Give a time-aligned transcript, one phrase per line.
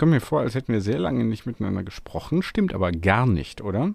[0.00, 2.42] Kommt mir vor, als hätten wir sehr lange nicht miteinander gesprochen.
[2.42, 3.92] Stimmt aber gar nicht, oder?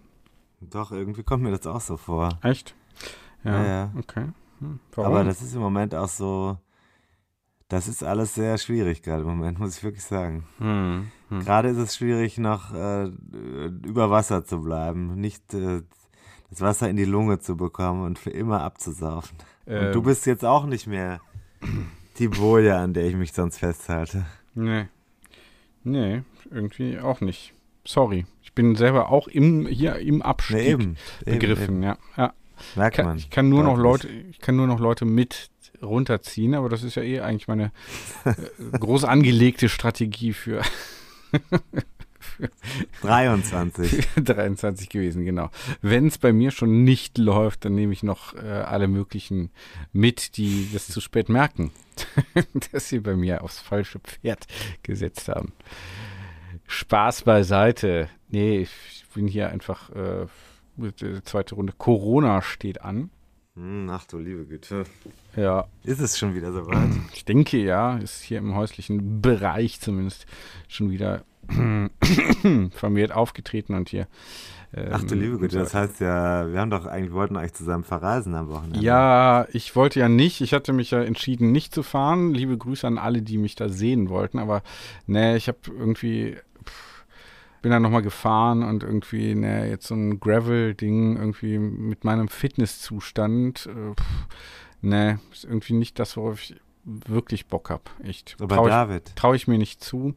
[0.62, 2.38] Doch, irgendwie kommt mir das auch so vor.
[2.44, 2.76] Echt?
[3.44, 3.92] Ja, Ja, ja.
[3.98, 4.28] okay.
[4.60, 4.80] Hm?
[4.98, 6.60] Aber das ist im Moment auch so,
[7.70, 10.46] das ist alles sehr schwierig gerade im Moment, muss ich wirklich sagen.
[10.60, 11.40] hm, hm.
[11.40, 15.82] Gerade ist es schwierig, noch äh, über Wasser zu bleiben, nicht äh,
[16.52, 19.40] das Wasser in die Lunge zu bekommen und für immer abzusaufen.
[19.66, 19.88] Ähm.
[19.88, 21.20] Und du bist jetzt auch nicht mehr
[22.20, 24.28] die Boje, an der ich mich sonst festhalte.
[24.54, 24.86] Nee.
[25.86, 27.54] Nee, irgendwie auch nicht.
[27.86, 28.26] Sorry.
[28.42, 31.84] Ich bin selber auch im, hier im Abstieg Nee, eben, eben, begriffen, eben.
[31.84, 31.98] ja.
[32.18, 32.34] ja.
[32.76, 33.18] Merkt man.
[33.18, 33.78] ich kann nur noch.
[33.78, 35.50] Leute, ich kann nur noch Leute mit
[35.82, 37.72] runterziehen, aber das ist ja eh eigentlich meine
[38.24, 38.34] äh,
[38.78, 40.62] groß angelegte Strategie für
[43.02, 44.08] 23.
[44.16, 45.50] 23 gewesen, genau.
[45.82, 49.52] Wenn es bei mir schon nicht läuft, dann nehme ich noch äh, alle möglichen
[49.94, 51.72] mit, die das zu spät merken,
[52.72, 54.48] dass sie bei mir aufs falsche Pferd
[54.84, 55.54] gesetzt haben.
[56.68, 58.10] Spaß beiseite.
[58.30, 60.26] Nee, ich bin hier einfach, äh,
[60.78, 61.74] mit, zweite Runde.
[61.78, 63.10] Corona steht an.
[63.56, 64.84] Hm, ach du liebe Güte.
[65.36, 66.90] Ja, Ist es schon wieder soweit?
[67.14, 70.26] ich denke ja, ist hier im häuslichen Bereich zumindest
[70.68, 71.24] schon wieder
[72.72, 74.08] vermehrt aufgetreten und hier.
[74.74, 77.84] ähm, Ach du liebe Güte, das heißt ja, wir haben doch eigentlich, wollten eigentlich zusammen
[77.84, 78.80] verreisen am Wochenende.
[78.80, 80.42] Ja, ich wollte ja nicht.
[80.42, 82.34] Ich hatte mich ja entschieden, nicht zu fahren.
[82.34, 84.40] Liebe Grüße an alle, die mich da sehen wollten.
[84.40, 84.64] Aber
[85.08, 86.38] ne, ich habe irgendwie
[87.66, 93.68] bin dann nochmal gefahren und irgendwie ne, jetzt so ein Gravel-Ding irgendwie mit meinem Fitnesszustand.
[93.68, 93.96] Äh,
[94.86, 97.84] ne, ist irgendwie nicht das, worauf ich wirklich Bock habe.
[98.04, 98.38] Echt.
[98.40, 100.16] Aber Trau ich, David, traue ich mir nicht zu.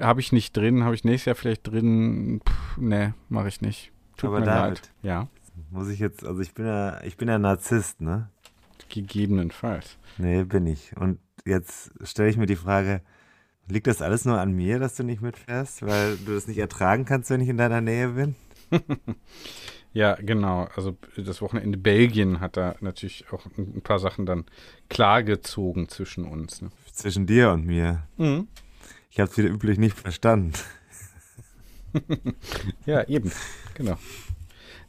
[0.00, 0.84] Habe ich nicht drin.
[0.84, 2.40] Habe ich nächstes Jahr vielleicht drin.
[2.76, 3.92] Ne, mache ich nicht.
[4.16, 4.78] Tut Aber mir David.
[4.78, 4.90] leid.
[5.02, 5.28] Ja,
[5.70, 8.30] muss ich jetzt, also ich bin ja, ich bin ja Narzisst, ne?
[8.88, 9.98] gegebenenfalls.
[10.18, 10.96] Nee, bin ich.
[10.96, 13.02] Und jetzt stelle ich mir die Frage,
[13.68, 17.04] liegt das alles nur an mir, dass du nicht mitfährst, weil du das nicht ertragen
[17.04, 18.34] kannst, wenn ich in deiner Nähe bin?
[19.96, 20.68] Ja, genau.
[20.76, 24.44] Also das Wochenende Belgien hat da natürlich auch ein paar Sachen dann
[24.90, 26.60] klargezogen zwischen uns.
[26.60, 26.70] Ne?
[26.92, 28.06] Zwischen dir und mir.
[29.10, 30.52] Ich habe es wieder üblich nicht verstanden.
[32.84, 33.32] Ja, eben.
[33.72, 33.96] Genau.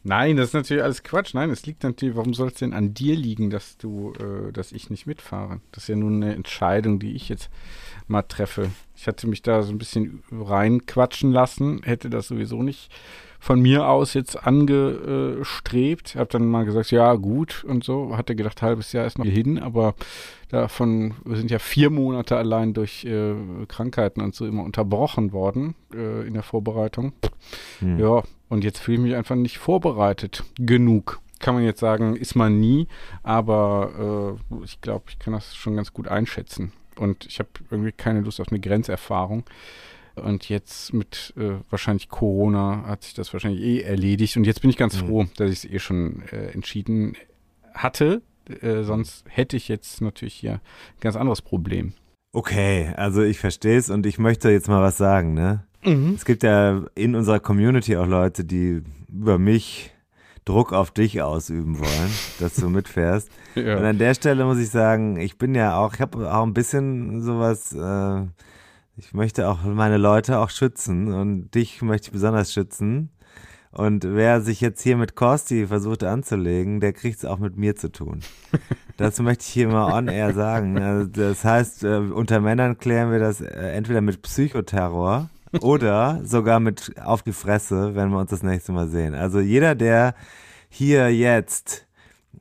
[0.03, 1.33] Nein, das ist natürlich alles Quatsch.
[1.33, 4.73] Nein, es liegt natürlich, warum soll es denn an dir liegen, dass du, äh, dass
[4.73, 5.61] ich nicht mitfahre?
[5.71, 7.49] Das ist ja nun eine Entscheidung, die ich jetzt
[8.07, 8.71] mal treffe.
[8.97, 12.91] Ich hatte mich da so ein bisschen reinquatschen lassen, hätte das sowieso nicht
[13.39, 16.15] von mir aus jetzt angestrebt.
[16.15, 18.17] Hab dann mal gesagt, ja, gut und so.
[18.17, 19.95] Hatte gedacht, halbes Jahr ist noch hin, aber
[20.49, 23.35] davon sind ja vier Monate allein durch äh,
[23.67, 27.13] Krankheiten und so immer unterbrochen worden äh, in der Vorbereitung.
[27.79, 27.99] Hm.
[27.99, 31.19] Ja, und jetzt fühle ich mich einfach nicht vorbereitet genug.
[31.39, 32.87] Kann man jetzt sagen, ist man nie,
[33.21, 36.71] aber äh, ich glaube, ich kann das schon ganz gut einschätzen.
[36.95, 39.43] Und ich habe irgendwie keine Lust auf eine Grenzerfahrung.
[40.23, 44.37] Und jetzt mit äh, wahrscheinlich Corona hat sich das wahrscheinlich eh erledigt.
[44.37, 45.07] Und jetzt bin ich ganz Mhm.
[45.07, 47.15] froh, dass ich es eh schon äh, entschieden
[47.73, 48.21] hatte.
[48.61, 50.59] Äh, sonst hätte ich jetzt natürlich hier ein
[51.01, 51.93] ganz anderes Problem.
[52.33, 55.63] Okay, also ich verstehe es und ich möchte jetzt mal was sagen, ne?
[56.15, 59.91] Es gibt ja in unserer Community auch Leute, die über mich
[60.43, 62.09] Druck auf dich ausüben wollen,
[62.39, 63.29] dass du mitfährst.
[63.55, 63.77] Und Ja.
[63.77, 67.21] an der Stelle muss ich sagen, ich bin ja auch, ich habe auch ein bisschen
[67.21, 68.25] sowas, äh,
[68.97, 73.11] ich möchte auch meine Leute auch schützen und dich möchte ich besonders schützen.
[73.71, 77.75] Und wer sich jetzt hier mit Kosti versucht anzulegen, der kriegt es auch mit mir
[77.75, 78.21] zu tun.
[78.97, 80.81] Das möchte ich hier mal on air sagen.
[80.81, 85.29] Also das heißt, äh, unter Männern klären wir das äh, entweder mit Psychoterror
[85.61, 89.13] oder sogar mit auf die Fresse, wenn wir uns das nächste Mal sehen.
[89.13, 90.15] Also jeder, der
[90.69, 91.86] hier jetzt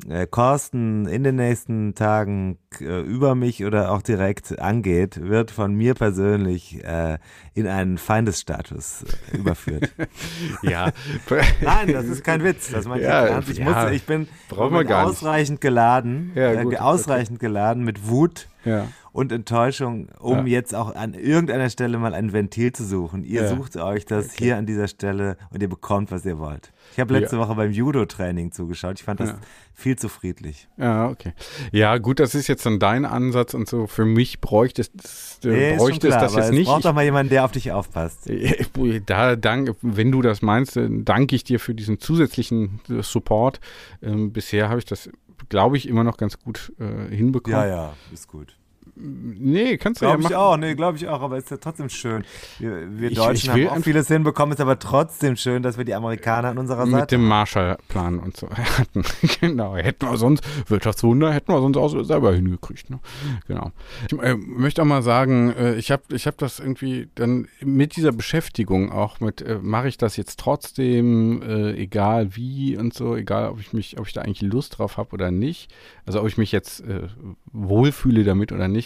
[0.08, 5.74] äh, Carsten in den nächsten Tagen äh, über mich oder auch direkt angeht, wird von
[5.74, 7.18] mir persönlich äh,
[7.54, 9.90] in einen Feindesstatus äh, überführt.
[10.62, 10.90] ja.
[11.62, 12.70] Nein, das ist kein Witz.
[12.70, 13.48] Das meine Ja, ich ernst.
[13.50, 14.92] Ich, ja, muss, ich bin gar nicht.
[14.92, 18.88] ausreichend geladen, Ja, äh, gut, ausreichend geladen mit Wut Ja.
[19.12, 20.58] und Enttäuschung, um Ja.
[20.58, 23.24] jetzt auch an irgendeiner Stelle mal ein Ventil zu suchen.
[23.24, 23.48] Ihr Ja.
[23.48, 26.72] sucht euch das hier an dieser Stelle und ihr bekommt, was ihr wollt.
[26.96, 28.98] Ich habe letzte Woche beim Judo-Training zugeschaut.
[28.98, 29.38] Ich fand das Ja.
[29.74, 30.66] viel zu friedlich.
[30.78, 31.34] Ja, okay.
[31.70, 33.86] Ja, gut, das ist jetzt dann dein Ansatz und so.
[33.86, 36.66] Für mich bräuchte es, äh, Nee, bräuchte es klar, das aber jetzt es nicht.
[36.68, 38.30] braucht doch mal jemanden, der auf dich aufpasst.
[38.30, 38.70] Ich-
[39.04, 43.60] Da dank, wenn du das meinst, danke ich dir für diesen zusätzlichen äh, Support.
[44.02, 45.10] Ähm, bisher habe ich das,
[45.50, 47.60] glaube ich, immer noch ganz gut äh, hinbekommen.
[47.68, 48.56] ja, ist gut.
[48.98, 50.40] Nee, kannst du ja Glaube ich machen.
[50.42, 52.24] auch, nee, glaube ich auch, aber ist ja trotzdem schön.
[52.58, 55.84] Wir, wir Ich- Deutschen ich haben auch vieles hinbekommen, ist aber trotzdem schön, dass wir
[55.84, 58.48] die Amerikaner an unserer Mit Seite dem Marshallplan und so
[58.78, 59.02] hatten.
[59.40, 62.88] genau, hätten wir sonst, Wirtschaftswunder hätten wir sonst auch selber hingekriegt.
[62.88, 63.00] Ne?
[63.46, 63.70] Genau.
[64.10, 67.96] Ich äh, möchte auch mal sagen, äh, ich habe ich hab das irgendwie dann mit
[67.96, 73.14] dieser Beschäftigung auch mit, äh, mache ich das jetzt trotzdem, äh, egal wie und so,
[73.14, 75.70] egal ob ich mich, ob ich da eigentlich Lust drauf habe oder nicht,
[76.06, 77.08] also ob ich mich jetzt äh,
[77.52, 78.85] wohlfühle damit oder nicht,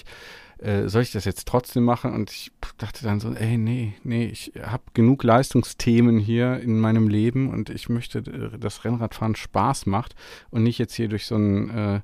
[0.59, 2.13] äh, soll ich das jetzt trotzdem machen?
[2.13, 7.09] Und ich dachte dann so, ey, nee, nee, ich habe genug Leistungsthemen hier in meinem
[7.09, 10.15] Leben und ich möchte, äh, dass Rennradfahren Spaß macht
[10.51, 12.01] und nicht jetzt hier durch so ein äh,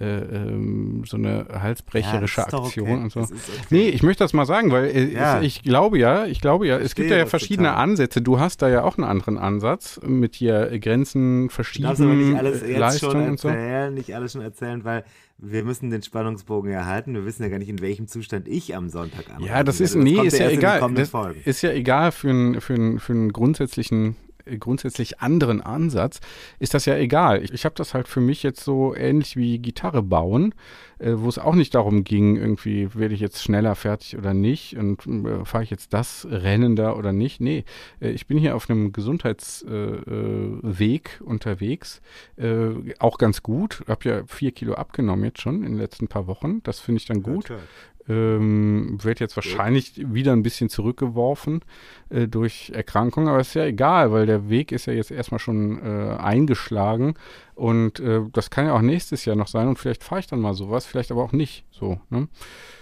[0.00, 3.02] äh, ähm, so eine halsbrecherische Ja, Aktion okay.
[3.02, 3.20] und so.
[3.20, 3.34] Okay.
[3.70, 5.40] Nee, ich möchte das mal sagen, weil äh, Ja.
[5.40, 7.82] ich, ich glaube ja, ich glaube ja, es gibt verstehe ja verschiedene total.
[7.84, 8.20] Ansätze.
[8.20, 13.12] Du hast da ja auch einen anderen Ansatz mit hier Grenzen alles äh, jetzt schon
[13.12, 13.50] Leistung und so.
[13.90, 15.04] nicht alles schon erzählen, weil
[15.38, 17.14] wir müssen den Spannungsbogen erhalten.
[17.14, 19.46] Wir wissen ja gar nicht, in welchem Zustand ich am Sonntag ankomme.
[19.48, 20.80] Ja, das ist, kommt nee, ist ja egal.
[20.94, 21.40] Das Folgen.
[21.44, 24.16] ist ja egal für einen für einen- für einen grundsätzlichen
[24.58, 26.20] grundsätzlich anderen Ansatz
[26.58, 27.42] ist das ja egal.
[27.42, 30.54] Ich, ich habe das halt für mich jetzt so ähnlich wie Gitarre bauen,
[30.98, 34.76] äh, wo es auch nicht darum ging, irgendwie werde ich jetzt schneller fertig oder nicht
[34.76, 37.40] und äh, fahre ich jetzt das Rennen da oder nicht.
[37.40, 37.64] Nee,
[38.00, 42.00] äh, ich bin hier auf einem Gesundheitsweg äh, Weg unterwegs,
[42.36, 43.82] äh, auch ganz gut.
[43.88, 46.62] Habe ja vier Kilo abgenommen jetzt schon in den letzten paar Wochen.
[46.62, 47.48] Das finde ich dann gut.
[47.48, 47.62] Hört.
[48.06, 51.62] Ähm, wird jetzt wahrscheinlich wieder ein bisschen zurückgeworfen
[52.10, 55.80] äh, durch Erkrankung, aber ist ja egal, weil der Weg ist ja jetzt erstmal schon
[55.82, 57.14] äh, eingeschlagen
[57.54, 60.40] und äh, das kann ja auch nächstes Jahr noch sein und vielleicht fahre ich dann
[60.40, 61.98] mal sowas, vielleicht aber auch nicht so.
[62.10, 62.28] Ne?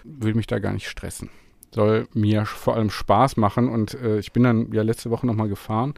[0.02, 1.30] Will mich da gar nicht stressen.
[1.72, 5.48] Soll mir vor allem Spaß machen und äh, ich bin dann ja letzte Woche nochmal
[5.48, 5.94] gefahren.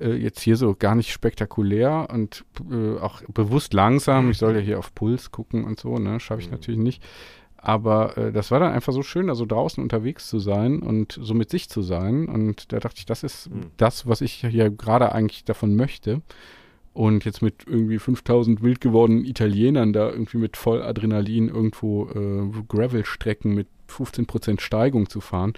[0.00, 4.30] Äh, jetzt hier so gar nicht spektakulär und äh, auch bewusst langsam.
[4.30, 6.20] Ich soll ja hier auf Puls gucken und so, ne?
[6.20, 7.02] Schaffe ich natürlich nicht.
[7.62, 11.18] Aber äh, das war dann einfach so schön, da so draußen unterwegs zu sein und
[11.20, 12.26] so mit sich zu sein.
[12.26, 13.66] Und da dachte ich, das ist Mhm.
[13.76, 16.22] das, was ich hier gerade eigentlich davon möchte.
[16.92, 22.62] Und jetzt mit irgendwie 5000 wild gewordenen Italienern da irgendwie mit voll Adrenalin irgendwo äh,
[22.68, 25.52] Gravel-Strecken mit 15% Steigung zu fahren,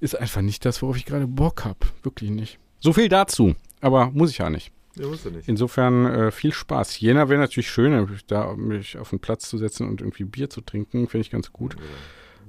[0.00, 1.78] ist einfach nicht das, worauf ich gerade Bock habe.
[2.02, 2.58] Wirklich nicht.
[2.80, 3.54] So viel dazu.
[3.80, 4.70] Aber muss ich ja nicht.
[4.98, 5.48] Ja, musst du nicht.
[5.48, 6.98] Insofern äh, viel Spaß.
[7.00, 10.60] Jena wäre natürlich schön, da mich auf den Platz zu setzen und irgendwie Bier zu
[10.62, 11.76] trinken, finde ich ganz gut.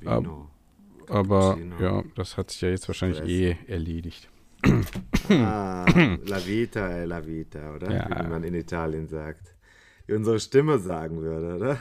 [0.02, 0.50] Oder Vino.
[1.10, 1.76] Aber Cappuccino.
[1.82, 3.30] ja, das hat sich ja jetzt wahrscheinlich Stress.
[3.32, 4.30] eh erledigt.
[5.30, 5.86] Ah,
[6.26, 7.92] la vita è la vita, oder?
[7.92, 8.24] Ja.
[8.26, 9.54] Wie man in Italien sagt.
[10.06, 11.78] Wie unsere Stimme sagen würde, oder?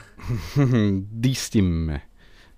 [1.11, 2.01] Die Stimme.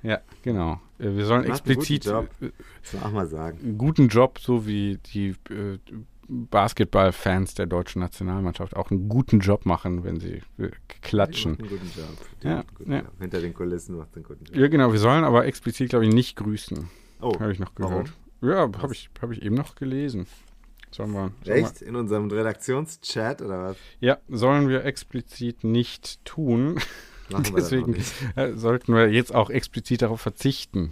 [0.01, 0.79] Ja, genau.
[0.97, 2.29] Äh, Wir sollen einen guten explizit Job.
[2.41, 2.49] äh,
[2.91, 3.59] Das auch mal sagen.
[3.61, 5.77] einen guten Job, so wie die äh,
[6.29, 10.41] Basketballfans der deutschen Nationalmannschaft auch einen guten Job machen, wenn sie
[11.01, 11.57] klatschen.
[11.57, 12.17] Einen guten Job.
[12.43, 12.99] Die Ja, guten ja.
[12.99, 13.11] Job.
[13.19, 14.55] Hinter den Kulissen macht einen guten Job.
[14.55, 14.91] Ja, genau.
[14.91, 16.87] Wir sollen aber explizit, glaube ich, nicht grüßen.
[17.21, 18.05] Oh, Habe ich noch warum?
[18.41, 18.73] gehört.
[18.75, 20.27] Ja, habe ich, hab ich eben noch gelesen.
[20.91, 21.81] Sollen wir, sollen wir, Echt?
[21.81, 23.77] In unserem Redaktionschat oder was?
[23.99, 26.79] ja, sollen wir explizit nicht tun.
[27.27, 27.95] Wir Deswegen
[28.35, 30.91] äh, sollten wir jetzt auch explizit darauf verzichten,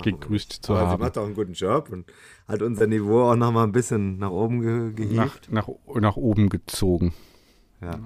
[0.00, 1.00] gegrüßt zu Aber sie haben.
[1.02, 2.06] macht auch einen guten Job und
[2.48, 4.94] hat unser Niveau auch noch mal ein bisschen nach oben ge Nach,
[5.34, 5.48] gehievt.
[5.52, 5.68] nach,
[6.00, 7.12] nach oben gezogen.
[7.80, 7.98] Ja.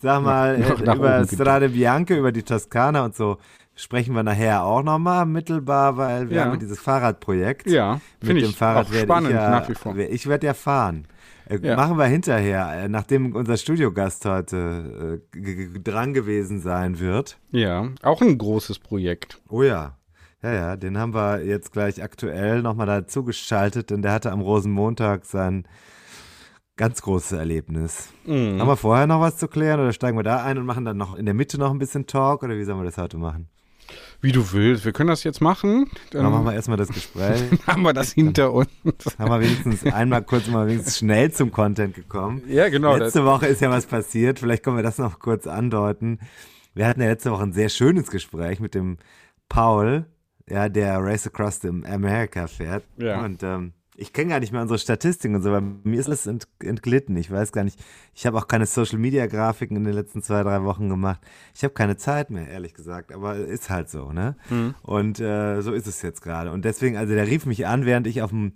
[0.00, 3.36] Sag mal, Noch äh, nach über oben Strade Bianca, über die Toskana und so
[3.74, 6.44] sprechen wir nachher auch noch mal mittelbar, weil wir Ja.
[6.46, 7.68] haben ja dieses Fahrradprojekt.
[7.70, 9.96] Ja, Mit finde dem ich Fahrrad auch werde spannend ich ja, nach wie vor.
[9.96, 11.06] Ich werde ja fahren.
[11.48, 11.76] Äh, Ja.
[11.76, 17.38] Machen wir hinterher, äh, nachdem unser Studiogast heute äh, dran gewesen sein wird.
[17.52, 19.40] Ja, auch ein großes Projekt.
[19.48, 19.94] Oh ja.
[20.42, 24.40] Ja, ja, den haben wir jetzt gleich aktuell nochmal dazu geschaltet, denn der hatte am
[24.40, 25.66] Rosenmontag sein
[26.76, 28.08] ganz großes Erlebnis.
[28.24, 28.60] Mhm.
[28.60, 30.96] Haben wir vorher noch was zu klären oder steigen wir da ein und machen dann
[30.96, 33.48] noch in der Mitte noch ein bisschen Talk oder wie sollen wir das heute machen?
[34.20, 34.84] Wie du willst.
[34.84, 35.90] Wir können das jetzt machen.
[36.10, 37.42] Dann, dann machen wir erstmal das Gespräch.
[37.66, 38.68] haben wir das hinter uns.
[39.18, 42.42] haben wir wenigstens einmal kurz mal wenigstens schnell zum Content gekommen.
[42.48, 42.96] Ja, genau.
[42.96, 44.38] Letzte Woche ist ja was passiert.
[44.38, 46.20] Vielleicht können wir das noch kurz andeuten.
[46.74, 48.98] Wir hatten ja letzte Woche ein sehr schönes Gespräch mit dem
[49.48, 50.06] Paul,
[50.48, 52.84] ja, der Race Across America fährt.
[52.96, 53.24] Ja.
[53.24, 56.26] Und ähm, ich kenne gar nicht mehr unsere Statistiken und so, weil mir ist alles
[56.28, 57.16] ent, entglitten.
[57.16, 57.80] Ich weiß gar nicht.
[58.14, 61.20] Ich habe auch keine Social Media Grafiken in den letzten zwei, drei Wochen gemacht.
[61.52, 63.12] Ich habe keine Zeit mehr, ehrlich gesagt.
[63.12, 64.36] Aber ist halt so, ne?
[64.50, 64.76] Mhm.
[64.82, 66.52] Und äh, so ist es jetzt gerade.
[66.52, 68.52] Und deswegen, also der rief mich an, während ich auf dem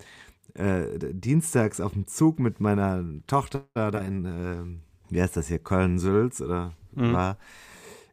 [0.55, 5.59] äh, dienstags auf dem Zug mit meiner Tochter da in, äh, wie heißt das hier,
[5.59, 7.13] Köln-Sülz oder mhm.
[7.13, 7.37] war.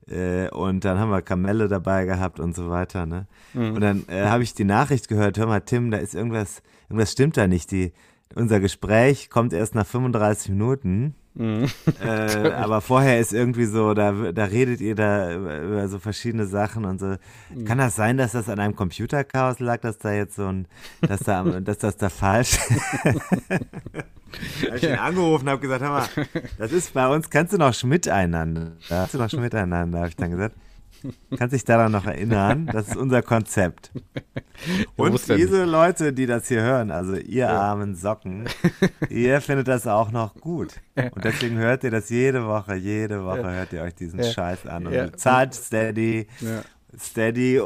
[0.10, 3.28] Äh, und dann haben wir Kamelle dabei gehabt und so weiter, ne?
[3.54, 3.74] Mhm.
[3.76, 7.12] Und dann äh, habe ich die Nachricht gehört, hör mal, Tim, da ist irgendwas irgendwas
[7.12, 7.72] stimmt da nicht.
[7.72, 7.94] Die,
[8.36, 11.16] unser Gespräch kommt erst nach 35 Minuten.
[11.36, 11.68] Mhm.
[12.02, 16.86] Äh, aber vorher ist irgendwie so, da, da redet ihr da über so verschiedene Sachen
[16.86, 17.16] und so.
[17.54, 17.66] Mhm.
[17.66, 20.68] Kann das sein, dass das an einem Computerchaos lag, dass da jetzt so ein,
[21.02, 22.58] dass da, dass das da falsch?
[24.68, 26.08] habe ich ihn angerufen und habe gesagt, hör mal,
[26.58, 28.74] das ist bei uns, kannst du noch Schmidt einander?
[28.88, 30.56] Kannst du noch Schmidt einander, habe ich dann gesagt.
[31.38, 32.70] Kannst dich daran noch erinnern?
[32.72, 33.92] Das ist unser Konzept.
[34.96, 37.60] Und diese Leute, die das hier hören, also ihr ja.
[37.60, 38.46] armen Socken,
[39.10, 40.74] ihr findet das auch noch gut.
[40.96, 43.52] Und deswegen hört ihr das jede Woche, jede Woche ja.
[43.52, 44.26] hört ihr euch diesen ja.
[44.26, 44.88] Scheiß an.
[44.88, 46.28] Und zahlt Steady,
[46.98, 47.62] Steady,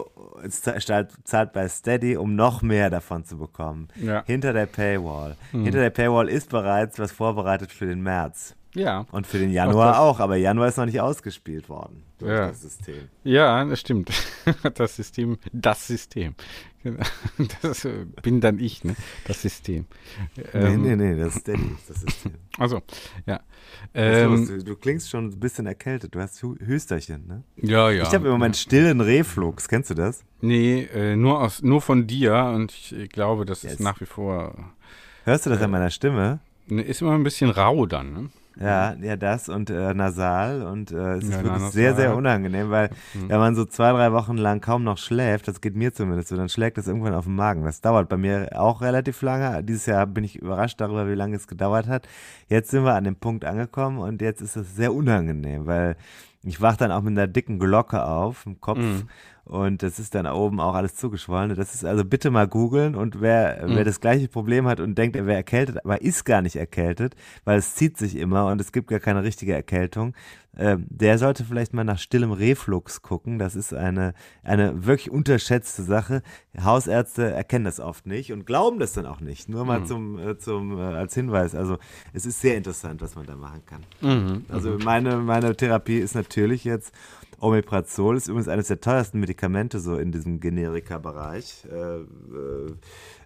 [1.24, 3.88] zahlt bei Steady, um noch mehr davon zu bekommen.
[4.26, 5.36] Hinter der Paywall.
[5.52, 5.64] Mhm.
[5.64, 8.56] Hinter der Paywall ist bereits was vorbereitet für den März.
[8.76, 9.06] Ja.
[9.12, 12.48] Und für den Januar auch, aber Januar ist noch nicht ausgespielt worden durch ja.
[12.48, 13.10] das System.
[13.24, 14.12] Ja, das stimmt.
[14.76, 16.36] Das System, das System.
[17.62, 18.96] Das äh, bin dann ich, ne?
[19.26, 19.86] Das System.
[20.54, 22.34] Ähm, nee, nee, nee, das ist Danny, das System.
[22.58, 22.82] Also,
[23.26, 23.40] ja.
[23.94, 26.14] Ähm, du, du, klingst schon ein bisschen erkältet.
[26.14, 27.44] Du hast Hüsterchen, ne?
[27.56, 28.04] Ja, ja.
[28.04, 29.70] Ich habe im Moment stillen Reflux.
[29.70, 30.26] Kennst du das?
[30.42, 33.74] Nee, äh, nur, aus, nur von dir und ich glaube, das yes.
[33.74, 34.74] ist nach wie vor.
[35.24, 36.42] Hörst du das äh, an meiner Stimme?
[36.68, 38.30] Ne, ist immer ein bisschen rau dann, ne?
[38.60, 42.70] Ja, ja, das und äh, nasal und äh, es ja, ist wirklich sehr, sehr unangenehm,
[42.70, 43.30] weil mhm.
[43.30, 46.38] wenn man so zwei, drei Wochen lang kaum noch schläft, das geht mir zumindest so,
[46.38, 47.64] dann schlägt das irgendwann auf den Magen.
[47.64, 49.64] Das dauert bei mir auch relativ lange.
[49.64, 52.08] Dieses Jahr bin ich überrascht darüber, wie lange es gedauert hat.
[52.48, 55.96] Jetzt sind wir an dem Punkt angekommen und jetzt ist es sehr unangenehm, weil
[56.44, 59.08] ich wach dann auch mit einer dicken Glocke auf im Kopf mhm.
[59.46, 61.54] Und das ist dann oben auch alles zugeschwollen.
[61.56, 63.76] Das ist also bitte mal googeln und wer, mhm.
[63.76, 67.16] wer das gleiche Problem hat und denkt, er wäre erkältet, aber ist gar nicht erkältet,
[67.44, 70.14] weil es zieht sich immer und es gibt gar keine richtige Erkältung,
[70.56, 73.38] äh, der sollte vielleicht mal nach stillem Reflux gucken.
[73.38, 76.22] Das ist eine, eine wirklich unterschätzte Sache.
[76.62, 79.50] Hausärzte erkennen das oft nicht und glauben das dann auch nicht.
[79.50, 79.86] Nur mal mhm.
[79.86, 81.54] zum, äh, zum äh, als Hinweis.
[81.54, 81.80] Also
[82.14, 83.82] es ist sehr interessant, was man da machen kann.
[84.02, 84.46] Mhm.
[84.48, 84.84] Also mhm.
[84.84, 86.94] meine, meine Therapie ist natürlich jetzt
[87.44, 91.66] Omeprazol ist übrigens eines der teuersten Medikamente so in diesem Generika-Bereich.
[91.72, 92.74] Äh, äh,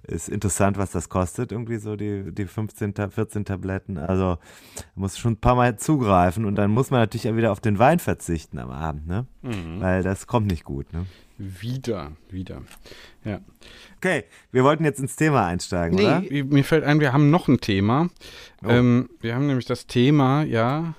[0.08, 3.98] ist interessant, was das kostet, irgendwie so die, die 15, 14 Tabletten.
[3.98, 4.38] Also
[4.96, 7.78] muss schon ein paar Mal zugreifen und dann muss man natürlich auch wieder auf den
[7.78, 9.28] Wein verzichten am Abend, ne?
[9.42, 9.82] Mhm.
[9.82, 11.06] Weil das kommt nicht gut, ne?
[11.38, 12.64] Wieder, wieder.
[13.24, 13.42] Ja.
[13.98, 16.22] Okay, wir wollten jetzt ins Thema einsteigen, nee, oder?
[16.46, 18.10] Mir fällt ein, wir haben noch ein Thema.
[18.64, 18.70] Oh.
[18.70, 20.96] Ähm, wir haben nämlich das Thema, ja,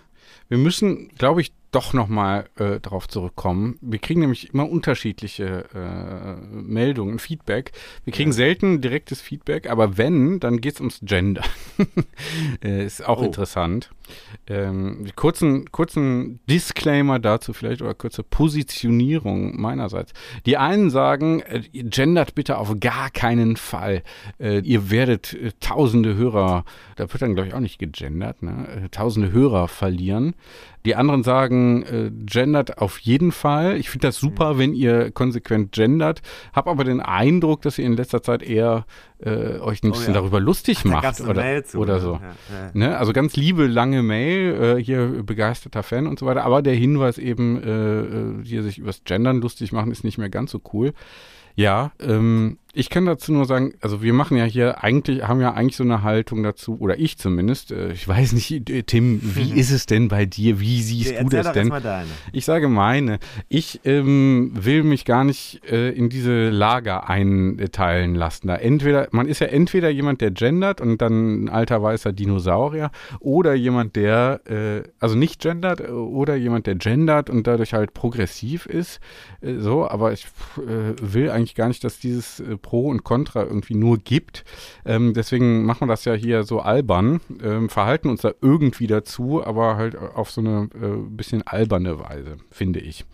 [0.48, 3.78] wir müssen, glaube ich, doch nochmal äh, darauf zurückkommen.
[3.80, 7.72] Wir kriegen nämlich immer unterschiedliche äh, Meldungen, Feedback.
[8.04, 8.36] Wir kriegen ja.
[8.36, 11.44] selten direktes Feedback, aber wenn, dann geht es ums Gender.
[12.64, 13.24] äh, ist auch oh.
[13.24, 13.90] interessant.
[14.46, 20.12] Ähm, kurzen, kurzen Disclaimer dazu vielleicht oder kurze Positionierung meinerseits.
[20.46, 24.02] Die einen sagen, äh, gendert bitte auf gar keinen Fall.
[24.38, 26.64] Äh, ihr werdet äh, tausende Hörer,
[26.96, 28.68] da wird dann glaube ich auch nicht gegendert, ne?
[28.84, 30.34] Äh, tausende Hörer verlieren.
[30.86, 33.76] Die anderen sagen, äh, gendert auf jeden Fall.
[33.76, 34.58] Ich finde das super, mhm.
[34.58, 36.22] wenn ihr konsequent gendert.
[36.52, 38.86] Hab aber den Eindruck, dass ihr in letzter Zeit eher
[39.18, 40.20] äh, euch ein oh, bisschen ja.
[40.20, 42.14] darüber lustig Ach, macht oder, zu, oder so.
[42.14, 42.70] Ja, ja.
[42.72, 42.96] Ne?
[42.96, 46.44] Also ganz liebe lange Mail, äh, hier begeisterter Fan und so weiter.
[46.44, 50.30] Aber der Hinweis eben, äh, äh hier sich übers Gendern lustig machen, ist nicht mehr
[50.30, 50.92] ganz so cool.
[51.56, 55.54] Ja, ähm, ich kann dazu nur sagen, also wir machen ja hier eigentlich, haben ja
[55.54, 57.72] eigentlich so eine Haltung dazu, oder ich zumindest.
[57.72, 60.60] Äh, ich weiß nicht, äh, Tim, wie ist es denn bei dir?
[60.60, 61.72] Wie siehst ja, du das denn?
[62.32, 63.18] Ich sage meine.
[63.48, 68.48] Ich ähm, will mich gar nicht äh, in diese Lager einteilen lassen.
[68.48, 72.90] Da entweder, man ist ja entweder jemand, der gendert und dann ein alter weißer Dinosaurier,
[73.20, 77.94] oder jemand, der äh, also nicht gendert, äh, oder jemand, der gendert und dadurch halt
[77.94, 79.00] progressiv ist.
[79.40, 83.98] Äh, so, aber ich will eigentlich gar nicht, dass dieses Pro und Contra irgendwie nur
[83.98, 84.44] gibt.
[84.84, 89.44] Ähm, deswegen machen wir das ja hier so albern, ähm, verhalten uns da irgendwie dazu,
[89.44, 93.04] aber halt auf so eine äh, bisschen alberne Weise, finde ich.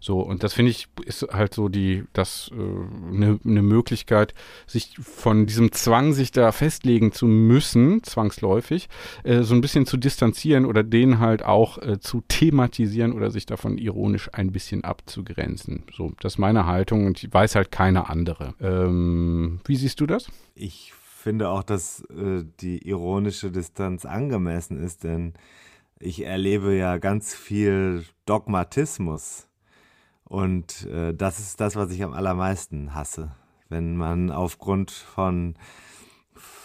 [0.00, 4.34] So, und das finde ich, ist halt so die, das eine äh, ne Möglichkeit,
[4.66, 8.88] sich von diesem Zwang, sich da festlegen zu müssen, zwangsläufig,
[9.24, 13.46] äh, so ein bisschen zu distanzieren oder den halt auch äh, zu thematisieren oder sich
[13.46, 15.84] davon ironisch ein bisschen abzugrenzen.
[15.94, 18.54] So, das ist meine Haltung und ich weiß halt keine andere.
[18.92, 20.30] Ähm, wie siehst du das?
[20.54, 25.34] Ich finde auch, dass äh, die ironische Distanz angemessen ist, denn
[25.98, 29.48] ich erlebe ja ganz viel Dogmatismus.
[30.24, 33.32] Und äh, das ist das, was ich am allermeisten hasse.
[33.68, 35.54] Wenn man aufgrund von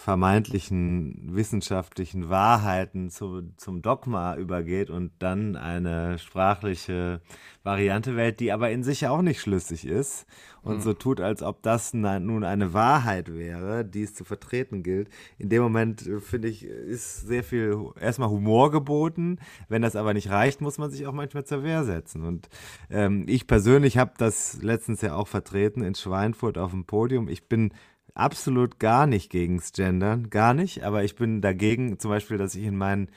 [0.08, 7.20] vermeintlichen wissenschaftlichen Wahrheiten zu, zum Dogma übergeht und dann eine sprachliche
[7.64, 10.26] Variante wählt, die aber in sich auch nicht schlüssig ist
[10.62, 10.82] und mhm.
[10.82, 15.10] so tut, als ob das nun eine Wahrheit wäre, die es zu vertreten gilt.
[15.40, 19.40] In dem Moment, äh, finde ich, ist sehr viel erstmal Humor geboten.
[19.68, 22.24] Wenn das aber nicht reicht, muss man sich auch manchmal zur Wehr setzen.
[22.24, 22.48] Und
[22.90, 27.28] ähm, ich persönlich habe das letztens ja auch vertreten in Schweinfurt auf dem Podium.
[27.28, 27.74] Ich bin
[28.18, 32.64] absolut gar nicht gegens Gendern, gar nicht, aber ich bin dagegen zum Beispiel, dass ich
[32.64, 33.10] in meinen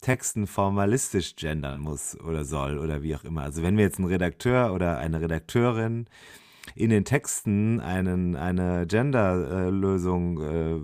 [0.00, 3.42] Texten formalistisch gendern muss oder soll oder wie auch immer.
[3.42, 6.06] Also wenn mir jetzt ein Redakteur oder eine Redakteurin
[6.74, 10.80] in den Texten einen, eine Genderlösung äh,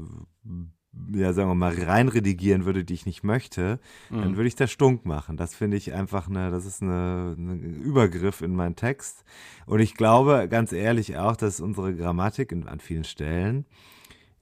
[1.13, 3.79] ja, sagen wir mal, reinredigieren würde, die ich nicht möchte,
[4.11, 4.23] mhm.
[4.23, 5.37] dann würde ich das stunk machen.
[5.37, 9.25] Das finde ich einfach eine, das ist eine, ein Übergriff in meinen Text.
[9.67, 13.67] Und ich glaube ganz ehrlich auch, dass unsere Grammatik in, an vielen Stellen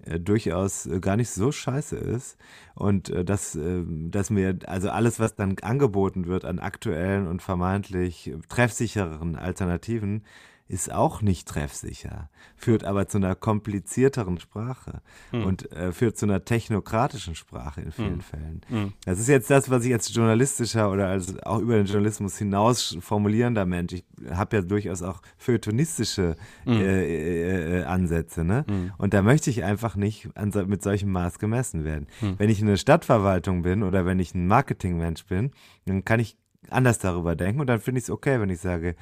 [0.04, 2.37] äh, durchaus äh, gar nicht so scheiße ist
[2.75, 7.42] und äh, dass, äh, dass mir also alles, was dann angeboten wird an aktuellen und
[7.42, 10.25] vermeintlich treffsichereren Alternativen,
[10.73, 15.45] ist auch nicht treffsicher, führt aber zu einer komplizierteren Sprache hm.
[15.45, 18.21] und äh, führt zu einer technokratischen Sprache in vielen hm.
[18.23, 18.61] Fällen.
[18.69, 18.93] Hm.
[19.05, 22.97] Das ist jetzt das, was ich als journalistischer oder als auch über den Journalismus hinaus
[23.00, 26.73] formulierender Mensch, ich habe ja durchaus auch feuilletonistische hm.
[26.73, 28.64] äh, äh, äh, Ansätze, ne?
[28.67, 28.93] Hm.
[28.97, 32.07] Und da möchte ich einfach nicht an, mit solchem Maß gemessen werden.
[32.21, 32.38] Hm.
[32.38, 35.50] Wenn ich eine Stadtverwaltung bin oder wenn ich ein Marketingmensch bin,
[35.85, 36.38] dann kann ich
[36.71, 38.97] anders darüber denken und dann finde ich es okay, wenn ich sage,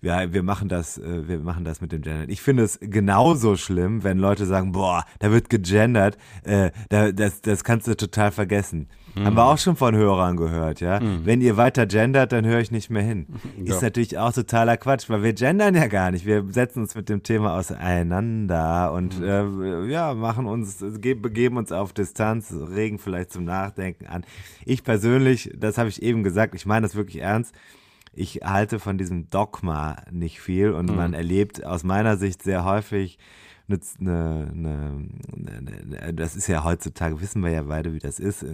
[0.00, 2.30] ja, wir machen das, äh, wir machen das mit dem Gendern.
[2.30, 7.40] Ich finde es genauso schlimm, wenn Leute sagen, boah, da wird gegendert, äh, da, das,
[7.40, 8.88] das kannst du total vergessen.
[9.16, 9.24] Mhm.
[9.24, 11.00] Haben wir auch schon von Hörern gehört, ja.
[11.00, 11.24] Mhm.
[11.24, 13.26] Wenn ihr weiter gendert, dann höre ich nicht mehr hin.
[13.58, 13.74] Ja.
[13.74, 16.24] Ist natürlich auch totaler Quatsch, weil wir gendern ja gar nicht.
[16.24, 19.24] Wir setzen uns mit dem Thema auseinander und mhm.
[19.24, 24.24] äh, ja, machen uns, begeben uns auf Distanz, regen vielleicht zum Nachdenken an.
[24.64, 27.54] Ich persönlich, das habe ich eben gesagt, ich meine das wirklich ernst
[28.18, 30.96] ich halte von diesem Dogma nicht viel und mhm.
[30.96, 33.18] man erlebt aus meiner Sicht sehr häufig
[33.68, 35.08] eine, eine,
[36.00, 38.44] eine, das ist ja heutzutage, wissen wir ja beide, wie das ist.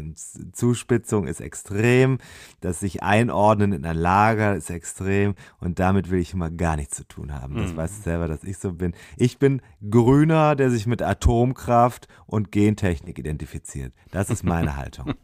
[0.53, 2.19] Zuspitzung ist extrem,
[2.61, 6.97] das sich einordnen in ein Lager ist extrem und damit will ich immer gar nichts
[6.97, 7.57] zu tun haben.
[7.57, 7.77] Das mhm.
[7.77, 8.95] weiß ich selber, dass ich so bin.
[9.17, 13.93] Ich bin Grüner, der sich mit Atomkraft und Gentechnik identifiziert.
[14.11, 15.15] Das ist meine Haltung.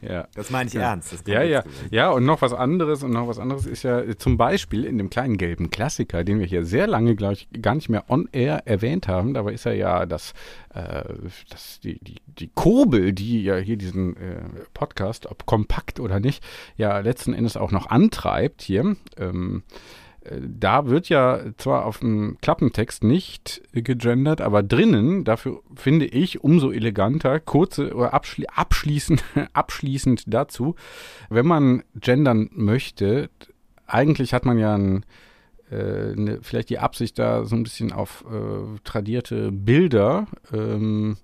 [0.00, 0.28] ja.
[0.34, 0.90] Das meine ich ja.
[0.90, 1.26] ernst.
[1.26, 1.64] ja, ja.
[1.90, 5.10] Ja, und noch was anderes und noch was anderes ist ja zum Beispiel in dem
[5.10, 8.62] kleinen gelben Klassiker, den wir hier sehr lange, glaube ich, gar nicht mehr on air
[8.66, 9.34] erwähnt haben.
[9.34, 10.32] Dabei ist er ja das,
[10.74, 11.04] äh,
[11.50, 14.42] das die, die, die Kurbel, die ja hier diesen äh,
[14.74, 16.44] Podcast, ob kompakt oder nicht,
[16.76, 18.96] ja letzten Endes auch noch antreibt hier.
[19.16, 19.62] Ähm,
[20.28, 26.42] äh, da wird ja zwar auf dem Klappentext nicht gegendert, aber drinnen, dafür finde ich
[26.42, 30.74] umso eleganter, kurze oder abschli abschließend, abschließend dazu,
[31.30, 33.30] wenn man gendern möchte,
[33.86, 35.04] eigentlich hat man ja ein
[35.70, 41.16] äh, ne, vielleicht die Absicht da so ein bisschen auf äh, tradierte Bilder ähm,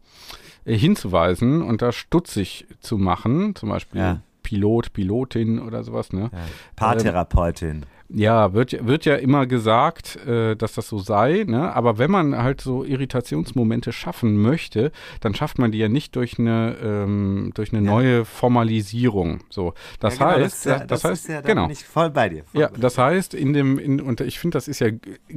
[0.64, 4.20] äh, hinzuweisen und da stutzig zu machen, zum Beispiel ja.
[4.42, 6.30] Pilot, Pilotin oder sowas, ne?
[6.32, 6.38] Ja.
[6.76, 7.76] Paartherapeutin.
[7.76, 11.74] Ähm, ja, wird, wird ja immer gesagt, äh, dass das so sei, ne?
[11.74, 16.38] aber wenn man halt so Irritationsmomente schaffen möchte, dann schafft man die ja nicht durch
[16.38, 17.90] eine, ähm, durch eine ja.
[17.90, 19.40] neue Formalisierung.
[19.48, 21.62] So, das ja, genau, heißt, das, das, das heißt, ja, genau.
[21.62, 22.44] Bin ich voll bei dir.
[22.44, 24.88] Voll ja, bei das heißt, in dem, in, und ich finde, das ist ja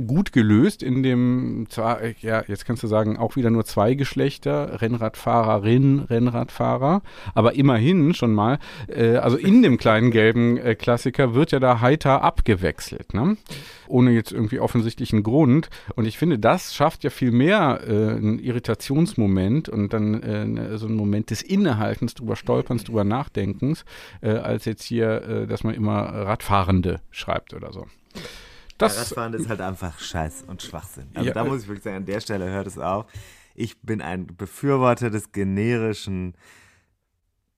[0.05, 4.81] gut gelöst, in dem, zwar, ja, jetzt kannst du sagen, auch wieder nur zwei Geschlechter,
[4.81, 7.01] Rennradfahrerin, Rennradfahrer,
[7.33, 11.79] aber immerhin schon mal, äh, also in dem kleinen gelben äh, Klassiker wird ja da
[11.79, 13.37] heiter abgewählt gewechselt, ne?
[13.87, 15.69] ohne jetzt irgendwie offensichtlichen Grund.
[15.95, 20.77] Und ich finde, das schafft ja viel mehr äh, einen Irritationsmoment und dann äh, ne,
[20.77, 23.85] so einen Moment des Innehaltens, drüber Stolperns, drüber Nachdenkens,
[24.21, 27.87] äh, als jetzt hier, äh, dass man immer Radfahrende schreibt oder so.
[28.77, 28.95] das.
[28.95, 31.07] Ja, Radfahren ist halt einfach Scheiß und Schwachsinn.
[31.13, 33.05] Also Ja, da muss ich wirklich sagen, an der Stelle hört es auf.
[33.55, 36.35] Ich bin ein Befürworter des generischen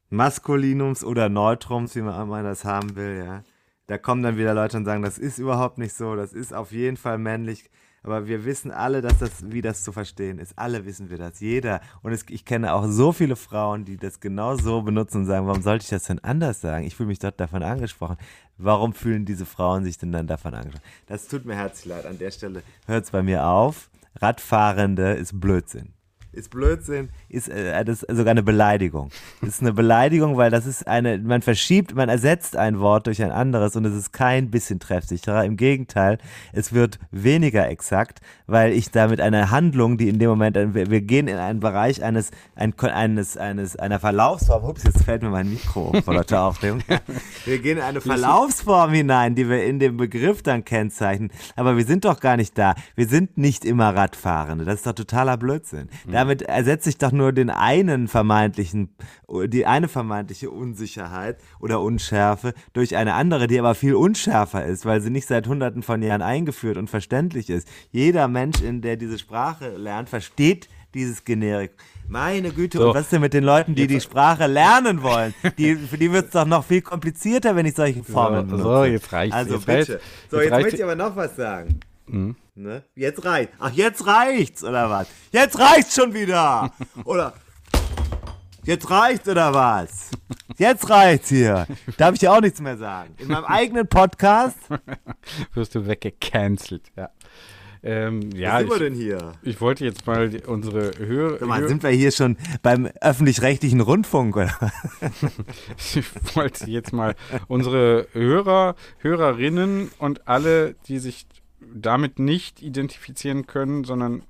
[0.10, 3.44] Maskulinums oder Neutrums, wie man das haben will, ja.
[3.90, 6.72] Da kommen dann wieder Leute und sagen, das ist überhaupt nicht so, das ist auf
[6.72, 7.72] jeden Fall männlich.
[8.04, 10.54] Aber wir wissen alle, dass das, wie das zu verstehen ist.
[10.60, 11.40] Alle wissen wir das.
[11.40, 11.82] Jeder.
[12.04, 15.48] Und es, ich kenne auch so viele Frauen, die das genau so benutzen und sagen,
[15.48, 16.86] warum sollte ich das denn anders sagen?
[16.86, 18.18] Ich fühle mich dort davon angesprochen.
[18.60, 20.86] Warum fühlen diese Frauen sich denn dann davon angesprochen?
[21.08, 22.06] Das tut mir herzlich leid.
[22.06, 23.90] An der Stelle hört es bei mir auf.
[24.22, 25.94] Radfahrende ist Blödsinn.
[26.32, 29.10] Ist Blödsinn, ist äh, das ist sogar eine Beleidigung.
[29.42, 33.24] Das ist eine Beleidigung, weil das ist eine, man verschiebt, man ersetzt ein Wort durch
[33.24, 35.44] ein anderes und es ist kein bisschen treffsicherer.
[35.44, 36.20] Im Gegenteil,
[36.54, 40.92] es wird weniger exakt, weil ich da mit einer Handlung, die in dem Moment, wir,
[40.92, 45.30] wir gehen in einen Bereich eines, ein, eines, eines, einer Verlaufsform, ups, jetzt fällt mir
[45.30, 46.84] mein Mikro vor lauter Aufregung.
[47.46, 51.32] Wir gehen in eine Verlaufsform hinein, die wir in dem Begriff dann kennzeichnen.
[51.56, 52.76] Aber wir sind doch gar nicht da.
[52.96, 54.66] Wir sind nicht immer Radfahrende.
[54.66, 55.90] Das ist doch totaler Blödsinn.
[56.20, 58.90] Damit ersetze ich doch nur den einen vermeintlichen,
[59.48, 65.00] die eine vermeintliche Unsicherheit oder Unschärfe durch eine andere, die aber viel unschärfer ist, weil
[65.00, 67.70] sie nicht seit hunderten von Jahren eingeführt und verständlich ist.
[67.92, 71.72] Jeder Mensch, in der diese Sprache lernt, versteht dieses Generik.
[72.10, 72.90] Meine Güte, So.
[72.90, 75.34] und was ist denn mit den Leuten, die die Sprache lernen wollen?
[75.58, 78.74] Die, für die wird es doch noch viel komplizierter, wenn ich solche Formeln So, benutze.
[78.76, 79.36] so, jetzt reicht's.
[79.38, 79.78] Also Jetzt bitte.
[79.94, 80.06] reicht's.
[80.32, 81.80] So, Jetzt jetzt, möchte ich aber noch was sagen.
[82.56, 82.84] Ne?
[82.96, 83.54] Jetzt reicht.
[83.60, 85.08] Ach, jetzt reicht's, oder was?
[85.32, 86.72] Jetzt reicht's schon wieder!
[87.06, 87.34] oder
[88.64, 90.12] jetzt reicht's, oder was?
[90.58, 91.68] Jetzt reicht's hier.
[91.98, 93.14] Darf ich dir auch nichts mehr sagen.
[93.18, 94.58] In meinem eigenen Podcast?
[95.54, 97.10] wirst du weggecancelt, ja.
[97.82, 99.32] Ähm, ja, was sind wir denn hier?
[99.42, 101.46] ich wollte jetzt mal die, unsere Hörer.
[101.46, 104.54] Mal, sind wir hier schon beim öffentlich-rechtlichen Rundfunk, oder?
[105.78, 106.04] ich
[106.36, 107.16] wollte jetzt mal
[107.48, 111.26] unsere Hörer, Hörerinnen und alle, die sich
[111.74, 114.24] damit nicht identifizieren können, sondern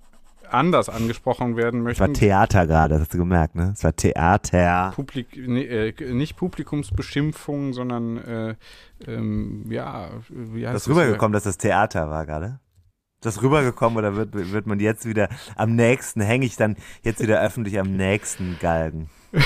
[0.49, 2.19] anders angesprochen werden Es war möchten.
[2.19, 3.71] Theater gerade, das hast du gemerkt, ne?
[3.73, 4.91] Es war Theater.
[4.95, 8.55] Publik nee, äh, nicht Publikumsbeschimpfung, sondern äh,
[9.07, 10.91] ähm, ja, wie heißt Das das?
[10.95, 12.59] rübergekommen, dass das Theater war gerade?
[13.17, 17.21] Ist Das rübergekommen oder wird, wird man jetzt wieder am nächsten, hänge ich dann jetzt
[17.21, 19.09] wieder öffentlich am nächsten Galgen?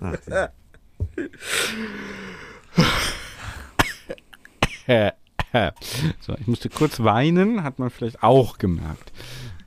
[0.00, 0.48] Ach, ja.
[6.20, 9.12] so, ich musste kurz weinen, hat man vielleicht auch gemerkt.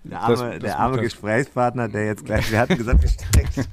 [0.10, 3.65] Der arme, Das- das der arme Gesprächspartner, der jetzt gleich, wir hatten gesagt, wir steigen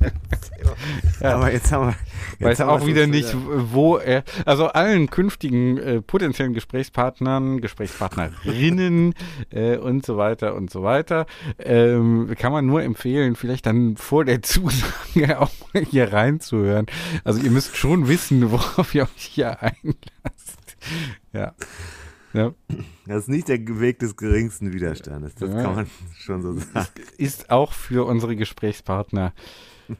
[1.20, 1.94] Aber jetzt haben wir.
[2.38, 3.35] Jetzt Weiß auch wieder nicht,
[3.73, 9.14] wo er, also allen künftigen äh, potenziellen Gesprächspartnern, Gesprächspartnerinnen
[9.51, 11.27] äh, und so weiter und so weiter,
[11.59, 16.87] ähm, kann man nur empfehlen, vielleicht dann vor der Zusage auch mal hier reinzuhören.
[17.23, 20.77] Also ihr müsst schon wissen, worauf ihr euch hier einlasst.
[21.33, 21.53] Ja.
[22.35, 22.53] Ja.
[23.07, 25.35] Das ist nicht der Weg des geringsten Widerstandes.
[25.37, 25.62] Das Ja.
[25.62, 25.87] kann man
[26.18, 26.88] schon so sagen.
[27.16, 29.33] Ist auch für unsere Gesprächspartner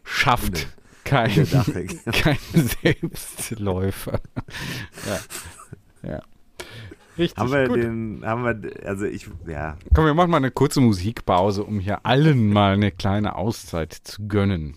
[0.03, 0.69] schafft
[1.05, 1.31] kein,
[2.13, 2.39] kein
[2.83, 4.21] Selbstläufer.
[6.03, 6.11] ja.
[6.11, 6.23] ja.
[7.17, 7.39] Richtig.
[7.39, 7.77] Haben wir gut.
[7.77, 12.05] den, haben wir, also ich, ja, Komm, wir machen mal eine kurze Musikpause, um hier
[12.05, 14.75] allen mal eine kleine Auszeit zu gönnen.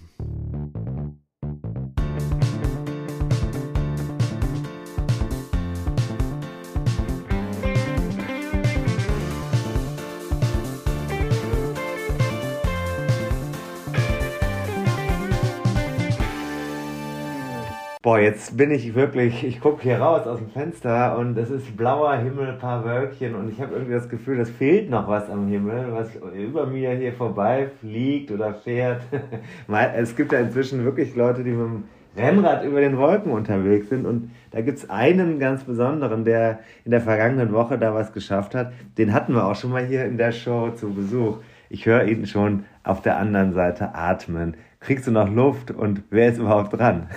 [18.07, 21.75] Boah, jetzt bin ich wirklich, ich gucke hier raus aus dem Fenster und es ist
[21.75, 25.49] blauer Himmel, paar Wölkchen und ich habe irgendwie das Gefühl, es fehlt noch was am
[25.49, 29.01] Himmel, was über mir hier vorbei fliegt oder fährt.
[29.97, 31.83] Es gibt ja inzwischen wirklich Leute, die mit dem
[32.15, 37.01] Rennrad über den Wolken unterwegs sind und da gibt's einen ganz besonderen, der in der
[37.01, 38.71] vergangenen Woche da was geschafft hat.
[38.97, 41.39] Den hatten wir auch schon mal hier in der Show zu Besuch.
[41.69, 44.55] Ich höre ihn schon auf der anderen Seite atmen.
[44.79, 47.09] Kriegst du noch Luft und wer ist überhaupt dran?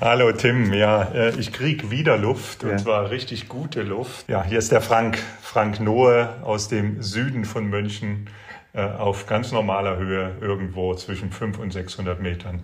[0.00, 2.76] Hallo Tim, ja, äh, ich krieg wieder Luft und Ja.
[2.76, 4.28] zwar richtig gute Luft.
[4.28, 8.28] Ja, hier ist der Frank, Frank Nohe aus dem Süden von München
[8.74, 12.62] äh, auf ganz normaler Höhe, irgendwo zwischen 500 und 600 Metern.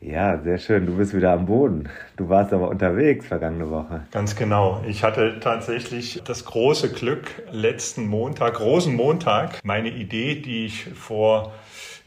[0.00, 0.86] Ja, sehr schön.
[0.86, 1.90] Du bist wieder am Boden.
[2.16, 4.06] Du warst aber unterwegs vergangene Woche.
[4.12, 4.82] Ganz genau.
[4.88, 11.52] Ich hatte tatsächlich das große Glück, letzten Montag, großen Montag, meine Idee, die ich vor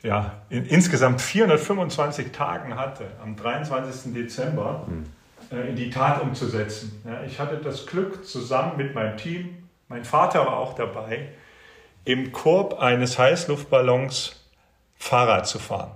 [0.04, 4.14] ja, in, insgesamt 425 Tagen hatte, am 23.
[4.14, 4.86] Dezember,
[5.52, 7.02] äh, in die Tat umzusetzen.
[7.06, 11.30] Ja, ich hatte das Glück, zusammen mit meinem Team, mein Vater war auch dabei,
[12.06, 14.44] im Korb eines Heißluftballons
[14.96, 15.92] Fahrrad zu fahren.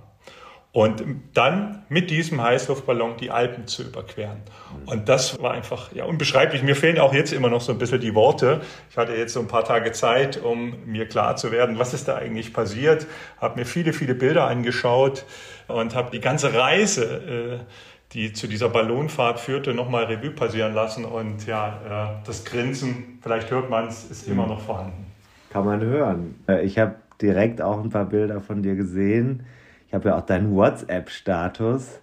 [0.72, 1.02] Und
[1.32, 4.36] dann mit diesem Heißluftballon die Alpen zu überqueren.
[4.84, 6.62] Und das war einfach ja, unbeschreiblich.
[6.62, 8.60] Mir fehlen auch jetzt immer noch so ein bisschen die Worte.
[8.90, 12.06] Ich hatte jetzt so ein paar Tage Zeit, um mir klar zu werden, was ist
[12.06, 13.06] da eigentlich passiert.
[13.40, 15.24] Habe mir viele, viele Bilder angeschaut
[15.68, 17.64] und habe die ganze Reise, äh,
[18.12, 21.06] die zu dieser Ballonfahrt führte, nochmal Revue passieren lassen.
[21.06, 25.06] Und ja, äh, das Grinsen, vielleicht hört man es, ist immer noch vorhanden.
[25.50, 26.34] Kann man hören.
[26.46, 29.46] Äh, ich habe direkt auch ein paar Bilder von dir gesehen
[29.88, 32.00] ich habe ja auch deinen WhatsApp-Status.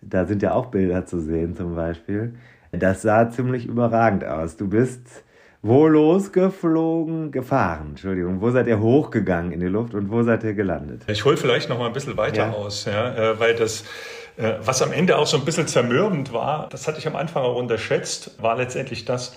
[0.00, 2.34] Da sind ja auch Bilder zu sehen zum Beispiel.
[2.72, 4.56] Das sah ziemlich überragend aus.
[4.56, 5.24] Du bist
[5.62, 8.40] wo losgeflogen, gefahren, Entschuldigung.
[8.40, 11.02] Wo seid ihr hochgegangen in die Luft und wo seid ihr gelandet?
[11.08, 12.52] Ich hole vielleicht noch mal ein bisschen weiter ja.
[12.52, 13.84] aus, ja, äh, weil das,
[14.36, 17.42] äh, was am Ende auch so ein bisschen zermürbend war, das hatte ich am Anfang
[17.42, 19.36] auch unterschätzt, war letztendlich das,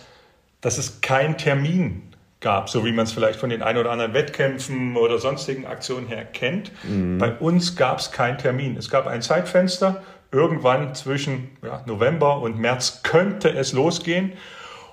[0.61, 2.10] dass es kein Termin
[2.41, 6.07] gab, so wie man es vielleicht von den ein oder anderen Wettkämpfen oder sonstigen Aktionen
[6.07, 6.71] her kennt.
[6.83, 7.19] Mhm.
[7.19, 8.75] Bei uns gab es keinen Termin.
[8.77, 10.03] Es gab ein Zeitfenster.
[10.31, 14.33] Irgendwann zwischen ja, November und März könnte es losgehen.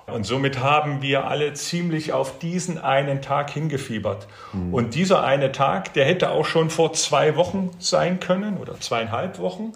[0.05, 4.27] Und somit haben wir alle ziemlich auf diesen einen Tag hingefiebert.
[4.53, 4.73] Mhm.
[4.73, 9.39] Und dieser eine Tag, der hätte auch schon vor zwei Wochen sein können oder zweieinhalb
[9.39, 9.73] Wochen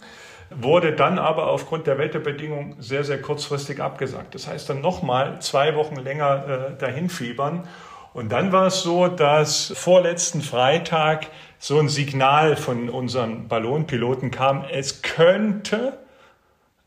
[0.60, 4.36] wurde dann aber aufgrund der Wetterbedingungen sehr, sehr kurzfristig abgesagt.
[4.36, 7.68] Das heißt dann nochmal zwei Wochen länger äh, dahin fiebern.
[8.14, 14.66] Und dann war es so, dass vorletzten Freitag so ein Signal von unseren Ballonpiloten kam,
[14.70, 15.98] es könnte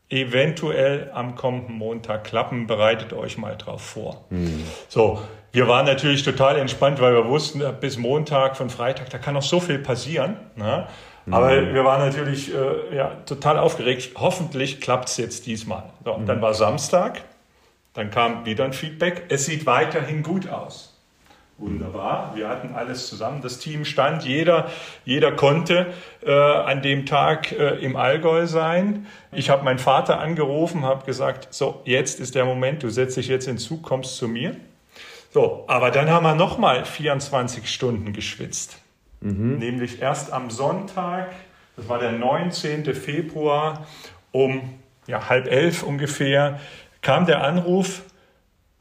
[0.09, 4.25] eventuell am kommenden Montag klappen, bereitet euch mal drauf vor.
[4.29, 4.63] Mhm.
[4.87, 9.33] So, wir waren natürlich total entspannt, weil wir wussten, bis Montag von Freitag, da kann
[9.33, 10.37] noch so viel passieren.
[10.55, 10.87] Ne?
[11.29, 11.73] Aber mhm.
[11.73, 14.11] wir waren natürlich äh, ja, total aufgeregt.
[14.17, 15.83] Hoffentlich klappt es jetzt diesmal.
[16.05, 16.25] So, mhm.
[16.25, 17.21] Dann war Samstag,
[17.93, 19.25] dann kam wieder ein Feedback.
[19.29, 20.93] Es sieht weiterhin gut aus.
[21.59, 22.33] Wunderbar.
[22.35, 23.41] Wir hatten alles zusammen.
[23.41, 24.23] Das Team stand.
[24.23, 24.69] Jeder,
[25.05, 25.87] jeder konnte
[26.23, 29.07] äh, an dem Tag äh, im Allgäu sein.
[29.31, 33.27] Ich habe meinen Vater angerufen, habe gesagt, so, jetzt ist der Moment, du setzt dich
[33.27, 34.55] jetzt in Zug, kommst zu mir.
[35.33, 38.77] So, aber dann haben wir nochmal 24 Stunden geschwitzt.
[39.21, 39.57] Mhm.
[39.57, 41.31] Nämlich erst am Sonntag,
[41.75, 42.93] das war der 19.
[42.93, 43.85] Februar,
[44.31, 44.61] um
[45.07, 46.59] ja, halb elf ungefähr,
[47.01, 48.03] kam der Anruf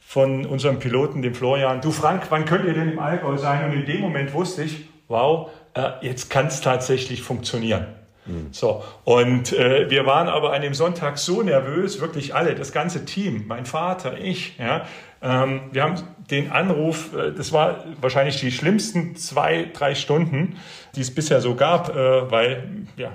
[0.00, 3.64] von unserem Piloten, dem Florian, du Frank, wann könnt ihr denn im Allgäu sein?
[3.64, 7.86] Und in dem Moment wusste ich, wow, äh, jetzt kann es tatsächlich funktionieren.
[8.26, 8.48] Mhm.
[8.50, 13.04] So, und äh, wir waren aber an dem Sonntag so nervös, wirklich alle, das ganze
[13.04, 14.86] Team, mein Vater, ich, ja,
[15.22, 20.58] ähm, wir haben den Anruf, äh, das war wahrscheinlich die schlimmsten zwei, drei Stunden,
[20.94, 23.12] die es bisher so gab, äh, weil ja,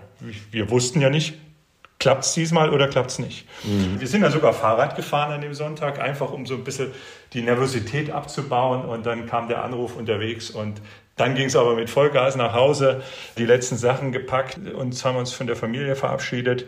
[0.52, 1.36] wir wussten ja nicht,
[2.02, 3.48] klappt es diesmal oder klappt es nicht.
[3.64, 4.00] Mhm.
[4.00, 6.92] Wir sind ja sogar Fahrrad gefahren an dem Sonntag, einfach um so ein bisschen
[7.34, 8.84] die Nervosität abzubauen.
[8.86, 10.82] Und dann kam der Anruf unterwegs und
[11.16, 13.02] dann ging es aber mit Vollgas nach Hause,
[13.38, 16.68] die letzten Sachen gepackt und haben uns von der Familie verabschiedet.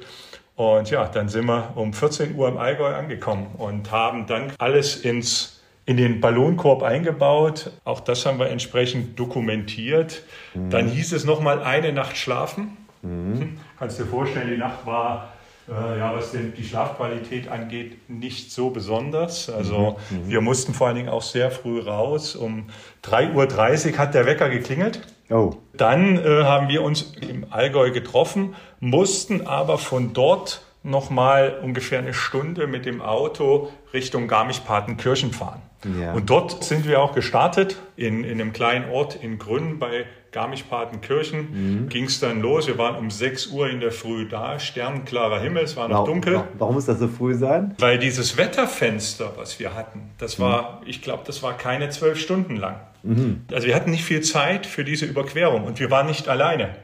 [0.55, 4.97] Und ja, dann sind wir um 14 Uhr im Allgäu angekommen und haben dann alles
[4.97, 7.71] ins, in den Ballonkorb eingebaut.
[7.85, 10.23] Auch das haben wir entsprechend dokumentiert.
[10.53, 10.69] Mhm.
[10.69, 12.77] Dann hieß es nochmal eine Nacht schlafen.
[13.01, 13.57] Mhm.
[13.79, 15.32] Kannst dir vorstellen, die Nacht war
[15.67, 19.49] ja, was denn die Schlafqualität angeht, nicht so besonders.
[19.49, 20.17] Also mhm.
[20.17, 20.29] mhm.
[20.29, 22.35] wir mussten vor allen Dingen auch sehr früh raus.
[22.35, 22.67] Um
[23.03, 25.01] 3.30 Uhr hat der Wecker geklingelt.
[25.29, 25.55] Oh.
[25.73, 32.13] Dann äh, haben wir uns im Allgäu getroffen, mussten aber von dort nochmal ungefähr eine
[32.13, 35.61] Stunde mit dem Auto Richtung Garmisch-Partenkirchen fahren.
[35.99, 36.13] Ja.
[36.13, 41.83] Und dort sind wir auch gestartet, in, in einem kleinen Ort in Grün bei Garmisch-Partenkirchen.
[41.83, 41.89] Mhm.
[41.89, 42.67] Ging es dann los.
[42.67, 46.21] Wir waren um 6 Uhr in der Früh da, sternklarer Himmel, es war noch warum,
[46.21, 46.43] dunkel.
[46.57, 47.75] Warum muss das so früh sein?
[47.79, 50.87] Weil dieses Wetterfenster, was wir hatten, das war, mhm.
[50.87, 52.81] ich glaube, das war keine zwölf Stunden lang.
[53.03, 53.45] Mhm.
[53.51, 56.75] Also wir hatten nicht viel Zeit für diese Überquerung und wir waren nicht alleine.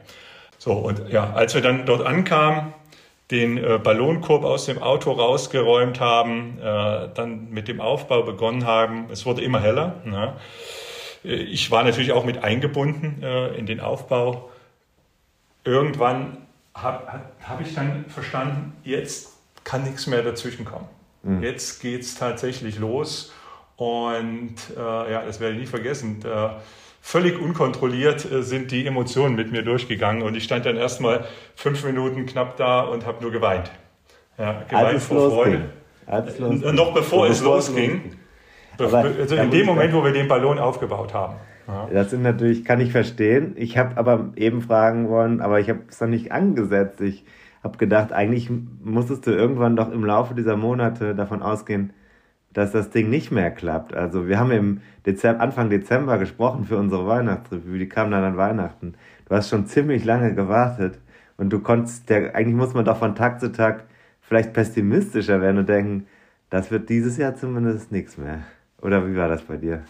[0.58, 2.74] So, und ja, als wir dann dort ankamen,
[3.30, 9.06] den äh, Ballonkorb aus dem Auto rausgeräumt haben, äh, dann mit dem Aufbau begonnen haben.
[9.10, 9.96] Es wurde immer heller.
[10.04, 10.34] Ne?
[11.22, 14.50] Ich war natürlich auch mit eingebunden äh, in den Aufbau.
[15.64, 16.38] Irgendwann
[16.74, 20.88] habe hab ich dann verstanden, jetzt kann nichts mehr dazwischen kommen.
[21.22, 21.42] Mhm.
[21.42, 23.32] Jetzt geht es tatsächlich los.
[23.76, 26.22] Und äh, ja, das werde ich nie vergessen.
[26.24, 26.50] Äh,
[27.00, 31.84] völlig unkontrolliert äh, sind die Emotionen mit mir durchgegangen und ich stand dann erstmal fünf
[31.84, 33.70] Minuten knapp da und habe nur geweint.
[34.38, 35.70] Ja, geweint vor Freude.
[36.06, 38.16] Äh, noch bevor, es losging.
[38.80, 41.34] Also in dem Moment, wo wir den Ballon aufgebaut haben.
[41.66, 41.88] Ja.
[41.92, 43.54] Das sind natürlich, kann ich verstehen.
[43.56, 47.00] Ich habe aber eben fragen wollen, aber ich habe es noch nicht angesetzt.
[47.00, 47.24] Ich
[47.62, 48.50] habe gedacht, eigentlich
[48.82, 51.92] musstest du irgendwann doch im Laufe dieser Monate davon ausgehen,
[52.52, 53.94] dass das Ding nicht mehr klappt.
[53.94, 58.36] Also wir haben im Dezember, Anfang Dezember gesprochen für unsere Weihnachtsrevue, die kam dann an
[58.36, 58.94] Weihnachten.
[59.28, 60.98] Du hast schon ziemlich lange gewartet
[61.36, 63.84] Und du konntest, der, eigentlich muss man doch von Tag zu Tag
[64.20, 66.06] vielleicht pessimistischer werden und denken,
[66.50, 68.40] das wird dieses Jahr zumindest nichts mehr.
[68.82, 69.84] Oder wie war das bei dir?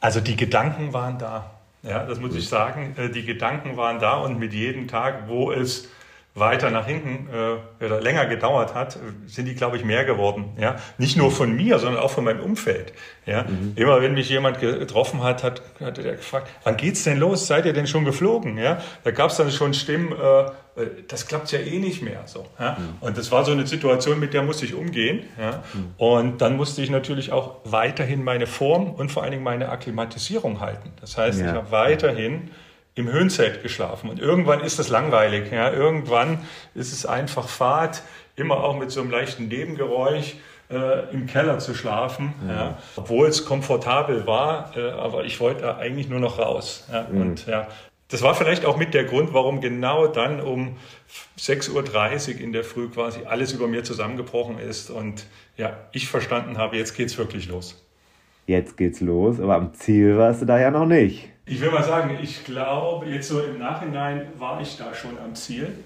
[0.00, 1.50] Also die Gedanken waren da.
[1.82, 2.94] Ja, das muss ich sagen.
[2.96, 5.88] Äh, die Gedanken waren da und mit jedem Tag, wo es
[6.34, 10.50] weiter nach hinten äh, oder länger gedauert hat, sind die, glaube ich, mehr geworden.
[10.58, 10.76] Ja?
[10.96, 12.92] Nicht nur von mir, sondern auch von meinem Umfeld.
[13.26, 13.42] Ja?
[13.42, 13.72] Mhm.
[13.74, 17.48] Immer wenn mich jemand getroffen hat, hat, hat er gefragt, wann geht's denn los?
[17.48, 18.58] Seid ihr denn schon geflogen?
[18.58, 18.80] Ja?
[19.02, 20.42] Da gab es dann schon Stimmen, äh,
[20.80, 22.22] äh, das klappt ja eh nicht mehr.
[22.26, 22.76] So, ja?
[22.78, 22.94] Mhm.
[23.00, 25.24] Und das war so eine Situation, mit der musste ich umgehen.
[25.36, 25.64] Ja?
[25.74, 25.94] Mhm.
[25.98, 30.60] Und dann musste ich natürlich auch weiterhin meine Form und vor allen Dingen meine Akklimatisierung
[30.60, 30.92] halten.
[31.00, 31.46] Das heißt, ja.
[31.46, 32.50] ich habe weiterhin
[33.00, 34.08] im Höhenzelt geschlafen.
[34.08, 35.50] Und irgendwann ist das langweilig.
[35.50, 35.72] Ja?
[35.72, 36.38] Irgendwann
[36.74, 38.02] ist es einfach Fahrt,
[38.36, 40.36] immer auch mit so einem leichten Nebengeräusch
[40.70, 42.54] äh, im Keller zu schlafen, ja.
[42.54, 42.78] ja.
[42.96, 46.86] obwohl es komfortabel war, äh, aber ich wollte eigentlich nur noch raus.
[46.92, 47.06] Ja.
[47.10, 47.20] Mhm.
[47.20, 47.66] Und ja,
[48.08, 50.76] das war vielleicht auch mit der Grund, warum genau dann um
[51.38, 56.58] 6.30 Uhr in der Früh quasi alles über mir zusammengebrochen ist und ja, ich verstanden
[56.58, 57.84] habe, jetzt geht's wirklich los.
[58.46, 61.28] Jetzt geht's los, aber am Ziel warst du da ja noch nicht.
[61.50, 65.34] Ich will mal sagen, ich glaube, jetzt so im Nachhinein war ich da schon am
[65.34, 65.76] Ziel.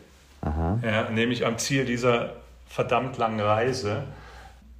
[0.44, 2.35] Ja, nämlich am Ziel dieser
[2.68, 4.05] verdammt langen Reise,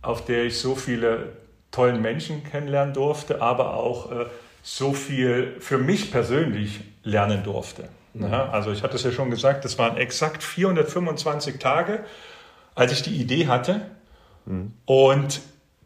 [0.03, 1.39] auf der ich so viele
[1.71, 4.27] tollen Menschen kennenlernen durfte, aber auch äh,
[4.63, 7.89] so viel für mich persönlich lernen durfte.
[8.13, 8.31] Mhm.
[8.31, 12.05] Ja, also ich hatte es ja schon gesagt, das waren exakt 425 Tage,
[12.75, 13.87] als ich die Idee hatte.
[14.45, 14.75] Mhm.
[14.85, 15.41] Und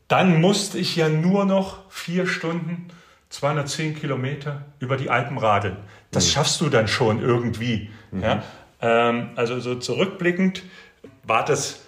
[0.09, 2.89] dann musste ich ja nur noch vier Stunden
[3.31, 5.77] 210 Kilometer über die Alpen radeln.
[6.11, 6.31] Das mhm.
[6.31, 7.91] schaffst du dann schon irgendwie.
[8.11, 8.23] Mhm.
[8.23, 8.43] Ja?
[8.81, 10.63] Ähm, also so zurückblickend
[11.25, 11.85] war das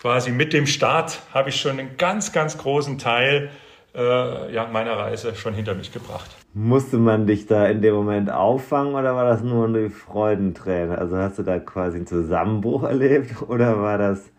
[0.00, 3.50] quasi mit dem Start, habe ich schon einen ganz, ganz großen Teil
[3.94, 6.36] äh, ja, meiner Reise schon hinter mich gebracht.
[6.54, 10.98] Musste man dich da in dem Moment auffangen oder war das nur eine Freudenträne?
[10.98, 14.30] Also hast du da quasi einen Zusammenbruch erlebt oder war das,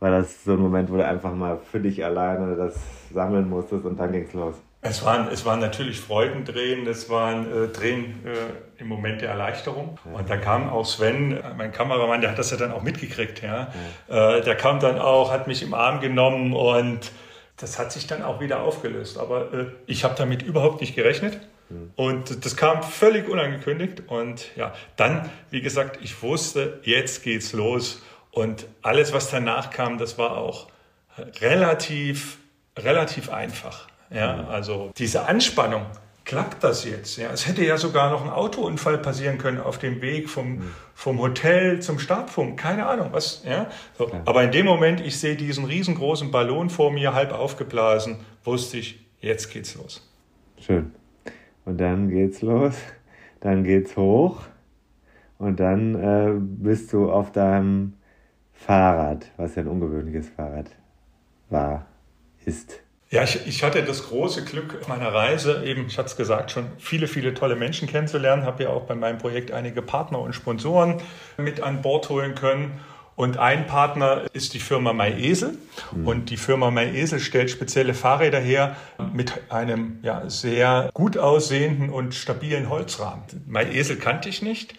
[0.00, 2.78] war das so ein Moment, wo du einfach mal für dich alleine das
[3.12, 4.56] sammeln musstest und dann ging es los?
[4.82, 9.98] Es waren, es waren natürlich Freudentränen, es waren äh, Tränen äh, im Moment der Erleichterung.
[10.04, 10.18] Ja.
[10.18, 13.42] Und dann kam auch Sven, mein Kameramann, der hat das ja dann auch mitgekriegt.
[13.42, 13.72] Ja?
[14.08, 14.36] ja.
[14.38, 17.10] Äh, der kam dann auch, hat mich im Arm genommen und
[17.56, 19.18] das hat sich dann auch wieder aufgelöst.
[19.18, 21.40] Aber äh, ich habe damit überhaupt nicht gerechnet.
[21.68, 21.92] Mhm.
[21.96, 24.02] Und das kam völlig unangekündigt.
[24.06, 28.02] Und ja, dann, wie gesagt, ich wusste, jetzt geht's los.
[28.30, 30.68] Und alles, was danach kam, das war auch
[31.40, 32.38] relativ,
[32.76, 33.88] relativ einfach.
[34.10, 35.82] Ja, also diese Anspannung,
[36.24, 37.16] klappt das jetzt?
[37.16, 40.72] Ja, es hätte ja sogar noch ein Autounfall passieren können auf dem Weg vom, mhm.
[40.94, 42.58] vom Hotel zum Startpunkt.
[42.58, 43.68] Keine Ahnung, was, ja.
[43.96, 44.10] So.
[44.24, 49.06] Aber in dem Moment, ich sehe diesen riesengroßen Ballon vor mir, halb aufgeblasen, wusste ich,
[49.20, 50.06] jetzt geht's los.
[50.58, 50.92] Schön.
[51.64, 52.74] Und dann geht's los,
[53.40, 54.42] dann geht's hoch
[55.38, 57.94] und dann äh, bist du auf deinem
[58.52, 60.70] Fahrrad, was ja ein ungewöhnliches Fahrrad
[61.50, 61.86] war,
[62.44, 62.80] ist.
[63.10, 66.66] Ja, ich, ich hatte das große Glück meiner Reise, eben, ich hatte es gesagt, schon
[66.78, 71.00] viele, viele tolle Menschen kennenzulernen, habe ja auch bei meinem Projekt einige Partner und Sponsoren
[71.36, 72.80] mit an Bord holen können.
[73.14, 75.56] Und ein Partner ist die Firma MyEsel.
[75.92, 76.06] Mhm.
[76.06, 78.76] Und die Firma MyEsel stellt spezielle Fahrräder her
[79.14, 83.22] mit einem ja, sehr gut aussehenden und stabilen Holzrahmen.
[83.46, 84.74] MyEsel kannte ich nicht.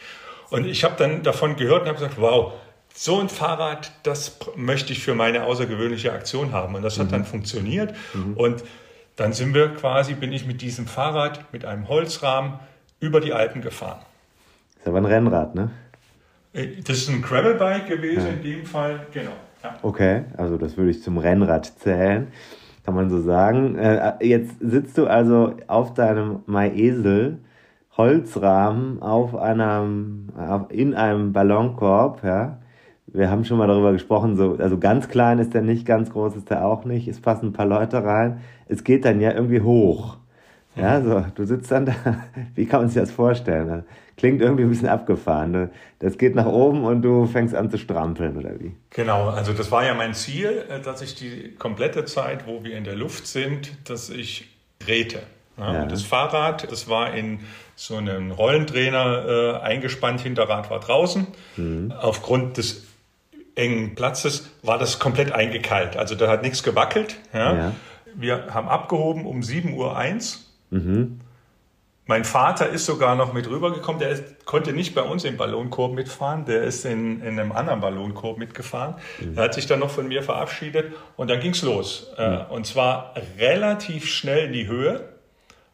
[0.52, 2.54] Und ich habe dann davon gehört und habe gesagt, wow,
[2.98, 6.74] so ein Fahrrad, das möchte ich für meine außergewöhnliche Aktion haben.
[6.74, 7.12] Und das hat mhm.
[7.12, 7.94] dann funktioniert.
[8.16, 8.34] Mhm.
[8.34, 8.64] Und
[9.16, 12.54] dann sind wir quasi, bin ich mit diesem Fahrrad, mit einem Holzrahmen
[13.00, 14.00] über die Alpen gefahren.
[14.74, 15.70] Das ist aber ein Rennrad, ne?
[16.54, 18.34] Äh, das ist ein Gravelbike gewesen ja.
[18.34, 19.34] in dem Fall, genau.
[19.64, 19.76] Ja.
[19.84, 22.30] Okay, also das würde ich zum Rennrad zählen,
[22.84, 23.78] kann man so sagen.
[23.78, 27.38] Äh, jetzt sitzt du also auf deinem Maisel
[27.96, 30.30] Holzrahmen auf einem,
[30.70, 32.60] in einem Ballonkorb, ja
[33.08, 36.36] wir haben schon mal darüber gesprochen, so, also ganz klein ist der nicht, ganz groß
[36.36, 37.08] ist der auch nicht.
[37.08, 38.42] Es passen ein paar Leute rein.
[38.68, 40.18] Es geht dann ja irgendwie hoch.
[40.76, 41.94] Ja, so, du sitzt dann da,
[42.56, 43.84] wie kann man sich das vorstellen?
[44.16, 45.70] Klingt irgendwie ein bisschen abgefahren.
[46.00, 48.76] Das geht nach oben und du fängst an zu strampeln, oder wie?
[48.92, 52.78] Genau, also das war ja mein Ziel, äh, dass ich die komplette Zeit, wo wir
[52.78, 55.24] in der Luft sind, dass ich trete.
[55.58, 55.86] Ja, ja.
[55.86, 57.40] Das Fahrrad, das war in
[57.76, 61.28] so einem Rollentrainer äh, eingespannt, Hinterrad war draußen.
[61.56, 61.92] Mhm.
[62.00, 62.87] Aufgrund des
[63.58, 65.98] engen Platzes war das komplett eingekalt.
[65.98, 67.18] Also da hat nichts gewackelt.
[67.34, 67.56] Ja.
[67.56, 67.72] ja.
[68.16, 70.80] Wir haben abgehoben um 7.01 Uhr.
[70.80, 71.22] Mhm.
[72.08, 74.00] Mein Vater ist sogar noch mit rübergekommen.
[74.00, 76.46] Der konnte nicht bei uns im Ballonkorb mitfahren.
[76.46, 78.96] Der ist in, in einem anderen Ballonkorb mitgefahren.
[79.20, 79.38] Mhm.
[79.38, 82.12] Er hat sich dann noch von mir verabschiedet und dann ging's los.
[82.18, 82.46] Äh, mhm.
[82.50, 85.17] Und zwar relativ schnell in die Höhe.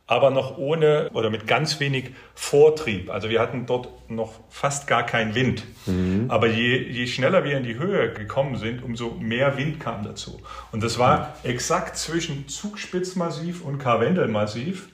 [0.06, 3.10] Aber noch ohne oder mit ganz wenig Vortrieb.
[3.10, 5.64] Also wir hatten dort noch fast gar keinen Wind.
[5.86, 6.26] Mhm.
[6.28, 10.42] Aber je, je schneller wir in die Höhe gekommen sind, umso mehr Wind kam dazu.
[10.72, 11.52] Und das war mhm.
[11.52, 14.90] exakt zwischen Zugspitzmassiv und Karwendelmassiv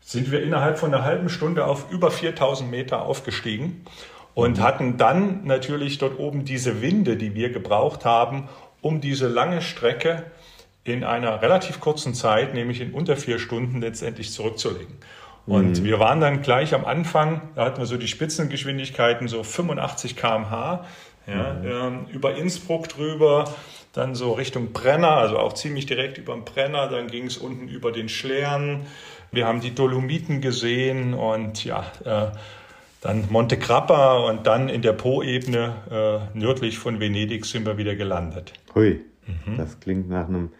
[0.00, 3.84] sind wir innerhalb von einer halben Stunde auf über 4000 Meter aufgestiegen
[4.34, 4.62] und mhm.
[4.62, 8.48] hatten dann natürlich dort oben diese Winde, die wir gebraucht haben,
[8.80, 10.24] um diese lange Strecke
[10.84, 14.98] in einer relativ kurzen Zeit, nämlich in unter vier Stunden, letztendlich zurückzulegen.
[15.46, 15.84] Und mhm.
[15.84, 20.84] wir waren dann gleich am Anfang, da hatten wir so die Spitzengeschwindigkeiten, so 85 km/h,
[21.26, 21.66] ja, mhm.
[21.66, 23.52] ähm, über Innsbruck drüber,
[23.92, 27.68] dann so Richtung Brenner, also auch ziemlich direkt über den Brenner, dann ging es unten
[27.68, 28.86] über den Schlern.
[29.30, 32.36] Wir haben die Dolomiten gesehen und ja, äh,
[33.00, 37.96] dann Monte Grappa und dann in der Po-Ebene äh, nördlich von Venedig sind wir wieder
[37.96, 38.52] gelandet.
[38.74, 39.56] Hui, mhm.
[39.56, 40.50] das klingt nach einem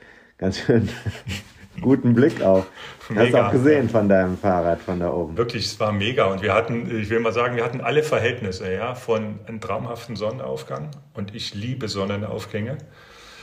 [0.42, 0.88] ganz schön
[1.80, 2.66] guten Blick auch.
[3.08, 3.22] Mega.
[3.22, 5.36] Hast du auch gesehen von deinem Fahrrad von da oben.
[5.36, 6.24] Wirklich, es war mega.
[6.24, 10.16] Und wir hatten, ich will mal sagen, wir hatten alle Verhältnisse, ja, von einem traumhaften
[10.16, 10.90] Sonnenaufgang.
[11.14, 12.78] Und ich liebe Sonnenaufgänge.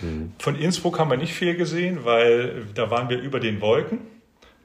[0.02, 0.34] Mhm.
[0.40, 4.00] Von Innsbruck haben wir nicht viel gesehen, weil da waren wir über den Wolken.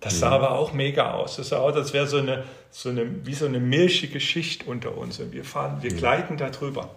[0.00, 0.34] Das sah mhm.
[0.34, 1.36] aber auch mega aus.
[1.36, 4.98] Das sah aus, als wäre so eine, so eine, wie so eine milchige Schicht unter
[4.98, 5.20] uns.
[5.20, 5.96] Und wir fahren, wir mhm.
[5.98, 6.90] gleiten da drüber.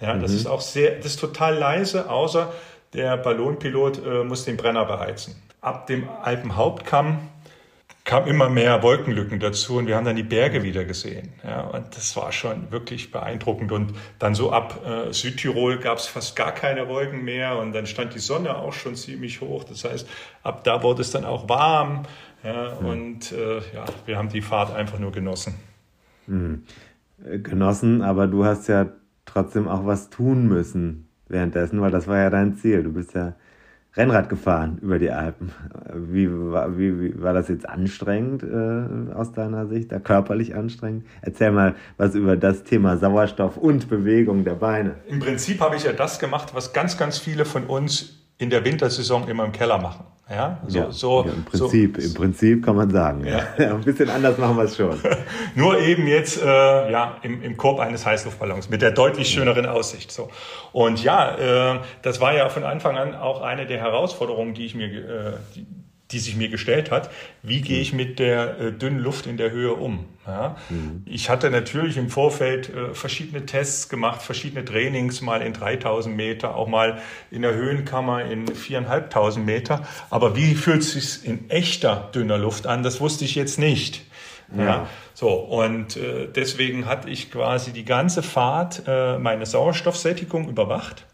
[0.00, 0.36] Ja, das mhm.
[0.36, 2.52] ist auch sehr, das ist total leise, außer
[2.92, 5.36] der Ballonpilot äh, muss den Brenner beheizen.
[5.60, 7.18] Ab dem Alpenhauptkamm
[8.04, 11.32] kam immer mehr Wolkenlücken dazu und wir haben dann die Berge wieder gesehen.
[11.44, 13.70] Ja, und das war schon wirklich beeindruckend.
[13.70, 17.86] Und dann so ab äh, Südtirol gab es fast gar keine Wolken mehr und dann
[17.86, 19.64] stand die Sonne auch schon ziemlich hoch.
[19.64, 20.08] Das heißt,
[20.42, 22.04] ab da wurde es dann auch warm.
[22.42, 22.86] Ja, mhm.
[22.86, 25.54] Und äh, ja, wir haben die Fahrt einfach nur genossen.
[26.26, 26.64] Mhm.
[27.18, 28.86] Genossen, aber du hast ja
[29.26, 32.82] trotzdem auch was tun müssen währenddessen, weil das war ja dein Ziel.
[32.82, 33.34] Du bist ja
[33.96, 35.50] Rennrad gefahren über die Alpen.
[35.94, 41.06] Wie war, wie, wie, war das jetzt anstrengend äh, aus deiner Sicht, da körperlich anstrengend?
[41.22, 44.96] Erzähl mal was über das Thema Sauerstoff und Bewegung der Beine.
[45.08, 48.64] Im Prinzip habe ich ja das gemacht, was ganz, ganz viele von uns in der
[48.64, 50.04] Wintersaison immer im Keller machen.
[50.30, 53.26] Ja, so, ja, so, ja, im Prinzip, so, im Prinzip kann man sagen.
[53.26, 53.42] Ja.
[53.58, 53.70] ja.
[53.74, 54.96] Ein bisschen anders machen wir es schon.
[55.56, 60.12] Nur eben jetzt äh, ja im, im Korb eines Heißluftballons mit der deutlich schöneren Aussicht.
[60.12, 60.30] So
[60.72, 64.76] und ja, äh, das war ja von Anfang an auch eine der Herausforderungen, die ich
[64.76, 65.66] mir, äh, die,
[66.12, 67.10] die sich mir gestellt hat.
[67.42, 70.06] Wie gehe ich mit der äh, dünnen Luft in der Höhe um?
[70.26, 70.56] Ja?
[70.68, 71.02] Mhm.
[71.06, 76.54] Ich hatte natürlich im Vorfeld äh, verschiedene Tests gemacht, verschiedene Trainings, mal in 3000 Meter,
[76.56, 77.00] auch mal
[77.30, 79.86] in der Höhenkammer in 4.500 Meter.
[80.10, 82.82] Aber wie fühlt es sich in echter dünner Luft an?
[82.82, 84.02] Das wusste ich jetzt nicht.
[84.56, 84.64] Ja.
[84.64, 84.86] ja.
[85.14, 91.04] So, und äh, deswegen hatte ich quasi die ganze Fahrt äh, meine Sauerstoffsättigung überwacht.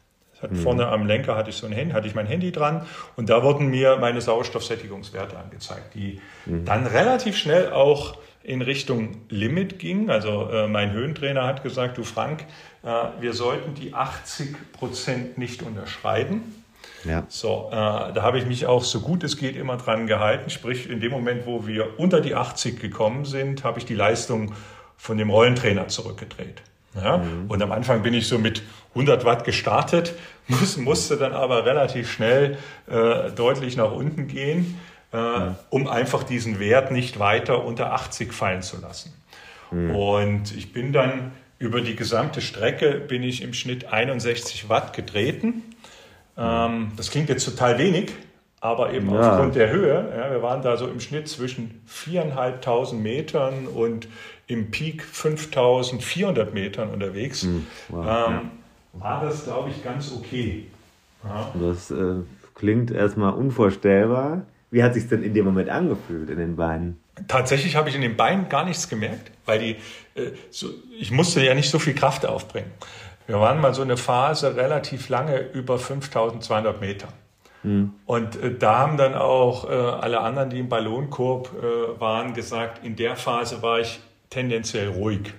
[0.51, 0.57] Mhm.
[0.57, 2.87] Vorne am Lenker hatte ich so ein Handy, hatte ich mein Handy dran
[3.17, 6.65] und da wurden mir meine Sauerstoffsättigungswerte angezeigt, die mhm.
[6.65, 10.09] dann relativ schnell auch in Richtung Limit ging.
[10.09, 12.45] Also äh, mein Höhentrainer hat gesagt, du Frank,
[12.85, 12.89] äh,
[13.21, 16.43] wir sollten die 80 Prozent nicht unterschreiten.
[17.05, 17.25] Ja.
[17.29, 20.51] So, äh, da habe ich mich auch so gut es geht immer dran gehalten.
[20.51, 24.55] Sprich, in dem Moment, wo wir unter die 80 gekommen sind, habe ich die Leistung
[24.97, 26.63] von dem Rollentrainer zurückgedreht.
[26.95, 27.19] Ja?
[27.19, 27.47] Mhm.
[27.49, 28.63] Und am Anfang bin ich so mit
[28.95, 30.15] 100 Watt gestartet,
[30.49, 34.79] muss, musste dann aber relativ schnell äh, deutlich nach unten gehen,
[35.13, 35.55] äh, mhm.
[35.71, 39.13] um einfach diesen Wert nicht weiter unter 80 fallen zu lassen.
[39.71, 39.95] Mhm.
[39.95, 45.63] Und ich bin dann über die gesamte Strecke bin ich im Schnitt 61 Watt getreten.
[46.37, 48.13] Ähm, das klingt jetzt total wenig,
[48.61, 49.33] aber eben ja.
[49.33, 50.13] aufgrund der Höhe.
[50.17, 54.09] Ja, wir waren da so im Schnitt zwischen 4.500 Metern und
[54.47, 57.67] im Peak 5400 Metern unterwegs, mhm.
[57.89, 58.51] wow, ähm.
[58.99, 60.67] War das, glaube ich, ganz okay.
[61.25, 61.53] Ja.
[61.61, 62.17] Das äh,
[62.55, 64.43] klingt erstmal unvorstellbar.
[64.71, 67.01] Wie hat sich denn in dem Moment angefühlt in den Beinen?
[67.29, 69.77] Tatsächlich habe ich in den Beinen gar nichts gemerkt, weil die,
[70.21, 70.69] äh, so,
[70.99, 72.71] ich musste ja nicht so viel Kraft aufbringen.
[73.27, 77.09] Wir waren mal so eine Phase relativ lange über 5200 Meter.
[77.63, 77.93] Mhm.
[78.07, 82.85] Und äh, da haben dann auch äh, alle anderen, die im Ballonkorb äh, waren, gesagt,
[82.85, 85.33] in der Phase war ich tendenziell ruhig.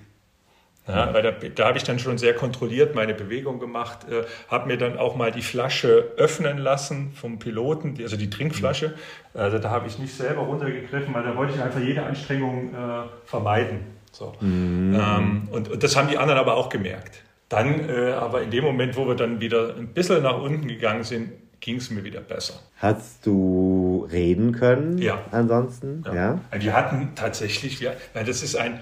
[0.88, 4.67] Ja, weil da, da habe ich dann schon sehr kontrolliert meine Bewegung gemacht, äh, habe
[4.67, 8.93] mir dann auch mal die Flasche öffnen lassen vom Piloten, die, also die Trinkflasche.
[9.33, 13.03] Also da habe ich nicht selber runtergegriffen, weil da wollte ich einfach jede Anstrengung äh,
[13.25, 13.79] vermeiden.
[14.11, 14.33] So.
[14.39, 14.95] Mhm.
[14.95, 17.21] Ähm, und, und, das haben die anderen aber auch gemerkt.
[17.49, 21.03] Dann äh, aber in dem Moment, wo wir dann wieder ein bisschen nach unten gegangen
[21.03, 22.55] sind, ging es mir wieder besser.
[22.77, 24.97] Hast du reden können?
[24.99, 25.19] Ja.
[25.31, 26.03] Ansonsten?
[26.05, 26.15] Ja.
[26.15, 26.39] ja?
[26.51, 28.79] Also wir hatten tatsächlich, ja, das ist ein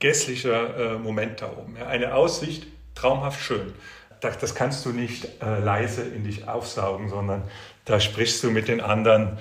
[0.00, 1.76] unvergesslicher äh, Moment da oben.
[1.78, 1.86] Ja.
[1.86, 3.72] Eine Aussicht, traumhaft schön.
[4.20, 7.42] Das, das kannst du nicht äh, leise in dich aufsaugen, sondern
[7.84, 9.38] da sprichst du mit den anderen,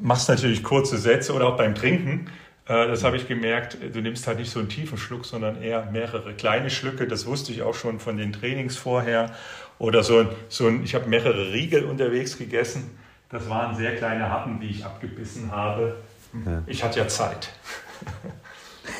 [0.00, 2.30] machst natürlich kurze Sätze oder auch beim Trinken.
[2.66, 5.86] Äh, das habe ich gemerkt, du nimmst halt nicht so einen tiefen Schluck, sondern eher
[5.90, 7.06] mehrere kleine Schlücke.
[7.06, 9.32] Das wusste ich auch schon von den Trainings vorher.
[9.78, 12.98] Oder so ein, so ein ich habe mehrere Riegel unterwegs gegessen.
[13.30, 15.96] Das waren sehr kleine Happen, die ich abgebissen habe.
[16.46, 16.62] Ja.
[16.66, 17.50] Ich hatte ja Zeit.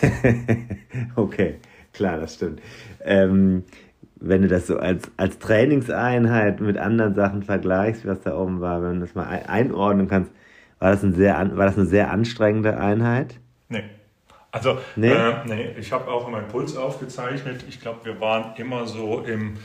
[1.17, 1.57] okay,
[1.93, 2.61] klar, das stimmt.
[3.05, 3.65] Ähm,
[4.21, 8.83] wenn du das so als, als Trainingseinheit mit anderen Sachen vergleichst, was da oben war,
[8.83, 10.33] wenn du das mal einordnen kannst,
[10.79, 13.39] war das, ein sehr, war das eine sehr anstrengende Einheit?
[13.69, 13.85] Nee.
[14.51, 17.65] Also, nee, äh, nee ich habe auch meinen Puls aufgezeichnet.
[17.69, 19.59] Ich glaube, wir waren immer so im,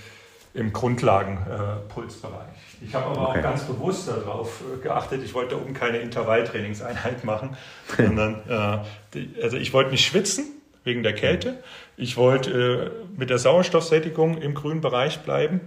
[0.53, 2.47] im Grundlagenpulsbereich.
[2.81, 3.39] Äh, ich habe aber okay.
[3.39, 7.55] auch ganz bewusst darauf geachtet, ich wollte oben keine Intervalltrainingseinheit machen,
[7.97, 8.83] sondern äh,
[9.13, 10.45] die, also ich wollte nicht schwitzen
[10.83, 11.63] wegen der Kälte.
[11.97, 15.61] Ich wollte äh, mit der Sauerstoffsättigung im grünen Bereich bleiben.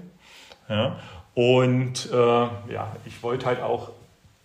[0.69, 0.99] Ja.
[1.35, 3.91] Und äh, ja, ich wollte halt auch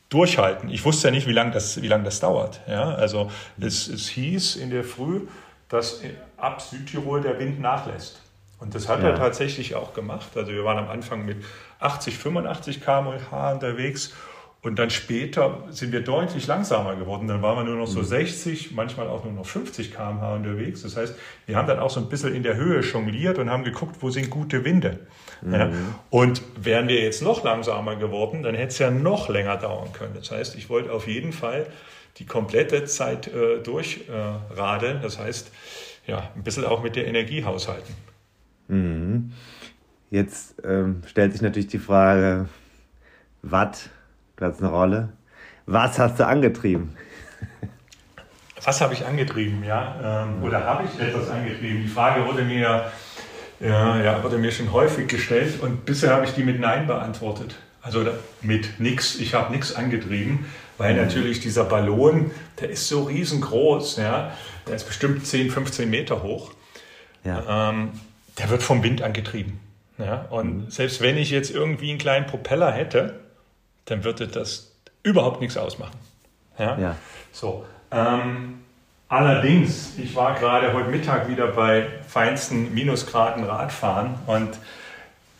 [0.09, 0.69] durchhalten.
[0.69, 2.61] Ich wusste ja nicht, wie lange das, wie lang das dauert.
[2.67, 2.95] Ja.
[2.95, 5.21] Also es, es hieß in der Früh,
[5.69, 6.01] dass
[6.37, 8.21] ab Südtirol der Wind nachlässt.
[8.61, 9.09] Und das hat ja.
[9.09, 10.29] er tatsächlich auch gemacht.
[10.35, 11.43] Also wir waren am Anfang mit
[11.79, 14.13] 80, 85 km/h unterwegs
[14.61, 17.27] und dann später sind wir deutlich langsamer geworden.
[17.27, 18.75] Dann waren wir nur noch so 60, mhm.
[18.75, 20.83] manchmal auch nur noch 50 km/h unterwegs.
[20.83, 21.15] Das heißt,
[21.47, 24.11] wir haben dann auch so ein bisschen in der Höhe jongliert und haben geguckt, wo
[24.11, 24.99] sind gute Winde.
[25.41, 25.53] Mhm.
[25.53, 25.71] Ja.
[26.11, 30.13] Und wären wir jetzt noch langsamer geworden, dann hätte es ja noch länger dauern können.
[30.13, 31.65] Das heißt, ich wollte auf jeden Fall
[32.17, 34.97] die komplette Zeit äh, durchradeln.
[34.97, 35.51] Äh, das heißt,
[36.05, 37.95] ja, ein bisschen auch mit der Energie haushalten.
[38.71, 39.31] Mhm.
[40.09, 42.47] Jetzt ähm, stellt sich natürlich die Frage,
[43.41, 43.89] Watt
[44.37, 45.09] das eine Rolle.
[45.65, 46.95] Was hast du angetrieben?
[48.63, 50.23] Was habe ich angetrieben, ja?
[50.23, 51.83] Ähm, oder habe ich etwas angetrieben?
[51.83, 52.91] Die Frage wurde mir,
[53.59, 57.55] ja, ja, wurde mir schon häufig gestellt und bisher habe ich die mit Nein beantwortet.
[57.81, 58.05] Also
[58.41, 60.45] mit nichts, ich habe nichts angetrieben,
[60.77, 61.01] weil mhm.
[61.01, 64.31] natürlich dieser Ballon, der ist so riesengroß, ja,
[64.67, 66.51] der ist bestimmt 10, 15 Meter hoch.
[67.23, 67.69] Ja.
[67.69, 67.91] Ähm,
[68.37, 69.59] der wird vom Wind angetrieben.
[69.97, 70.25] Ja?
[70.29, 70.71] Und mhm.
[70.71, 73.19] selbst wenn ich jetzt irgendwie einen kleinen Propeller hätte,
[73.85, 74.71] dann würde das
[75.03, 75.97] überhaupt nichts ausmachen.
[76.57, 76.77] Ja?
[76.77, 76.95] ja.
[77.31, 77.65] So.
[77.91, 78.61] Ähm,
[79.07, 84.49] allerdings, ich war gerade heute Mittag wieder bei feinsten Minusgraden Radfahren und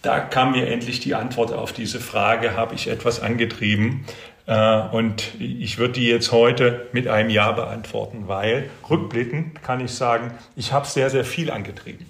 [0.02, 4.06] da kam mir endlich die Antwort auf diese Frage, habe ich etwas angetrieben?
[4.48, 9.94] Äh, und ich würde die jetzt heute mit einem Ja beantworten, weil rückblickend kann ich
[9.94, 12.06] sagen, ich habe sehr, sehr viel angetrieben.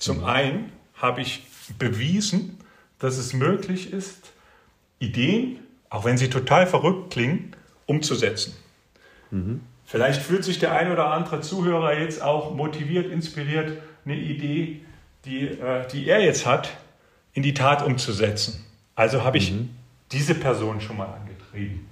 [0.00, 0.24] Zum mhm.
[0.24, 1.46] einen habe ich
[1.78, 2.58] bewiesen,
[2.98, 4.32] dass es möglich ist,
[4.98, 7.54] Ideen, auch wenn sie total verrückt klingen,
[7.86, 8.54] umzusetzen.
[9.30, 9.60] Mhm.
[9.84, 14.80] Vielleicht fühlt sich der ein oder andere Zuhörer jetzt auch motiviert, inspiriert, eine Idee,
[15.24, 16.70] die, äh, die er jetzt hat,
[17.32, 18.64] in die Tat umzusetzen.
[18.94, 19.70] Also habe ich mhm.
[20.12, 21.86] diese Person schon mal angetrieben.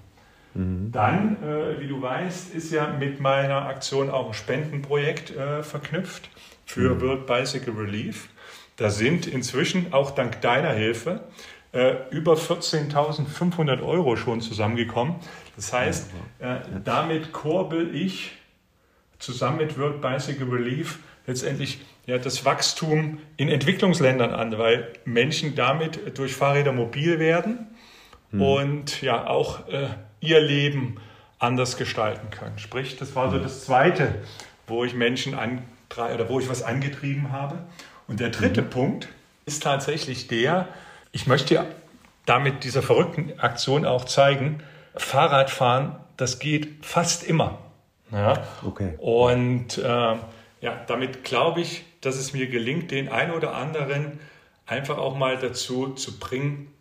[0.55, 0.93] Mhm.
[0.93, 6.31] Dann, äh, wie du weißt, ist ja mit meiner Aktion auch ein Spendenprojekt äh, verknüpft
[6.69, 7.01] für mhm.
[7.01, 8.29] World Bicycle Relief.
[8.77, 11.23] Da sind inzwischen auch dank deiner Hilfe
[11.73, 15.17] äh, über 14.500 Euro schon zusammengekommen.
[15.57, 18.33] Das heißt, äh, damit kurbel ich
[19.19, 26.17] zusammen mit World Bicycle Relief letztendlich ja, das Wachstum in Entwicklungsländern an, weil Menschen damit
[26.19, 27.67] durch Fahrräder mobil werden
[28.31, 28.41] hm.
[28.41, 29.89] und ja auch äh,
[30.21, 31.01] ihr Leben
[31.39, 32.59] anders gestalten können.
[32.59, 33.43] Sprich, das war so hm.
[33.43, 34.15] das Zweite,
[34.67, 35.63] wo ich Menschen an
[35.97, 37.59] oder wo ich was angetrieben habe.
[38.07, 38.71] Und der dritte mhm.
[38.71, 39.09] Punkt
[39.47, 40.69] ist tatsächlich der,
[41.13, 41.67] ich möchte
[42.27, 44.63] damit dieser verrückten Aktion auch zeigen,
[44.95, 47.59] Fahrradfahren, das geht fast immer.
[48.13, 48.45] Ja?
[48.65, 48.95] Okay.
[48.99, 49.83] Und äh,
[50.61, 54.19] ja, damit glaube ich, dass es mir gelingt, den einen oder anderen
[54.67, 56.73] einfach auch mal dazu zu bringen,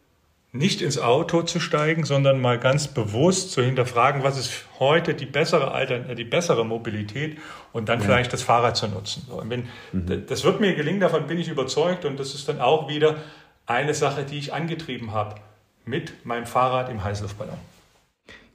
[0.57, 5.25] nicht ins Auto zu steigen, sondern mal ganz bewusst zu hinterfragen, was ist heute die
[5.25, 7.37] bessere Alter, die bessere Mobilität
[7.73, 8.05] und dann ja.
[8.05, 9.23] vielleicht das Fahrrad zu nutzen.
[9.27, 10.25] So, wenn, mhm.
[10.27, 13.15] Das wird mir gelingen, davon bin ich überzeugt und das ist dann auch wieder
[13.65, 15.35] eine Sache, die ich angetrieben habe
[15.85, 17.57] mit meinem Fahrrad im Heißluftballon.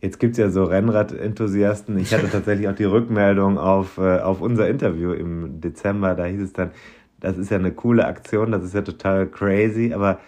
[0.00, 1.96] Jetzt gibt es ja so Rennrad-Enthusiasten.
[1.98, 6.14] Ich hatte tatsächlich auch die Rückmeldung auf, äh, auf unser Interview im Dezember.
[6.14, 6.72] Da hieß es dann,
[7.20, 10.18] das ist ja eine coole Aktion, das ist ja total crazy, aber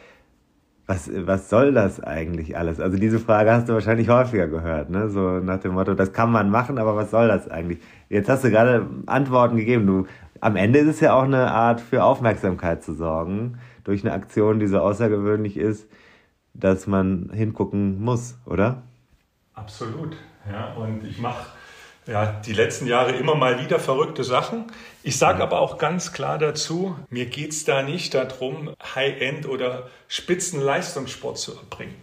[0.87, 2.79] was, was soll das eigentlich alles?
[2.79, 5.09] Also diese Frage hast du wahrscheinlich häufiger gehört, ne?
[5.09, 7.79] So nach dem Motto, das kann man machen, aber was soll das eigentlich?
[8.11, 9.87] Jetzt hast du gerade Antworten gegeben.
[9.87, 10.07] Du,
[10.41, 14.61] am Ende ist es ja auch eine Art für Aufmerksamkeit zu sorgen durch eine Aktion,
[14.61, 15.89] die so außergewöhnlich ist,
[16.53, 18.83] dass man hingucken muss, oder?
[19.55, 20.17] Absolut.
[20.51, 21.47] Ja, und ich mache
[22.07, 24.67] ja, die letzten Jahre immer mal wieder verrückte Sachen.
[25.03, 29.89] Ich sage aber auch ganz klar dazu, mir geht es da nicht darum, High-End oder
[30.09, 31.97] Spitzenleistungssport zu erbringen.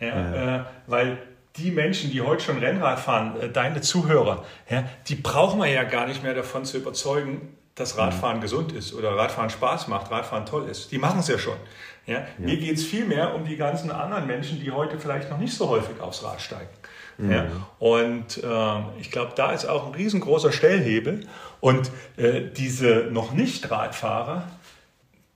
[0.00, 0.56] Ja, ja.
[0.56, 1.18] Äh, weil
[1.56, 5.82] die Menschen, die heute schon Rennrad fahren, äh, deine Zuhörer, ja, die brauchen wir ja
[5.82, 8.42] gar nicht mehr davon zu überzeugen, dass Radfahren mhm.
[8.42, 10.92] gesund ist oder Radfahren Spaß macht, Radfahren toll ist.
[10.92, 11.56] Die machen es ja schon.
[12.06, 12.26] Ja?
[12.38, 15.54] Mir geht es viel mehr um die ganzen anderen Menschen, die heute vielleicht noch nicht
[15.54, 16.70] so häufig aufs Rad steigen.
[17.18, 17.30] Mhm.
[17.30, 17.46] Ja?
[17.78, 21.20] Und äh, ich glaube, da ist auch ein riesengroßer Stellhebel.
[21.60, 24.44] Und äh, diese noch nicht Radfahrer,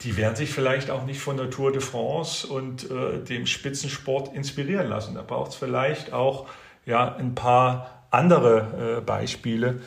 [0.02, 4.34] die werden sich vielleicht auch nicht von der Tour de France und äh, dem Spitzensport
[4.34, 5.14] inspirieren lassen.
[5.14, 6.46] Da braucht es vielleicht auch
[6.86, 9.80] ja, ein paar andere äh, Beispiele,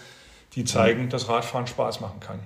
[0.54, 2.40] die zeigen, dass Radfahren Spaß machen kann.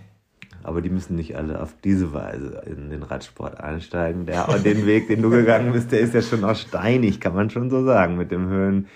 [0.64, 4.26] Aber die müssen nicht alle auf diese Weise in den Radsport einsteigen.
[4.26, 7.50] Der, den Weg, den du gegangen bist, der ist ja schon auch steinig, kann man
[7.50, 8.88] schon so sagen, mit dem Höhen,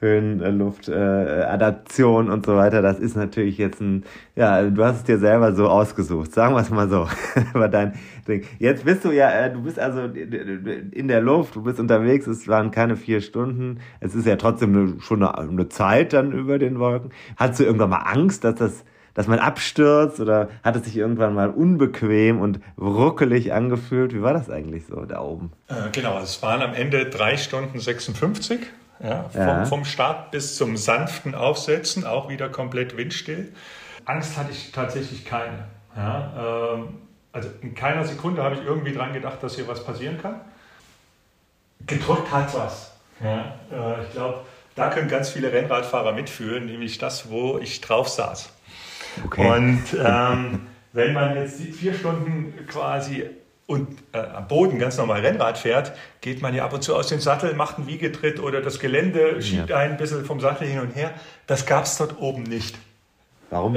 [0.00, 2.80] Höhenluftadaption äh, und so weiter.
[2.82, 4.04] Das ist natürlich jetzt ein,
[4.36, 7.08] ja, du hast es dir selber so ausgesucht, sagen wir es mal so.
[7.54, 7.94] Aber dein
[8.26, 8.44] Ding.
[8.58, 12.46] Jetzt bist du ja, äh, du bist also in der Luft, du bist unterwegs, es
[12.46, 13.80] waren keine vier Stunden.
[14.00, 17.10] Es ist ja trotzdem eine, schon eine, eine Zeit dann über den Wolken.
[17.36, 18.84] Hattest du irgendwann mal Angst, dass das
[19.14, 24.14] dass man abstürzt oder hat es sich irgendwann mal unbequem und ruckelig angefühlt?
[24.14, 25.50] Wie war das eigentlich so da oben?
[25.66, 28.60] Äh, genau, es waren am Ende drei Stunden 56
[29.00, 29.64] ja, vom, ja.
[29.64, 33.52] vom Start bis zum sanften Aufsetzen, auch wieder komplett windstill.
[34.04, 35.64] Angst hatte ich tatsächlich keine.
[35.96, 36.98] Ja, ähm,
[37.32, 40.40] also in keiner Sekunde habe ich irgendwie dran gedacht, dass hier was passieren kann.
[41.86, 42.92] Gedrückt hat was.
[43.22, 44.40] Ja, äh, ich glaube,
[44.74, 48.50] da können ganz viele Rennradfahrer mitfühlen, nämlich das, wo ich drauf saß.
[49.24, 49.50] Okay.
[49.50, 53.28] Und ähm, wenn man jetzt vier Stunden quasi
[53.68, 55.92] und äh, am Boden ganz normal Rennrad fährt,
[56.22, 59.42] geht man ja ab und zu aus dem Sattel, macht einen Wiegetritt oder das Gelände
[59.42, 59.76] schiebt ja.
[59.76, 61.12] einen ein bisschen vom Sattel hin und her.
[61.46, 62.78] Das gab es dort oben nicht.
[63.50, 63.76] Warum?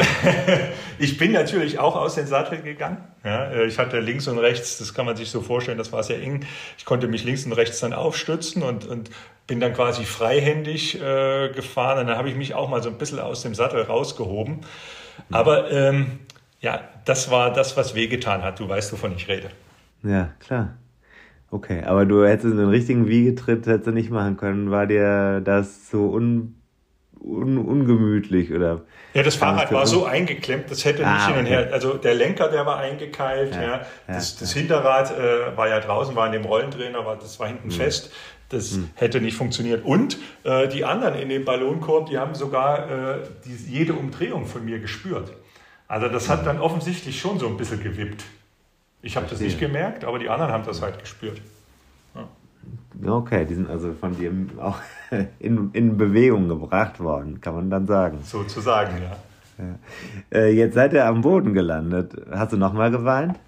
[0.98, 3.04] ich bin natürlich auch aus dem Sattel gegangen.
[3.26, 6.04] Ja, äh, ich hatte links und rechts, das kann man sich so vorstellen, das war
[6.04, 6.46] sehr eng.
[6.78, 9.12] Ich konnte mich links und rechts dann aufstützen und, und
[9.46, 12.00] bin dann quasi freihändig äh, gefahren.
[12.00, 14.62] Und dann habe ich mich auch mal so ein bisschen aus dem Sattel rausgehoben.
[15.32, 16.20] Aber ähm,
[16.62, 18.62] ja, das war das, was wehgetan hat.
[18.62, 19.52] Du weißt, wovon ich rede.
[20.04, 20.78] Ja, klar.
[21.50, 24.72] Okay, aber du hättest einen richtigen Wiegetritt hättest du nicht machen können.
[24.72, 26.56] War dir das so un,
[27.20, 28.84] un, ungemütlich oder?
[29.14, 31.70] Ja, das Fahrrad war so eingeklemmt, das hätte ah, nicht hin und her.
[31.74, 33.62] Also der Lenker, der war eingekeilt, ja.
[33.62, 33.82] ja.
[34.08, 34.62] Das, das ja.
[34.62, 37.72] Hinterrad äh, war ja draußen, war in dem Rollendrehen, aber das war hinten mhm.
[37.72, 38.14] fest.
[38.48, 38.90] Das mhm.
[38.96, 39.84] hätte nicht funktioniert.
[39.84, 44.64] Und äh, die anderen in dem Ballonkorb, die haben sogar äh, die, jede Umdrehung von
[44.64, 45.34] mir gespürt.
[45.88, 46.46] Also das hat hm.
[46.46, 48.24] dann offensichtlich schon so ein bisschen gewippt.
[49.02, 51.42] Ich habe das nicht gemerkt, aber die anderen haben das halt gespürt.
[52.16, 53.12] Ja.
[53.14, 54.78] Okay, die sind also von dir auch
[55.40, 58.20] in, in Bewegung gebracht worden, kann man dann sagen.
[58.24, 59.18] Sozusagen, ja.
[59.58, 60.40] ja.
[60.40, 62.14] Äh, jetzt seid ihr am Boden gelandet.
[62.30, 63.40] Hast du nochmal geweint?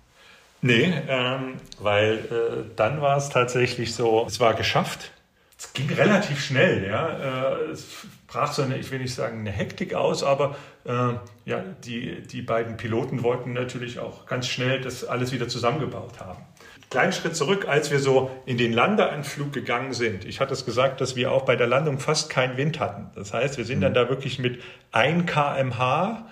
[0.61, 5.11] Nee, ähm, weil äh, dann war es tatsächlich so, es war geschafft.
[5.59, 7.09] Es ging relativ schnell, ja.
[7.09, 11.13] Äh, es brach so eine, ich will nicht sagen eine Hektik aus, aber äh,
[11.45, 16.43] ja, die, die beiden Piloten wollten natürlich auch ganz schnell das alles wieder zusammengebaut haben.
[16.89, 20.25] Kleinen Schritt zurück, als wir so in den Landeanflug gegangen sind.
[20.25, 23.09] Ich hatte es gesagt, dass wir auch bei der Landung fast keinen Wind hatten.
[23.15, 23.95] Das heißt, wir sind dann mhm.
[23.95, 26.25] da wirklich mit 1 kmh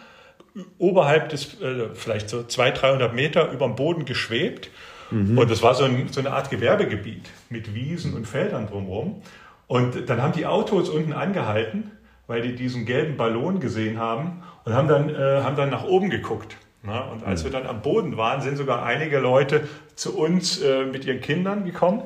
[0.78, 4.70] oberhalb des, äh, vielleicht so 200, 300 Meter über dem Boden geschwebt.
[5.10, 5.38] Mhm.
[5.38, 9.22] Und das war so, ein, so, eine Art Gewerbegebiet mit Wiesen und Feldern drumherum.
[9.68, 11.92] Und dann haben die Autos unten angehalten,
[12.32, 16.10] weil die diesen gelben Ballon gesehen haben und haben dann, äh, haben dann nach oben
[16.10, 16.56] geguckt.
[16.82, 20.86] Na, und als wir dann am Boden waren, sind sogar einige Leute zu uns äh,
[20.86, 22.02] mit ihren Kindern gekommen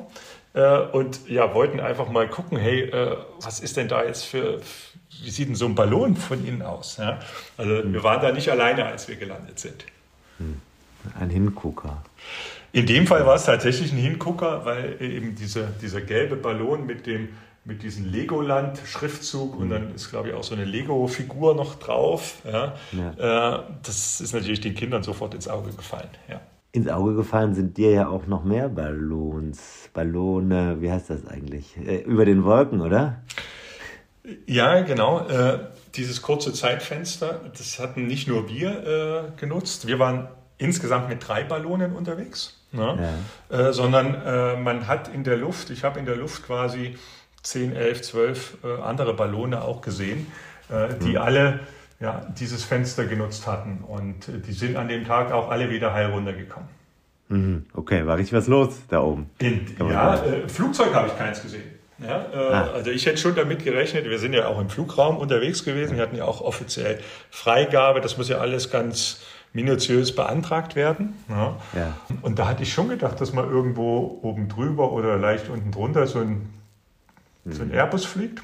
[0.52, 4.60] äh, und ja, wollten einfach mal gucken, hey, äh, was ist denn da jetzt für,
[5.22, 6.96] wie sieht denn so ein Ballon von innen aus?
[6.98, 7.20] Ja?
[7.56, 7.92] Also mhm.
[7.94, 9.86] wir waren da nicht alleine, als wir gelandet sind.
[10.38, 10.60] Hm.
[11.18, 12.02] Ein Hingucker.
[12.72, 17.06] In dem Fall war es tatsächlich ein Hingucker, weil eben diese, dieser gelbe Ballon mit
[17.06, 17.28] dem
[17.66, 19.60] mit diesem Legoland-Schriftzug mhm.
[19.60, 22.38] und dann ist, glaube ich, auch so eine Lego-Figur noch drauf.
[22.44, 22.74] Ja.
[22.92, 23.58] ja.
[23.58, 26.08] Äh, das ist natürlich den Kindern sofort ins Auge gefallen.
[26.28, 26.40] Ja.
[26.72, 31.76] Ins Auge gefallen sind dir ja auch noch mehr Ballons, Ballone, wie heißt das eigentlich?
[31.76, 33.22] Äh, über den Wolken, oder?
[34.46, 35.26] Ja, genau.
[35.26, 35.58] Äh,
[35.94, 39.86] dieses kurze Zeitfenster, das hatten nicht nur wir genutzt.
[39.86, 43.14] Wir waren insgesamt mit drei Ballonen unterwegs, ne?
[43.50, 43.68] ja.
[43.68, 46.96] Äh, sondern äh, man hat in der Luft, ich habe in der Luft quasi
[47.46, 50.26] 10, 11, 12 äh, andere Ballone auch gesehen,
[50.68, 51.16] äh, die mhm.
[51.18, 51.60] alle
[52.00, 53.84] ja, dieses Fenster genutzt hatten.
[53.86, 56.68] Und äh, die sind an dem Tag auch alle wieder heil runtergekommen.
[57.28, 57.66] Mhm.
[57.72, 59.30] Okay, war richtig was los da oben?
[59.38, 61.76] In, ja, äh, Flugzeug habe ich keins gesehen.
[61.98, 62.70] Ja, äh, ah.
[62.74, 66.02] Also ich hätte schon damit gerechnet, wir sind ja auch im Flugraum unterwegs gewesen, wir
[66.02, 69.22] hatten ja auch offiziell Freigabe, das muss ja alles ganz
[69.54, 71.14] minutiös beantragt werden.
[71.30, 71.56] Ja.
[71.74, 71.96] ja.
[72.20, 76.06] Und da hatte ich schon gedacht, dass man irgendwo oben drüber oder leicht unten drunter
[76.06, 76.55] so ein
[77.46, 77.62] Mhm.
[77.62, 78.42] Ein Airbus fliegt,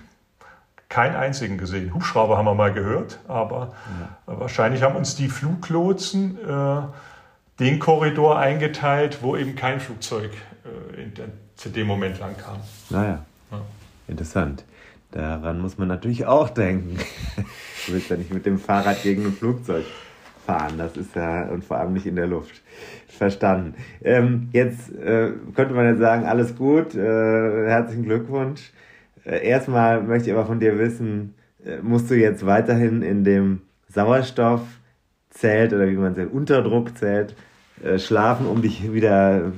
[0.88, 1.92] keinen einzigen gesehen.
[1.92, 4.38] Hubschrauber haben wir mal gehört, aber ja.
[4.38, 6.82] wahrscheinlich haben uns die Fluglotsen äh,
[7.58, 10.30] den Korridor eingeteilt, wo eben kein Flugzeug
[10.64, 11.12] äh, in,
[11.56, 12.58] zu dem Moment lang kam.
[12.90, 13.60] Naja, ja.
[14.08, 14.64] interessant.
[15.10, 16.98] Daran muss man natürlich auch denken.
[17.86, 19.84] du willst ja nicht mit dem Fahrrad gegen ein Flugzeug
[20.46, 20.78] fahren.
[20.78, 22.62] Das ist ja, und vor allem nicht in der Luft.
[23.08, 23.74] Verstanden.
[24.02, 28.72] Ähm, jetzt äh, könnte man jetzt sagen, alles gut, äh, herzlichen Glückwunsch.
[29.24, 33.62] Äh, erstmal möchte ich aber von dir wissen, äh, musst du jetzt weiterhin in dem
[33.88, 37.34] Sauerstoffzelt oder wie man es nennt, Unterdruckzelt
[37.82, 39.52] äh, schlafen, um dich wieder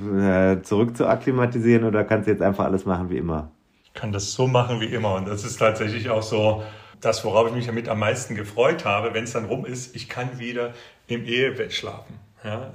[0.53, 3.51] äh, zurück zu akklimatisieren oder kannst du jetzt einfach alles machen wie immer?
[3.83, 6.63] Ich kann das so machen wie immer und das ist tatsächlich auch so,
[7.01, 10.09] das, worauf ich mich damit am meisten gefreut habe, wenn es dann rum ist, ich
[10.09, 10.73] kann wieder
[11.07, 12.24] im Ehebett schlafen.
[12.45, 12.71] Ja,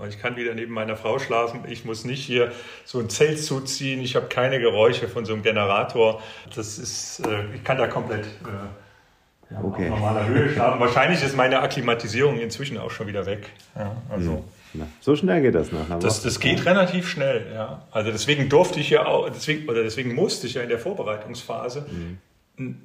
[0.00, 0.08] mhm.
[0.08, 1.60] ich kann wieder neben meiner Frau schlafen.
[1.68, 2.52] Ich muss nicht hier
[2.84, 4.00] so ein Zelt zuziehen.
[4.00, 6.22] Ich habe keine Geräusche von so einem Generator.
[6.54, 9.90] Das ist, äh, ich kann da komplett äh, ja, okay.
[9.90, 10.78] auf normaler Höhe schlafen.
[10.78, 13.50] Wahrscheinlich ist meine Akklimatisierung inzwischen auch schon wieder weg.
[13.76, 14.32] Ja, also.
[14.32, 14.44] Mhm.
[15.00, 16.00] So schnell geht das nachher.
[16.00, 17.86] Das, das geht relativ schnell, ja.
[17.92, 21.86] Also deswegen durfte ich ja auch, deswegen, oder deswegen musste ich ja in der Vorbereitungsphase
[21.88, 22.18] mhm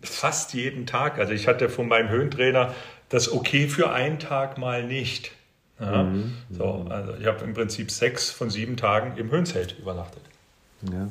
[0.02, 1.20] fast jeden Tag.
[1.20, 2.74] Also ich hatte von meinem Höhentrainer
[3.10, 5.32] das okay für einen Tag mal nicht.
[5.80, 6.34] Ja, mhm.
[6.50, 10.24] so, also ich habe im Prinzip sechs von sieben Tagen im Höhenzelt übernachtet.
[10.92, 11.10] Ja,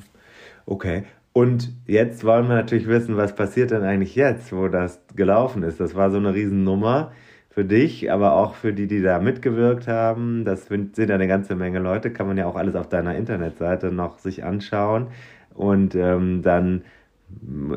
[0.66, 1.04] okay.
[1.32, 5.78] Und jetzt wollen wir natürlich wissen, was passiert denn eigentlich jetzt, wo das gelaufen ist.
[5.78, 7.12] Das war so eine Riesennummer
[7.50, 10.44] für dich, aber auch für die, die da mitgewirkt haben.
[10.44, 13.92] Das sind ja eine ganze Menge Leute, kann man ja auch alles auf deiner Internetseite
[13.92, 15.08] noch sich anschauen.
[15.54, 16.82] Und ähm, dann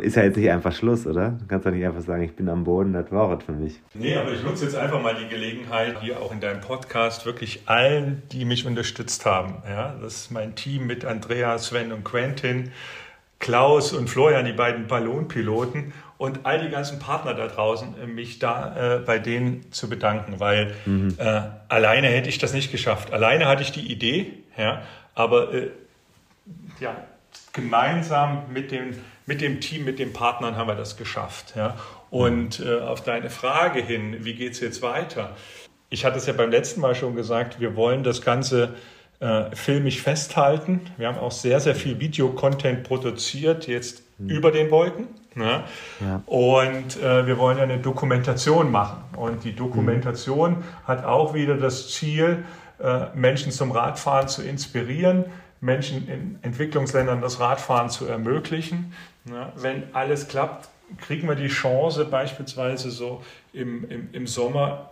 [0.02, 1.32] ist ja jetzt nicht einfach Schluss, oder?
[1.32, 3.80] Du kannst doch nicht einfach sagen, ich bin am Boden, das war es für mich.
[3.94, 7.64] Nee, aber ich nutze jetzt einfach mal die Gelegenheit, hier auch in deinem Podcast wirklich
[7.66, 9.56] allen, die mich unterstützt haben.
[9.70, 12.72] Ja, das ist mein Team mit Andrea, Sven und Quentin,
[13.40, 18.40] Klaus und Florian, die beiden Ballonpiloten und all die ganzen Partner da draußen, äh, mich
[18.40, 21.16] da äh, bei denen zu bedanken, weil mhm.
[21.18, 23.12] äh, alleine hätte ich das nicht geschafft.
[23.12, 24.84] Alleine hatte ich die Idee, ja,
[25.16, 25.72] aber äh,
[26.80, 26.96] ja,
[27.54, 28.94] gemeinsam mit dem
[29.26, 31.54] mit dem Team, mit den Partnern haben wir das geschafft.
[31.56, 31.78] Ja?
[32.10, 35.36] Und äh, auf deine Frage hin, wie geht es jetzt weiter?
[35.90, 38.76] Ich hatte es ja beim letzten Mal schon gesagt, wir wollen das Ganze
[39.20, 40.82] äh, filmisch festhalten.
[40.98, 44.30] Wir haben auch sehr, sehr viel Videocontent produziert, jetzt mhm.
[44.30, 45.08] über den Wolken.
[45.36, 45.64] Ne?
[46.00, 46.22] Ja.
[46.26, 49.04] Und äh, wir wollen ja eine Dokumentation machen.
[49.16, 50.64] Und die Dokumentation mhm.
[50.86, 52.44] hat auch wieder das Ziel,
[52.82, 55.26] äh, Menschen zum Radfahren zu inspirieren,
[55.62, 58.94] Menschen in Entwicklungsländern das Radfahren zu ermöglichen.
[59.30, 64.90] Ja, wenn alles klappt, kriegen wir die Chance, beispielsweise so im, im, im Sommer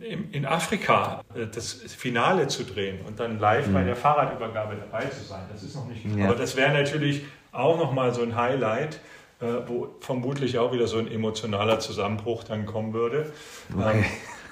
[0.00, 3.74] in, in Afrika äh, das Finale zu drehen und dann live mhm.
[3.74, 5.42] bei der Fahrradübergabe dabei zu sein.
[5.52, 6.04] Das ist noch nicht.
[6.16, 6.26] Ja.
[6.26, 9.00] Aber das wäre natürlich auch nochmal so ein Highlight,
[9.40, 13.32] äh, wo vermutlich auch wieder so ein emotionaler Zusammenbruch dann kommen würde.
[13.74, 14.04] Okay.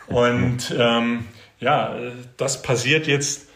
[0.08, 1.26] Ähm, und ähm,
[1.58, 3.47] ja, äh, das passiert jetzt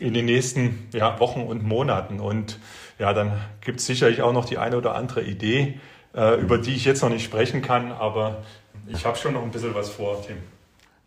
[0.00, 2.20] in den nächsten ja, Wochen und Monaten.
[2.20, 2.58] Und
[2.98, 5.78] ja, dann gibt es sicherlich auch noch die eine oder andere Idee,
[6.14, 8.42] äh, über die ich jetzt noch nicht sprechen kann, aber
[8.86, 10.36] ich habe schon noch ein bisschen was vor, Tim.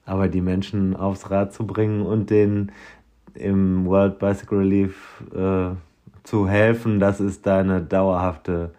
[0.05, 2.71] Aber die Menschen aufs Rad zu bringen und denen
[3.33, 5.75] im World Bicycle Relief äh,
[6.23, 8.71] zu helfen, das ist deine dauerhafte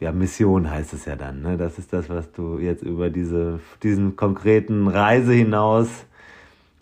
[0.00, 1.42] ja, Mission, heißt es ja dann.
[1.42, 1.56] Ne?
[1.56, 5.88] Das ist das, was du jetzt über diese, diesen konkreten Reise hinaus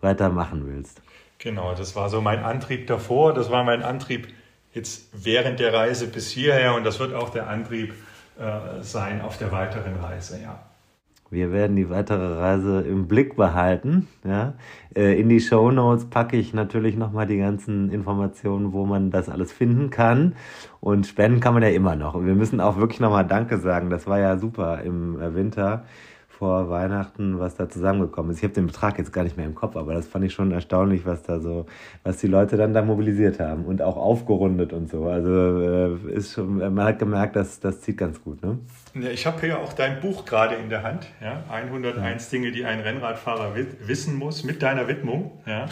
[0.00, 1.02] weitermachen willst.
[1.42, 4.28] Genau, das war so mein Antrieb davor, das war mein Antrieb
[4.74, 7.94] jetzt während der Reise bis hierher und das wird auch der Antrieb
[8.38, 10.60] äh, sein auf der weiteren Reise, ja.
[11.32, 14.08] Wir werden die weitere Reise im Blick behalten.
[14.24, 14.54] Ja.
[14.96, 19.28] Äh, in die Show Notes packe ich natürlich nochmal die ganzen Informationen, wo man das
[19.28, 20.34] alles finden kann.
[20.80, 22.14] Und spenden kann man ja immer noch.
[22.14, 23.90] Und wir müssen auch wirklich nochmal Danke sagen.
[23.90, 25.84] Das war ja super im äh, Winter
[26.40, 28.38] vor Weihnachten, was da zusammengekommen ist.
[28.38, 30.52] Ich habe den Betrag jetzt gar nicht mehr im Kopf, aber das fand ich schon
[30.52, 31.66] erstaunlich, was da so,
[32.02, 35.04] was die Leute dann da mobilisiert haben und auch aufgerundet und so.
[35.04, 38.42] Also äh, ist schon, man hat gemerkt, dass das zieht ganz gut.
[38.42, 38.58] Ne?
[38.94, 42.38] Ja, ich habe hier auch dein Buch gerade in der Hand, ja, 101 ja.
[42.38, 45.32] Dinge, die ein Rennradfahrer wissen muss, mit deiner Widmung.
[45.44, 45.66] Ja.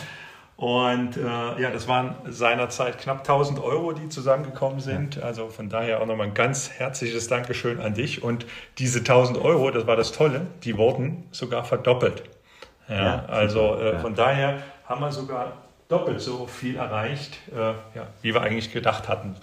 [0.59, 5.15] Und äh, ja, das waren seinerzeit knapp 1000 Euro, die zusammengekommen sind.
[5.15, 5.23] Ja.
[5.23, 8.25] Also von daher auch nochmal ein ganz herzliches Dankeschön an dich.
[8.25, 8.45] Und
[8.77, 12.25] diese 1000 Euro, das war das Tolle, die wurden sogar verdoppelt.
[12.89, 17.59] Ja, ja also äh, von daher haben wir sogar doppelt so viel erreicht, äh,
[17.97, 19.37] ja, wie wir eigentlich gedacht hatten.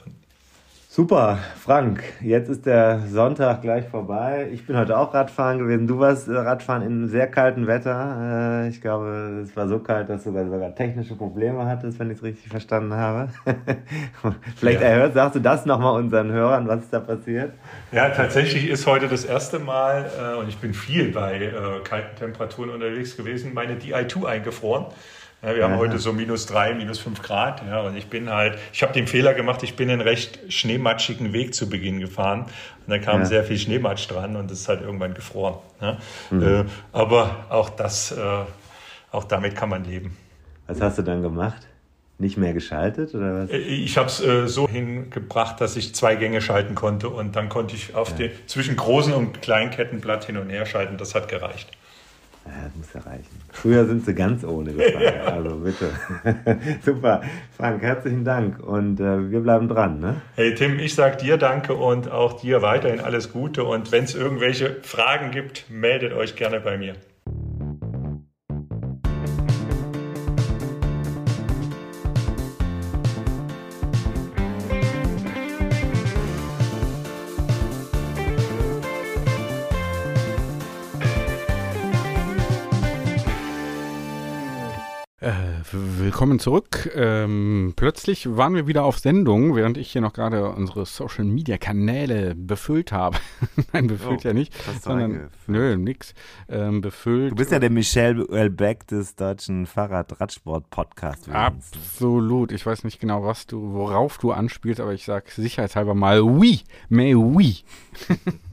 [0.95, 2.01] Super, Frank.
[2.21, 4.47] Jetzt ist der Sonntag gleich vorbei.
[4.53, 5.87] Ich bin heute auch Radfahren gewesen.
[5.87, 8.63] Du warst äh, Radfahren in sehr kaltem Wetter.
[8.63, 12.19] Äh, ich glaube, es war so kalt, dass du sogar technische Probleme hattest, wenn ich
[12.19, 13.27] es richtig verstanden habe.
[14.55, 14.87] Vielleicht ja.
[14.87, 17.51] erhört, sagst du das nochmal unseren Hörern, was ist da passiert?
[17.91, 21.51] Ja, tatsächlich ist heute das erste Mal, äh, und ich bin viel bei
[21.83, 24.85] kalten Temperaturen unterwegs gewesen, meine DI2 eingefroren.
[25.41, 25.79] Ja, wir haben Aha.
[25.79, 27.61] heute so minus drei, minus fünf Grad.
[27.67, 31.33] Ja, und ich bin halt, ich habe den Fehler gemacht, ich bin einen recht schneematschigen
[31.33, 32.41] Weg zu Beginn gefahren.
[32.41, 33.25] Und da kam ja.
[33.25, 35.59] sehr viel Schneematsch dran und es ist halt irgendwann gefroren.
[35.81, 35.97] Ja.
[36.31, 36.43] Mhm.
[36.43, 38.21] Äh, aber auch das, äh,
[39.11, 40.17] auch damit kann man leben.
[40.67, 41.67] Was hast du dann gemacht?
[42.17, 43.49] Nicht mehr geschaltet oder was?
[43.49, 47.49] Äh, ich habe es äh, so hingebracht, dass ich zwei Gänge schalten konnte und dann
[47.49, 48.27] konnte ich auf ja.
[48.27, 50.97] den, zwischen großen und kleinen Kettenblatt hin und her schalten.
[50.97, 51.69] Das hat gereicht.
[52.45, 53.41] Ja, das muss ja reichen.
[53.51, 55.03] Früher sind sie ganz ohne gefahren.
[55.25, 55.89] Also bitte.
[56.85, 57.21] Super.
[57.57, 59.99] Frank, herzlichen Dank und äh, wir bleiben dran.
[59.99, 60.21] Ne?
[60.35, 63.63] Hey Tim, ich sage dir danke und auch dir weiterhin alles Gute.
[63.63, 66.95] Und wenn es irgendwelche Fragen gibt, meldet euch gerne bei mir.
[86.05, 86.91] Willkommen zurück.
[86.93, 91.57] Ähm, plötzlich waren wir wieder auf Sendung, während ich hier noch gerade unsere Social Media
[91.57, 93.17] Kanäle befüllt habe.
[93.73, 94.53] Nein, befüllt oh, ja nicht,
[94.83, 96.13] sondern nö, nix.
[96.47, 97.31] Ähm, befüllt.
[97.31, 101.27] Du bist ja der Michel Uelbeck des deutschen Fahrrad-Radsport-Podcasts.
[101.27, 102.51] Absolut.
[102.51, 106.61] Ich weiß nicht genau, was du, worauf du anspielst, aber ich sage sicherheitshalber mal oui,
[106.87, 107.63] mais oui.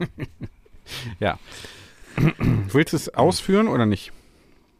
[1.19, 1.37] ja.
[2.71, 4.11] Willst du es ausführen oder nicht?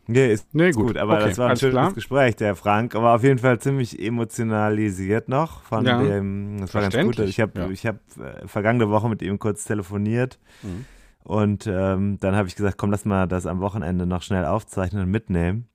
[0.06, 0.88] Nee, ist, nee, gut.
[0.88, 0.98] gut.
[0.98, 1.94] aber okay, das war ein schönes klar.
[1.94, 2.36] Gespräch.
[2.36, 6.58] Der Frank war auf jeden Fall ziemlich emotionalisiert noch von ja, dem.
[6.60, 7.20] Das war ganz gut.
[7.20, 7.70] Ich habe ja.
[7.70, 10.86] ich hab, äh, vergangene Woche mit ihm kurz telefoniert mhm.
[11.24, 15.04] und ähm, dann habe ich gesagt, komm, lass mal das am Wochenende noch schnell aufzeichnen
[15.04, 15.68] und mitnehmen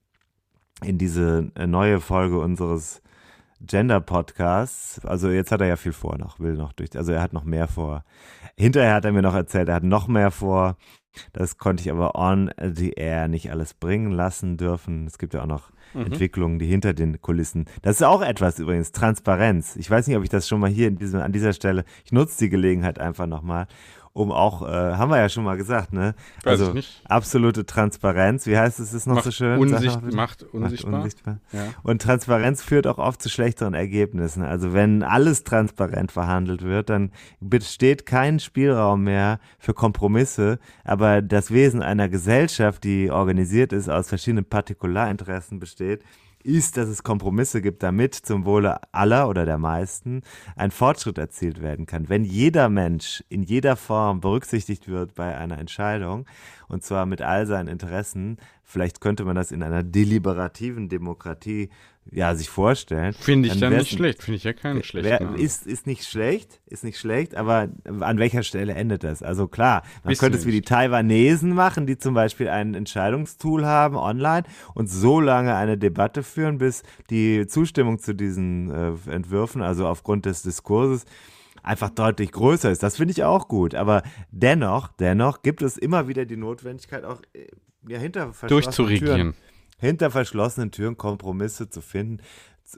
[0.82, 3.02] in diese äh, neue Folge unseres
[3.60, 5.04] Gender-Podcasts.
[5.04, 6.96] Also jetzt hat er ja viel vor noch, will noch durch.
[6.96, 8.04] Also er hat noch mehr vor.
[8.56, 10.76] Hinterher hat er mir noch erzählt, er hat noch mehr vor.
[11.32, 15.06] Das konnte ich aber on the air nicht alles bringen lassen dürfen.
[15.06, 16.06] Es gibt ja auch noch mhm.
[16.06, 17.66] Entwicklungen, die hinter den Kulissen.
[17.82, 19.76] Das ist auch etwas übrigens, Transparenz.
[19.76, 22.38] Ich weiß nicht, ob ich das schon mal hier diesem, an dieser Stelle, ich nutze
[22.38, 23.66] die Gelegenheit einfach nochmal
[24.12, 26.14] um auch, äh, haben wir ja schon mal gesagt, ne?
[26.42, 29.58] Weiß also absolute Transparenz, wie heißt es, ist noch macht so schön?
[29.58, 30.90] Unsicht, macht unsichtbar.
[30.90, 31.38] Macht unsichtbar.
[31.52, 31.60] Ja.
[31.82, 34.42] Und Transparenz führt auch oft zu schlechteren Ergebnissen.
[34.42, 40.58] Also wenn alles transparent verhandelt wird, dann besteht kein Spielraum mehr für Kompromisse.
[40.84, 46.02] Aber das Wesen einer Gesellschaft, die organisiert ist, aus verschiedenen Partikularinteressen besteht,
[46.48, 50.22] ist, dass es Kompromisse gibt, damit zum Wohle aller oder der meisten
[50.56, 52.08] ein Fortschritt erzielt werden kann.
[52.08, 56.24] Wenn jeder Mensch in jeder Form berücksichtigt wird bei einer Entscheidung,
[56.66, 61.68] und zwar mit all seinen Interessen, vielleicht könnte man das in einer deliberativen Demokratie
[62.10, 63.12] ja, sich vorstellen.
[63.12, 65.34] Finde ich dann, dann nicht schlecht, finde ich ja keinen schlechten.
[65.34, 67.68] Ist, ist nicht schlecht, ist nicht schlecht, aber
[68.00, 69.22] an welcher Stelle endet das?
[69.22, 73.66] Also klar, man Wissen könnte es wie die Taiwanesen machen, die zum Beispiel ein Entscheidungstool
[73.66, 74.44] haben online
[74.74, 80.24] und so lange eine Debatte führen, bis die Zustimmung zu diesen äh, Entwürfen, also aufgrund
[80.24, 81.04] des Diskurses,
[81.62, 82.82] einfach deutlich größer ist.
[82.82, 83.74] Das finde ich auch gut.
[83.74, 87.46] Aber dennoch, dennoch gibt es immer wieder die Notwendigkeit, auch äh,
[87.86, 89.34] ja, hinter durchzuregieren.
[89.34, 89.34] Türen
[89.78, 92.22] hinter verschlossenen Türen Kompromisse zu finden.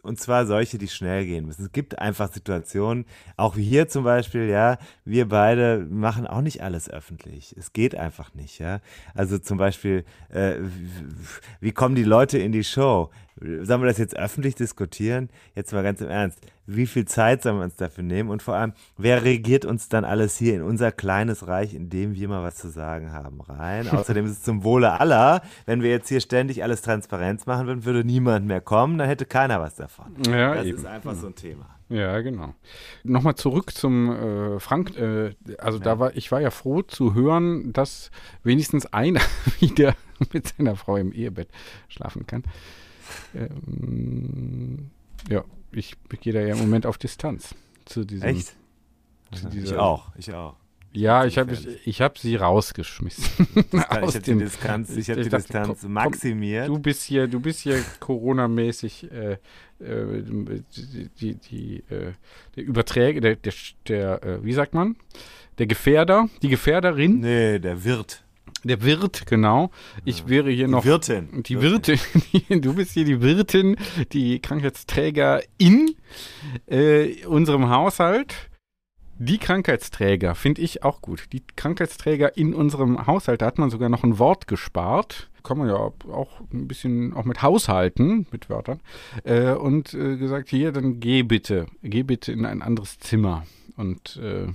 [0.03, 1.64] Und zwar solche, die schnell gehen müssen.
[1.64, 6.62] Es gibt einfach Situationen, auch wie hier zum Beispiel, ja, wir beide machen auch nicht
[6.62, 7.57] alles öffentlich.
[7.59, 8.80] Es geht einfach nicht, ja.
[9.14, 10.59] Also zum Beispiel, äh,
[11.59, 13.11] wie kommen die Leute in die Show?
[13.41, 15.30] Sollen wir das jetzt öffentlich diskutieren?
[15.55, 16.38] Jetzt mal ganz im Ernst.
[16.66, 18.28] Wie viel Zeit sollen wir uns dafür nehmen?
[18.28, 22.14] Und vor allem, wer regiert uns dann alles hier in unser kleines Reich, in dem
[22.14, 23.88] wir mal was zu sagen haben, rein?
[23.91, 25.43] Außerdem ist es zum Wohle aller.
[25.64, 29.24] Wenn wir jetzt hier ständig alles Transparenz machen würden, würde niemand mehr kommen, dann hätte
[29.24, 30.14] keiner was davon.
[30.28, 30.78] Ja, das eben.
[30.78, 31.66] ist einfach so ein Thema.
[31.91, 32.55] Ja, genau.
[33.03, 34.97] Nochmal zurück zum äh, Frank.
[34.97, 35.84] Äh, also ja.
[35.84, 38.12] da war ich war ja froh zu hören, dass
[38.45, 39.20] wenigstens einer
[39.61, 39.97] wieder
[40.32, 41.49] mit seiner Frau im Ehebett
[41.88, 42.45] schlafen kann.
[43.34, 44.90] Ähm,
[45.28, 47.54] ja, ich gehe da ja im Moment auf Distanz
[47.84, 48.28] zu diesem.
[48.28, 48.54] Echt?
[49.32, 50.56] Zu ich auch, ich auch.
[50.92, 53.46] Ja, ich habe ich, ich hab sie rausgeschmissen.
[53.88, 56.68] Aus ich habe die Distanz, ich hab die dachte, Distanz komm, maximiert.
[56.68, 59.32] Du bist hier, du bist hier Corona-mäßig äh,
[59.78, 60.22] äh,
[60.74, 62.12] die, die, die, äh,
[62.56, 63.52] der Überträger, der, der,
[63.86, 64.96] der äh, wie sagt man?
[65.58, 67.20] Der Gefährder, die Gefährderin.
[67.20, 68.24] Nee, der Wirt.
[68.64, 69.70] Der Wirt, genau.
[70.04, 70.84] Ich wäre hier die noch.
[70.84, 71.42] Wirtin.
[71.44, 71.98] Die Wirtin.
[72.32, 72.61] Wirtin.
[72.62, 73.76] du bist hier die Wirtin,
[74.12, 75.96] die Krankheitsträger in
[76.66, 78.50] äh, unserem Haushalt.
[79.22, 81.24] Die Krankheitsträger finde ich auch gut.
[81.32, 85.28] Die Krankheitsträger in unserem Haushalt, da hat man sogar noch ein Wort gespart.
[85.42, 88.80] Kann man ja auch ein bisschen auch mit Haushalten, mit Wörtern.
[89.24, 93.44] Äh, und äh, gesagt, hier, dann geh bitte, geh bitte in ein anderes Zimmer
[93.76, 94.48] und äh,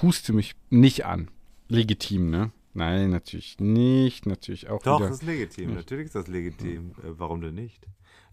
[0.00, 1.28] huste mich nicht an.
[1.68, 2.50] Legitim, ne?
[2.74, 4.26] Nein, natürlich nicht.
[4.26, 5.08] Natürlich auch Doch, wieder.
[5.08, 5.74] das ist legitim.
[5.74, 6.90] Natürlich ist das legitim.
[7.02, 7.86] Äh, warum denn nicht?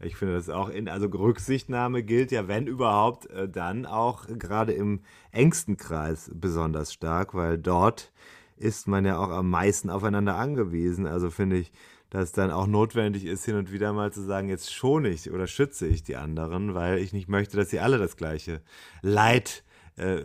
[0.04, 4.74] Ich finde das auch in, also Rücksichtnahme gilt ja, wenn überhaupt, äh, dann auch gerade
[4.74, 8.12] im engsten Kreis besonders stark, weil dort
[8.58, 11.06] ist man ja auch am meisten aufeinander angewiesen.
[11.06, 11.72] Also finde ich,
[12.10, 15.32] dass es dann auch notwendig ist, hin und wieder mal zu sagen, jetzt schone ich
[15.32, 18.62] oder schütze ich die anderen, weil ich nicht möchte, dass sie alle das gleiche
[19.02, 19.64] Leid
[19.98, 20.22] äh,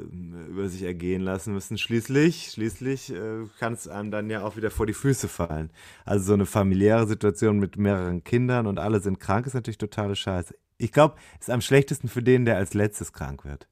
[0.49, 1.79] über sich ergehen lassen müssen.
[1.79, 5.71] Schließlich, schließlich äh, kann es einem dann ja auch wieder vor die Füße fallen.
[6.05, 10.17] Also so eine familiäre Situation mit mehreren Kindern und alle sind krank, ist natürlich totale
[10.17, 10.55] Scheiße.
[10.79, 13.67] Ich glaube, es ist am schlechtesten für den, der als letztes krank wird.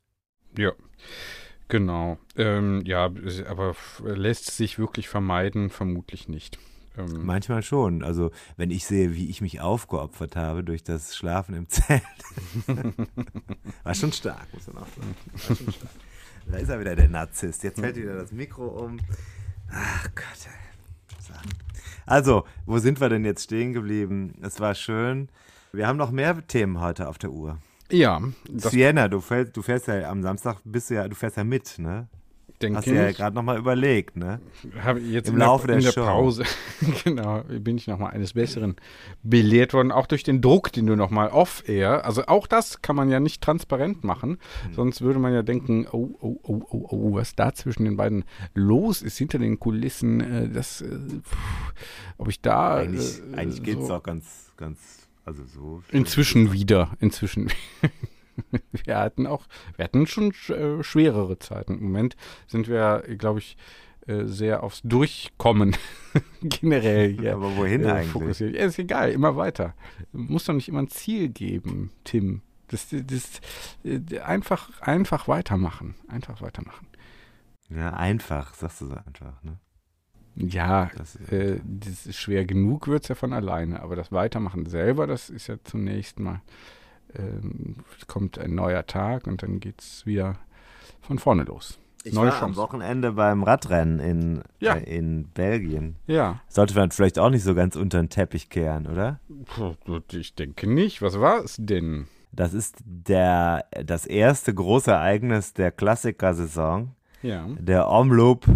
[0.56, 0.72] Ja.
[1.68, 2.18] Genau.
[2.36, 3.10] Ähm, ja,
[3.48, 5.70] aber lässt sich wirklich vermeiden?
[5.70, 6.58] Vermutlich nicht.
[6.96, 8.02] Ähm, Manchmal schon.
[8.02, 12.02] Also, wenn ich sehe, wie ich mich aufgeopfert habe durch das Schlafen im Zelt.
[13.82, 15.74] War schon stark, muss man auch sagen.
[16.46, 17.62] Da ist er wieder der Narzisst.
[17.62, 18.98] Jetzt fällt wieder das Mikro um.
[19.70, 20.48] Ach Gott.
[22.06, 24.34] Also, wo sind wir denn jetzt stehen geblieben?
[24.42, 25.28] Es war schön.
[25.72, 27.58] Wir haben noch mehr Themen heute auf der Uhr.
[27.90, 28.20] Ja.
[28.54, 31.78] Sienna, du fährst, du fährst ja am Samstag, bist du ja, du fährst ja mit,
[31.78, 32.08] ne?
[32.62, 34.40] Denke Hast du ja gerade nochmal überlegt, ne?
[34.80, 36.04] Habe jetzt im Laufe der, in der Show.
[36.04, 36.44] Pause,
[37.04, 38.76] genau, bin ich nochmal eines Besseren
[39.22, 43.10] belehrt worden, auch durch den Druck, den du nochmal off-air, also auch das kann man
[43.10, 44.38] ja nicht transparent machen,
[44.68, 44.74] mhm.
[44.74, 48.24] sonst würde man ja denken, oh, oh, oh, oh, oh, was da zwischen den beiden
[48.54, 51.36] los ist, hinter den Kulissen, äh, das, äh, pff,
[52.18, 52.76] ob ich da...
[52.76, 55.82] Eigentlich, äh, eigentlich geht es so, auch ganz, ganz, also so...
[55.90, 57.50] Inzwischen wieder, inzwischen
[58.84, 61.74] wir hatten auch, wir hatten schon äh, schwerere Zeiten.
[61.74, 62.16] Im Moment
[62.46, 63.56] sind wir, glaube ich,
[64.06, 65.76] äh, sehr aufs Durchkommen
[66.42, 67.34] generell hier.
[67.34, 68.10] Aber wohin äh, eigentlich?
[68.10, 68.54] Fokussiert.
[68.54, 69.74] Ja, ist egal, immer weiter.
[70.12, 72.42] Muss doch nicht immer ein Ziel geben, Tim.
[72.68, 73.40] Das, das,
[73.82, 75.94] das, einfach, einfach weitermachen.
[76.08, 76.86] Einfach weitermachen.
[77.70, 79.58] Ja, einfach, sagst du so einfach, ne?
[80.36, 83.80] Ja, das ist, äh, das ist schwer genug, wird es ja von alleine.
[83.80, 86.42] Aber das Weitermachen selber, das ist ja zunächst mal
[87.18, 90.36] ähm, kommt ein neuer Tag und dann geht es wieder
[91.00, 91.78] von vorne los.
[92.06, 92.44] Ich Neue war Chance.
[92.44, 94.74] am Wochenende beim Radrennen in, ja.
[94.74, 95.96] äh, in Belgien.
[96.06, 96.40] Ja.
[96.48, 99.20] Sollte man vielleicht auch nicht so ganz unter den Teppich kehren, oder?
[100.12, 101.00] Ich denke nicht.
[101.00, 102.06] Was war es denn?
[102.30, 106.94] Das ist der, das erste große Ereignis der Klassiker-Saison.
[107.22, 107.46] Ja.
[107.58, 108.46] Der Omloop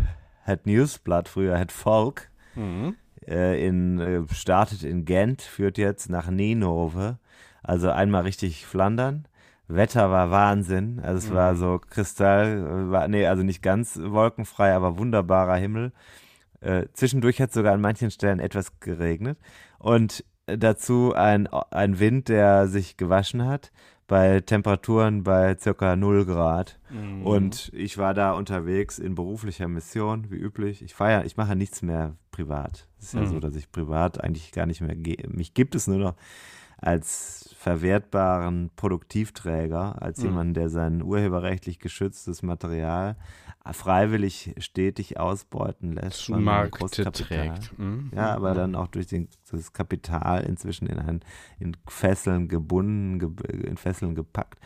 [0.42, 2.96] het Newsblatt, früher het Volk, mhm.
[3.26, 7.18] äh, in, äh, startet in Gent, führt jetzt nach Ninove
[7.68, 9.28] also einmal richtig Flandern.
[9.68, 11.00] Wetter war Wahnsinn.
[11.00, 11.34] Also es mhm.
[11.34, 15.92] war so Kristall, war, nee, also nicht ganz wolkenfrei, aber wunderbarer Himmel.
[16.60, 19.38] Äh, zwischendurch hat es sogar an manchen Stellen etwas geregnet.
[19.78, 23.70] Und dazu ein, ein Wind, der sich gewaschen hat,
[24.06, 26.80] bei Temperaturen bei circa 0 Grad.
[26.88, 27.26] Mhm.
[27.26, 30.80] Und ich war da unterwegs in beruflicher Mission, wie üblich.
[30.80, 32.88] Ich feiere, ich mache nichts mehr privat.
[32.98, 33.20] Es ist mhm.
[33.20, 35.28] ja so, dass ich privat eigentlich gar nicht mehr gehe.
[35.28, 36.14] Mich gibt es nur noch
[36.80, 40.24] als verwertbaren Produktivträger, als mhm.
[40.24, 43.16] jemand, der sein urheberrechtlich geschütztes Material
[43.72, 46.24] freiwillig stetig ausbeuten lässt.
[46.24, 47.78] Zu Markte trägt.
[47.78, 48.10] Mhm.
[48.14, 51.20] Ja, aber dann auch durch den, das Kapital inzwischen in, ein,
[51.58, 53.30] in Fesseln gebunden, ge,
[53.66, 54.58] in Fesseln gepackt.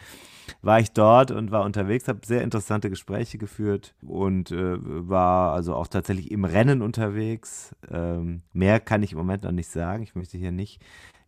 [0.61, 5.75] War ich dort und war unterwegs, habe sehr interessante Gespräche geführt und äh, war also
[5.75, 7.75] auch tatsächlich im Rennen unterwegs.
[7.91, 10.03] Ähm, mehr kann ich im Moment noch nicht sagen.
[10.03, 10.81] Ich möchte hier nicht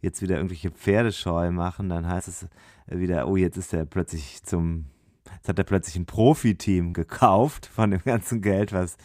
[0.05, 2.47] jetzt wieder irgendwelche Pferdescheu machen, dann heißt es
[2.87, 4.87] wieder, oh, jetzt ist er plötzlich zum,
[5.35, 8.97] jetzt hat er plötzlich ein Profiteam gekauft von dem ganzen Geld, was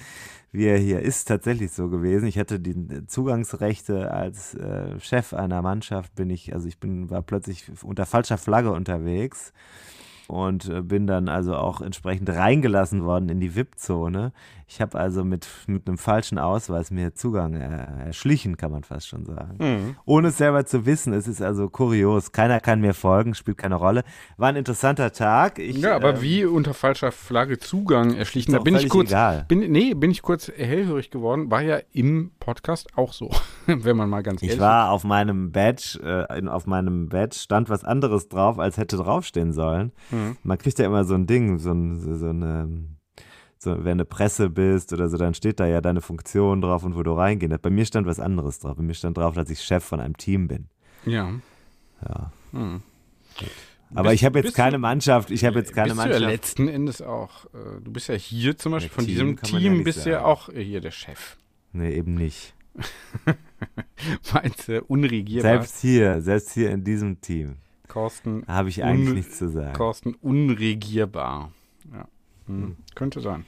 [0.52, 2.28] wir hier ist tatsächlich so gewesen.
[2.28, 7.22] Ich hatte die Zugangsrechte als äh, Chef einer Mannschaft, bin ich, also ich bin, war
[7.22, 9.54] plötzlich unter falscher Flagge unterwegs
[10.30, 14.32] und äh, bin dann also auch entsprechend reingelassen worden in die VIP-Zone.
[14.68, 19.08] Ich habe also mit, mit einem falschen Ausweis mir Zugang äh, erschlichen, kann man fast
[19.08, 19.56] schon sagen.
[19.58, 19.96] Mhm.
[20.06, 21.12] Ohne es selber zu wissen.
[21.14, 22.32] Es ist also kurios.
[22.32, 24.04] Keiner kann mir folgen, spielt keine Rolle.
[24.38, 25.58] War ein interessanter Tag.
[25.58, 28.52] Ich, ja, aber ähm, wie unter falscher Flagge Zugang erschlichen?
[28.52, 29.46] Da bin ich kurz, egal.
[29.48, 31.50] Bin, nee, bin ich kurz hellhörig geworden.
[31.50, 33.32] War ja im Podcast auch so,
[33.66, 37.70] wenn man mal ganz ehrlich Ich war auf meinem Badge, äh, auf meinem Badge stand
[37.70, 39.94] was anderes drauf, als hätte draufstehen sollen.
[40.12, 40.19] Mhm.
[40.44, 42.70] Man kriegt ja immer so ein Ding, so, ein, so, so eine
[43.58, 46.96] so, wenn du Presse bist oder so, dann steht da ja deine Funktion drauf und
[46.96, 47.54] wo du reingehen.
[47.62, 48.78] Bei mir stand was anderes drauf.
[48.78, 50.68] Bei mir stand drauf, dass ich Chef von einem Team bin.
[51.06, 51.34] Ja.
[52.08, 52.32] Ja.
[52.52, 52.82] Hm.
[53.94, 56.20] Aber Bist- ich habe jetzt keine du- Mannschaft, ich habe jetzt keine bist Mannschaft.
[56.22, 57.46] du ja letzten Endes auch.
[57.48, 60.12] Äh, du bist ja hier zum Beispiel, von Team diesem ja Team nicht bist du
[60.12, 61.38] ja auch äh, hier der Chef.
[61.74, 62.54] nee, eben nicht.
[64.34, 65.52] Meinst du, unregierbar?
[65.52, 67.58] Selbst hier, selbst hier in diesem Team
[67.90, 69.74] Korsten, habe ich eigentlich nichts zu sagen.
[69.74, 71.52] Korsten unregierbar.
[71.92, 72.08] Ja.
[72.46, 72.78] Hm.
[72.96, 73.46] Könnte sein.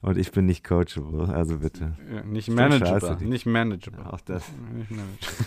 [0.00, 1.96] Und ich bin nicht coachable, also bitte.
[2.12, 3.16] Ja, nicht manageable.
[3.26, 4.06] nicht manageable.
[4.06, 4.44] Auch das.
[4.72, 5.46] Nicht manageable.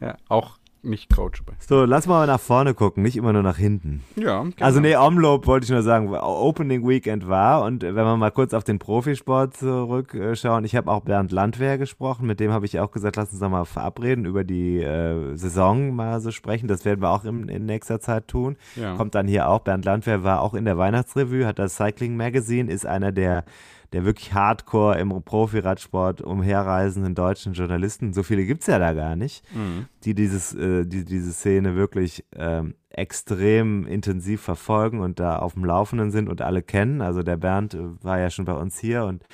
[0.00, 1.54] ja, auch nicht coachable.
[1.58, 4.02] So, lass mal nach vorne gucken, nicht immer nur nach hinten.
[4.16, 4.54] Ja, genau.
[4.60, 8.54] Also nee, Omloop wollte ich nur sagen, Opening Weekend war und wenn wir mal kurz
[8.54, 12.90] auf den Profisport zurückschauen, ich habe auch Bernd Landwehr gesprochen, mit dem habe ich auch
[12.90, 17.00] gesagt, lass uns doch mal verabreden, über die äh, Saison mal so sprechen, das werden
[17.00, 18.56] wir auch in, in nächster Zeit tun.
[18.76, 18.96] Ja.
[18.96, 22.70] Kommt dann hier auch, Bernd Landwehr war auch in der Weihnachtsrevue, hat das Cycling Magazine,
[22.70, 23.44] ist einer der
[23.92, 29.44] der wirklich hardcore im Profi-Radsport umherreisenden deutschen Journalisten, so viele gibt's ja da gar nicht,
[29.54, 29.86] Mhm.
[30.04, 35.64] die dieses, äh, die, diese Szene wirklich ähm, extrem intensiv verfolgen und da auf dem
[35.64, 37.00] Laufenden sind und alle kennen.
[37.02, 39.24] Also der Bernd äh, war ja schon bei uns hier und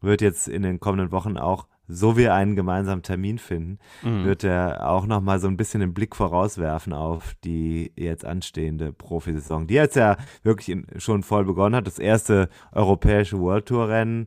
[0.00, 4.24] wird jetzt in den kommenden Wochen auch, so wir einen gemeinsamen Termin finden, Mhm.
[4.24, 9.66] wird er auch nochmal so ein bisschen den Blick vorauswerfen auf die jetzt anstehende Profisaison,
[9.66, 11.86] die jetzt ja wirklich in, schon voll begonnen hat.
[11.86, 14.26] Das erste europäische World Tour Rennen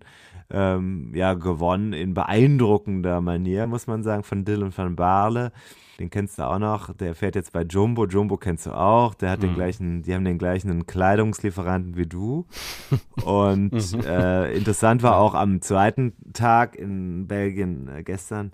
[0.52, 5.52] ähm, ja gewonnen in beeindruckender Manier, muss man sagen, von Dylan van Baarle.
[6.00, 6.94] Den kennst du auch noch.
[6.94, 8.06] Der fährt jetzt bei Jumbo.
[8.08, 9.14] Jumbo kennst du auch.
[9.14, 12.48] Der hat den gleichen, die haben den gleichen Kleidungslieferanten wie du.
[13.24, 18.54] Und äh, interessant war auch am zweiten Tag in Belgien äh, gestern,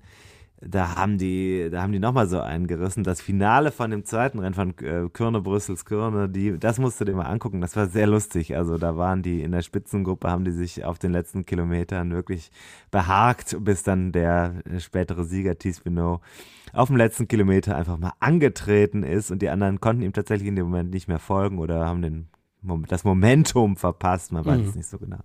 [0.61, 3.03] da haben die, da haben die nochmal so einen gerissen.
[3.03, 7.05] Das Finale von dem zweiten Rennen von äh, Kürne, Brüssels Kürne, die, das musst du
[7.05, 7.61] dir mal angucken.
[7.61, 8.57] Das war sehr lustig.
[8.57, 12.51] Also da waren die in der Spitzengruppe, haben die sich auf den letzten Kilometern wirklich
[12.91, 16.21] behagt, bis dann der spätere Sieger Thies Pinot
[16.73, 20.55] auf dem letzten Kilometer einfach mal angetreten ist und die anderen konnten ihm tatsächlich in
[20.55, 22.27] dem Moment nicht mehr folgen oder haben den
[22.61, 25.19] das Momentum verpasst, man weiß es nicht so genau.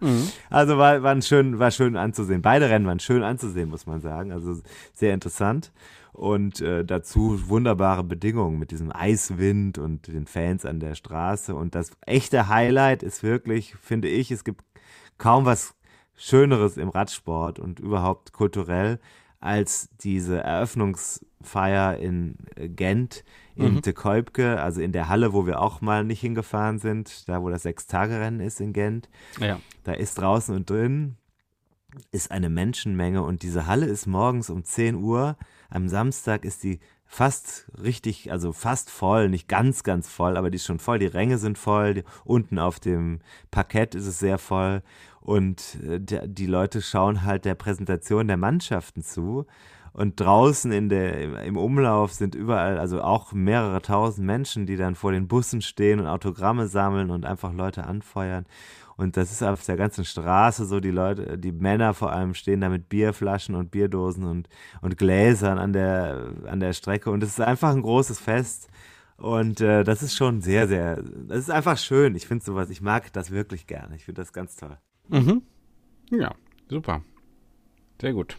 [0.50, 2.42] Also war, war, schön, war schön anzusehen.
[2.42, 4.32] Beide Rennen waren schön anzusehen, muss man sagen.
[4.32, 4.60] Also
[4.92, 5.72] sehr interessant.
[6.12, 11.56] Und äh, dazu wunderbare Bedingungen mit diesem Eiswind und den Fans an der Straße.
[11.56, 14.62] Und das echte Highlight ist wirklich, finde ich, es gibt
[15.18, 15.74] kaum was
[16.16, 19.00] Schöneres im Radsport und überhaupt kulturell
[19.40, 23.24] als diese Eröffnungsfeier in Gent,
[23.56, 27.42] in De Kuipke, also in der Halle, wo wir auch mal nicht hingefahren sind, da
[27.42, 29.08] wo das Sechstagerennen ist in Gent.
[29.40, 29.60] Ja.
[29.84, 31.16] Da ist draußen und drin
[32.10, 35.36] ist eine Menschenmenge und diese Halle ist morgens um 10 Uhr.
[35.70, 40.56] Am Samstag ist die fast richtig, also fast voll, nicht ganz, ganz voll, aber die
[40.56, 40.98] ist schon voll.
[40.98, 41.94] Die Ränge sind voll.
[41.94, 44.82] Die, unten auf dem Parkett ist es sehr voll.
[45.20, 49.46] Und äh, die Leute schauen halt der Präsentation der Mannschaften zu.
[49.94, 54.96] Und draußen in der, im- Umlauf sind überall, also auch mehrere tausend Menschen, die dann
[54.96, 58.44] vor den Bussen stehen und Autogramme sammeln und einfach Leute anfeuern.
[58.96, 62.60] Und das ist auf der ganzen Straße so, die Leute, die Männer vor allem stehen
[62.60, 64.48] da mit Bierflaschen und Bierdosen und,
[64.82, 67.10] und Gläsern an der, an der Strecke.
[67.10, 68.68] Und es ist einfach ein großes Fest.
[69.16, 72.16] Und äh, das ist schon sehr, sehr, das ist einfach schön.
[72.16, 73.94] Ich finde sowas, ich mag das wirklich gerne.
[73.94, 74.76] Ich finde das ganz toll.
[75.08, 75.42] Mhm.
[76.10, 76.34] Ja,
[76.68, 77.02] super.
[78.00, 78.36] Sehr gut.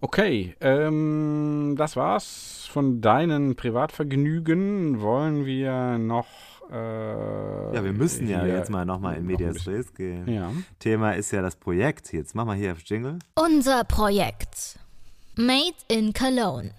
[0.00, 5.00] Okay, ähm, das war's von deinen Privatvergnügen.
[5.00, 6.26] Wollen wir noch.
[6.70, 10.26] Äh, Ja, wir müssen ja jetzt mal nochmal in Medias Res gehen.
[10.26, 10.52] Ja.
[10.78, 12.12] Thema ist ja das Projekt.
[12.12, 13.18] Jetzt mach mal hier auf Jingle.
[13.34, 14.78] Unser Projekt.
[15.36, 16.70] Made in Cologne.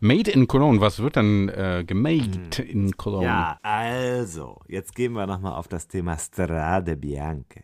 [0.00, 3.26] Made in Cologne, was wird dann äh, gemade in Cologne?
[3.26, 7.62] Ja, also, jetzt gehen wir nochmal auf das Thema Strade Bianche.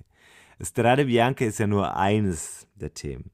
[0.61, 3.31] Strade Bianche ist ja nur eines der Themen.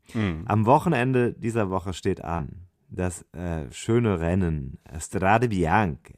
[0.47, 6.14] Am Wochenende dieser Woche steht an das äh, schöne Rennen Strade Bianche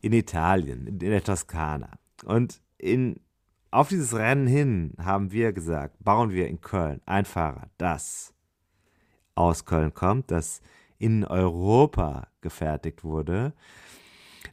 [0.00, 1.90] in Italien, in der Toskana.
[2.24, 3.20] Und in,
[3.70, 8.34] auf dieses Rennen hin haben wir gesagt, bauen wir in Köln ein Fahrrad, das
[9.34, 10.60] aus Köln kommt, das
[10.98, 13.52] in Europa gefertigt wurde,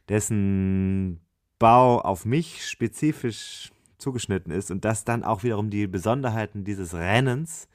[0.08, 1.20] dessen
[1.58, 7.68] Bau auf mich spezifisch zugeschnitten ist und das dann auch wiederum die Besonderheiten dieses Rennens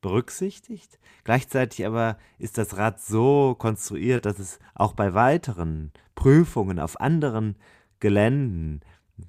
[0.00, 0.98] berücksichtigt.
[1.24, 7.56] Gleichzeitig aber ist das Rad so konstruiert, dass es auch bei weiteren Prüfungen auf anderen
[8.00, 8.80] Geländen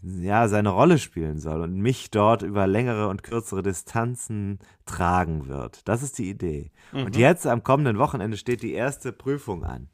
[0.02, 5.88] ja seine Rolle spielen soll und mich dort über längere und kürzere Distanzen tragen wird.
[5.88, 6.72] Das ist die Idee.
[6.94, 9.90] Und jetzt am kommenden Wochenende steht die erste Prüfung an.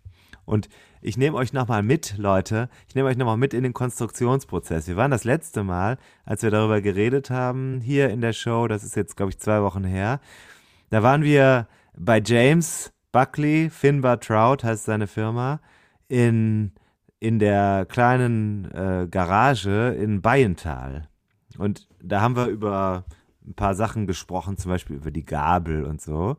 [0.45, 0.69] Und
[1.01, 2.69] ich nehme euch nochmal mit, Leute.
[2.87, 4.87] Ich nehme euch nochmal mit in den Konstruktionsprozess.
[4.87, 8.83] Wir waren das letzte Mal, als wir darüber geredet haben, hier in der Show, das
[8.83, 10.21] ist jetzt, glaube ich, zwei Wochen her.
[10.89, 15.59] Da waren wir bei James Buckley, Finbar Trout heißt seine Firma,
[16.07, 16.72] in
[17.19, 21.07] in der kleinen äh, Garage in Bayental.
[21.57, 23.05] Und da haben wir über
[23.45, 26.38] ein paar Sachen gesprochen, zum Beispiel über die Gabel und so.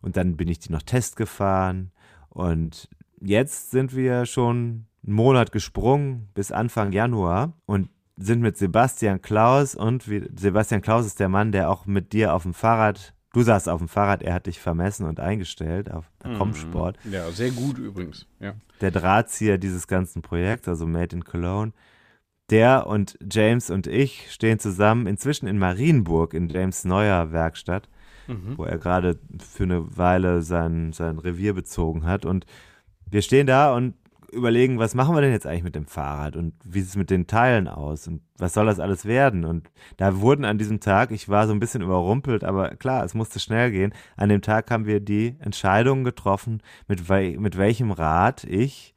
[0.00, 1.92] Und dann bin ich die noch Test gefahren.
[2.28, 2.88] Und
[3.20, 9.74] jetzt sind wir schon einen Monat gesprungen bis Anfang Januar und sind mit Sebastian Klaus
[9.74, 13.68] und Sebastian Klaus ist der Mann, der auch mit dir auf dem Fahrrad, du saßt
[13.68, 16.38] auf dem Fahrrad, er hat dich vermessen und eingestellt auf mhm.
[16.38, 16.98] Comsport.
[17.10, 18.54] Ja, sehr gut übrigens, ja.
[18.80, 21.72] Der Drahtzieher dieses ganzen Projekts, also Made in Cologne.
[22.50, 27.88] Der und James und ich stehen zusammen inzwischen in Marienburg in James neuer Werkstatt
[28.26, 28.56] mhm.
[28.56, 32.24] wo er gerade für eine Weile sein, sein Revier bezogen hat.
[32.24, 32.46] Und
[33.10, 33.94] wir stehen da und
[34.34, 37.10] überlegen, was machen wir denn jetzt eigentlich mit dem Fahrrad und wie sieht es mit
[37.10, 39.44] den Teilen aus und was soll das alles werden?
[39.44, 43.14] Und da wurden an diesem Tag, ich war so ein bisschen überrumpelt, aber klar, es
[43.14, 43.94] musste schnell gehen.
[44.16, 48.94] An dem Tag haben wir die Entscheidung getroffen, mit, we mit welchem Rad ich,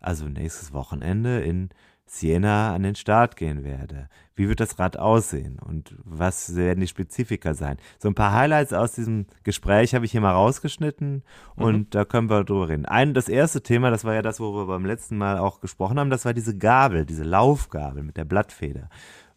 [0.00, 1.70] also nächstes Wochenende in
[2.14, 4.08] Siena an den Start gehen werde.
[4.36, 7.76] Wie wird das Rad aussehen und was werden die Spezifika sein?
[7.98, 11.22] So ein paar Highlights aus diesem Gespräch habe ich hier mal rausgeschnitten
[11.56, 11.90] und mhm.
[11.90, 12.86] da können wir drüber reden.
[12.86, 15.98] Ein, das erste Thema, das war ja das, wo wir beim letzten Mal auch gesprochen
[15.98, 18.88] haben, das war diese Gabel, diese Laufgabel mit der Blattfeder.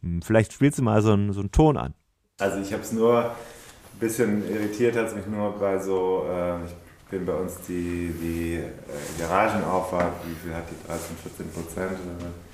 [0.02, 1.94] Hm, vielleicht spielst du mal so einen, so einen Ton an.
[2.40, 6.64] Also ich habe es nur ein bisschen irritiert, hat es mich nur bei so, äh,
[6.66, 11.92] ich bin bei uns die, die äh, Garagenauffahrt, wie viel hat die, 13, 14 Prozent?
[11.92, 12.47] Äh,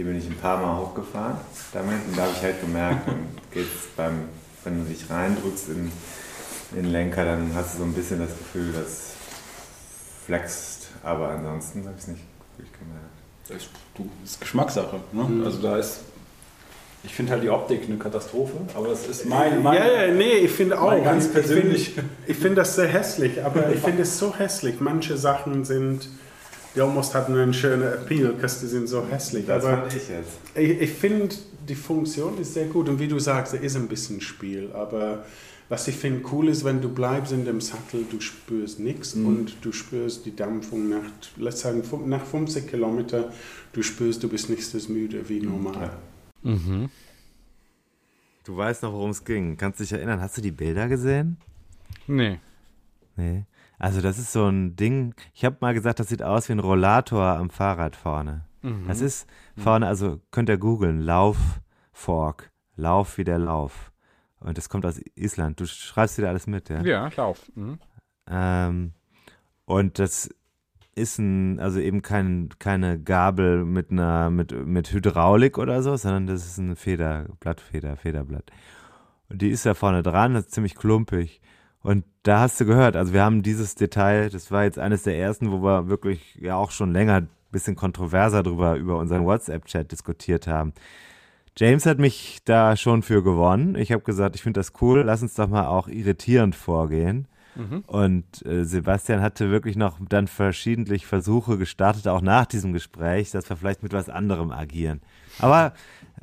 [0.00, 1.36] die bin ich ein paar Mal hochgefahren
[1.74, 4.30] damit und da habe ich halt gemerkt, dann geht's beim,
[4.64, 5.92] wenn du dich reindrückst in,
[6.70, 9.12] in den Lenker, dann hast du so ein bisschen das Gefühl, das
[10.24, 12.22] flext, aber ansonsten habe ich es nicht
[12.56, 13.10] wirklich gemerkt.
[13.46, 15.00] Das ist, du, das ist Geschmackssache.
[15.12, 15.22] Ne?
[15.22, 15.44] Mhm.
[15.44, 16.00] Also da ist
[17.02, 20.32] ich finde halt die Optik eine Katastrophe, aber das ist mein, mein Ja, ja, nee,
[20.32, 20.92] ich finde auch.
[21.04, 21.88] Ganz persönlich.
[21.88, 24.80] Ich finde find das sehr hässlich, aber ich finde es so hässlich.
[24.80, 26.08] Manche Sachen sind
[26.74, 29.46] die almost hatten einen schönen Appeal, die sind so hässlich.
[29.46, 30.38] Das aber fand ich jetzt.
[30.54, 31.34] Ich, ich finde,
[31.68, 35.24] die Funktion ist sehr gut und wie du sagst, es ist ein bisschen Spiel, aber
[35.68, 39.26] was ich finde cool ist, wenn du bleibst in dem Sattel, du spürst nichts mhm.
[39.26, 41.04] und du spürst die Dampfung nach,
[41.36, 43.26] let's sagen, nach 50 Kilometern,
[43.72, 45.48] du spürst, du bist nicht so müde wie mhm.
[45.48, 45.92] normal.
[46.42, 46.90] Mhm.
[48.44, 49.56] Du weißt noch, worum es ging.
[49.56, 51.36] Kannst dich erinnern, hast du die Bilder gesehen?
[52.08, 52.40] Nee.
[53.16, 53.44] Nee.
[53.80, 56.58] Also das ist so ein Ding, ich habe mal gesagt, das sieht aus wie ein
[56.58, 58.44] Rollator am Fahrrad vorne.
[58.60, 58.84] Mhm.
[58.86, 59.26] Das ist
[59.56, 63.90] vorne, also könnt ihr googeln, Lauffork, Lauf wie der Lauf.
[64.38, 65.60] Und das kommt aus Island.
[65.60, 66.82] Du schreibst wieder alles mit, ja?
[66.82, 67.50] Ja, Lauf.
[67.54, 67.78] Mhm.
[68.28, 68.92] Ähm,
[69.64, 70.28] und das
[70.94, 76.26] ist ein, also eben kein, keine Gabel mit einer, mit, mit Hydraulik oder so, sondern
[76.26, 78.50] das ist ein Feder, Blattfeder, Federblatt.
[79.30, 81.40] Und die ist da vorne dran, das ist ziemlich klumpig.
[81.82, 85.18] Und da hast du gehört, also wir haben dieses Detail, das war jetzt eines der
[85.18, 89.90] ersten, wo wir wirklich ja auch schon länger ein bisschen kontroverser drüber über unseren WhatsApp-Chat
[89.90, 90.74] diskutiert haben.
[91.56, 93.74] James hat mich da schon für gewonnen.
[93.74, 97.26] Ich habe gesagt, ich finde das cool, lass uns doch mal auch irritierend vorgehen.
[97.56, 97.82] Mhm.
[97.86, 103.48] Und äh, Sebastian hatte wirklich noch dann verschiedentlich Versuche gestartet, auch nach diesem Gespräch, dass
[103.50, 105.00] wir vielleicht mit was anderem agieren.
[105.38, 105.72] Aber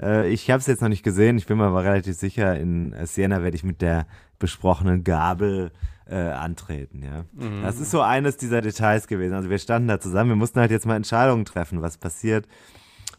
[0.02, 1.38] äh, ich habe es jetzt noch nicht gesehen.
[1.38, 4.08] Ich bin mir aber relativ sicher, in Siena werde ich mit der
[4.40, 5.72] besprochenen Gabel
[6.10, 7.04] äh, antreten.
[7.04, 7.64] Ja, mhm.
[7.64, 9.34] das ist so eines dieser Details gewesen.
[9.34, 10.32] Also wir standen da zusammen.
[10.32, 12.48] Wir mussten halt jetzt mal Entscheidungen treffen, was passiert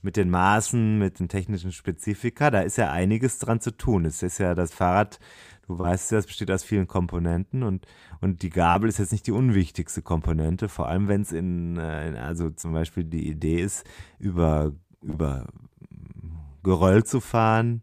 [0.02, 2.50] mit den Maßen, mit den technischen Spezifika.
[2.50, 4.04] Da ist ja einiges dran zu tun.
[4.04, 5.18] Es ist ja das Fahrrad.
[5.66, 7.86] Du weißt ja, es besteht aus vielen Komponenten und,
[8.22, 12.08] und die Gabel ist jetzt nicht die unwichtigste Komponente, vor allem wenn es in, äh,
[12.08, 13.84] in, also zum Beispiel die Idee ist,
[14.18, 14.72] über,
[15.02, 15.46] über
[16.62, 17.82] Geröll zu fahren,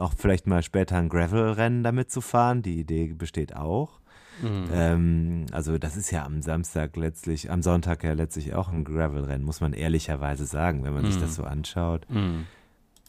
[0.00, 2.62] auch vielleicht mal später ein Gravel-Rennen damit zu fahren.
[2.62, 4.00] Die Idee besteht auch.
[4.42, 4.68] Mhm.
[4.72, 9.44] Ähm, also das ist ja am Samstag letztlich, am Sonntag ja letztlich auch ein Gravel-Rennen,
[9.44, 11.12] muss man ehrlicherweise sagen, wenn man mhm.
[11.12, 12.06] sich das so anschaut.
[12.08, 12.46] Mhm.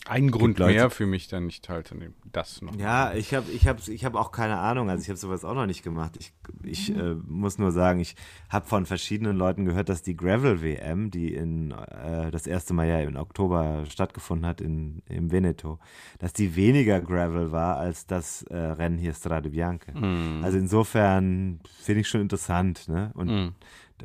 [0.07, 2.15] Ein Grund Leute, mehr für mich dann nicht teilzunehmen.
[2.31, 2.75] Das noch.
[2.75, 4.89] Ja, ich habe ich hab, ich hab auch keine Ahnung.
[4.89, 6.17] Also ich habe sowas auch noch nicht gemacht.
[6.19, 6.33] Ich,
[6.63, 8.15] ich äh, muss nur sagen, ich
[8.49, 12.87] habe von verschiedenen Leuten gehört, dass die Gravel WM, die in äh, das erste Mal
[12.87, 15.77] ja im Oktober stattgefunden hat in, im Veneto,
[16.17, 19.91] dass die weniger Gravel war als das äh, Rennen hier Strade Bianca.
[19.91, 20.43] Mm.
[20.43, 22.87] Also insofern finde ich schon interessant.
[22.87, 23.11] Ne?
[23.13, 23.53] Und mm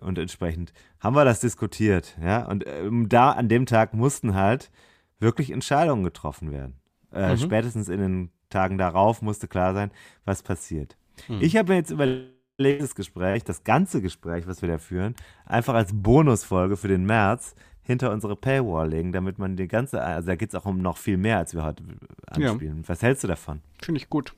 [0.01, 2.44] und entsprechend haben wir das diskutiert, ja.
[2.47, 4.70] Und ähm, da an dem Tag mussten halt
[5.18, 6.80] wirklich Entscheidungen getroffen werden.
[7.12, 7.38] Äh, mhm.
[7.38, 9.90] Spätestens in den Tagen darauf musste klar sein,
[10.24, 10.97] was passiert.
[11.28, 11.38] Mhm.
[11.40, 15.14] Ich habe mir jetzt überlegt, das Gespräch, das ganze Gespräch, was wir da führen,
[15.44, 20.26] einfach als Bonusfolge für den März hinter unsere Paywall legen, damit man die ganze, also
[20.26, 21.84] da geht es auch um noch viel mehr, als wir heute
[22.26, 22.78] anspielen.
[22.82, 22.88] Ja.
[22.88, 23.60] Was hältst du davon?
[23.80, 24.34] Finde ich gut.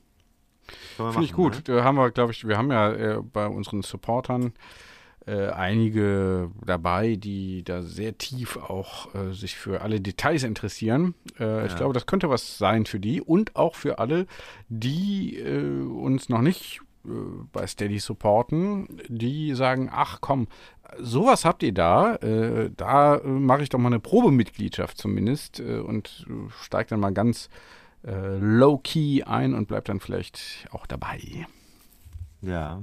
[0.95, 1.67] Finde ich gut.
[1.67, 1.83] Ne?
[1.83, 4.53] haben wir, glaube ich, wir haben ja äh, bei unseren Supportern
[5.29, 11.13] äh, einige dabei, die da sehr tief auch äh, sich für alle Details interessieren.
[11.39, 14.25] Äh, Ich glaube, das könnte was sein für die und auch für alle,
[14.69, 17.09] die äh, uns noch nicht äh,
[17.53, 20.47] bei Steady supporten, die sagen, ach komm,
[20.99, 26.25] sowas habt ihr da, äh, da mache ich doch mal eine Probemitgliedschaft zumindest und
[26.63, 27.49] steige dann mal ganz
[28.01, 31.19] low-key ein und bleib dann vielleicht auch dabei.
[32.41, 32.81] Ja,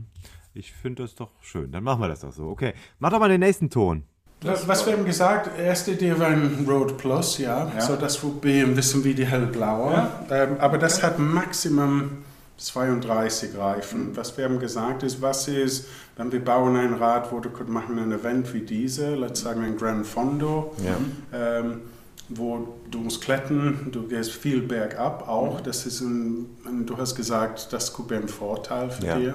[0.56, 1.70] ich finde das doch schön.
[1.72, 2.44] Dann machen wir das doch so.
[2.48, 4.02] Okay, mach doch mal den nächsten Ton.
[4.42, 7.72] Was, was wir haben gesagt, erste Idee war ein Road Plus, ja.
[7.74, 7.80] Ja.
[7.80, 10.08] So das wird ein bisschen wie die hellblaue.
[10.30, 12.18] Ähm, aber das hat Maximum
[12.58, 14.16] 32 Reifen.
[14.16, 17.70] Was wir haben gesagt ist, was ist, wenn wir bauen ein Rad, wo du könnt
[17.70, 20.96] machen ein Event wie diese, let's sagen ein Gran Fondo, Ja.
[21.60, 21.80] ähm,
[22.28, 25.60] wo du musst klettern, du gehst viel bergab auch.
[25.60, 26.46] Das ist ein,
[26.86, 29.18] du hast gesagt, das könnte ein Vorteil für Ja.
[29.18, 29.34] dir,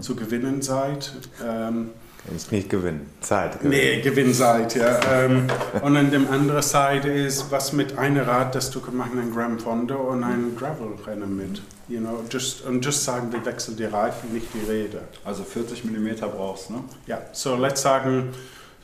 [0.00, 1.12] zu gewinnen seid.
[1.44, 1.90] Ähm,
[2.30, 3.10] musst nicht gewinnen.
[3.20, 3.70] Zeit gewinnen.
[3.70, 5.00] Nee, Gewinnseite, ja.
[5.24, 5.46] ähm,
[5.82, 9.32] und an der anderen Seite ist, was mit einem Rad, dass du kannst machen ein
[9.32, 11.62] Grand Fondo und ein Gravel-Rennen mit.
[11.88, 15.00] You know, just, und just sagen, wir wechseln die Reifen, nicht die Räder.
[15.24, 16.84] Also 40 mm brauchst, ne?
[17.06, 18.30] Ja, so let's sagen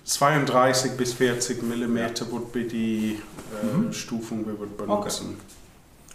[0.04, 3.18] 32 bis 40 Millimeter wird bei die
[3.52, 5.36] äh, Stufung, wir würden benutzen.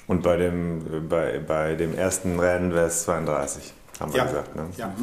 [0.08, 4.26] Und bei dem, bei, bei dem ersten Rennen wäre es 32, haben wir Ja.
[4.26, 4.56] gesagt.
[4.56, 4.64] Ne?
[4.78, 4.94] Ja.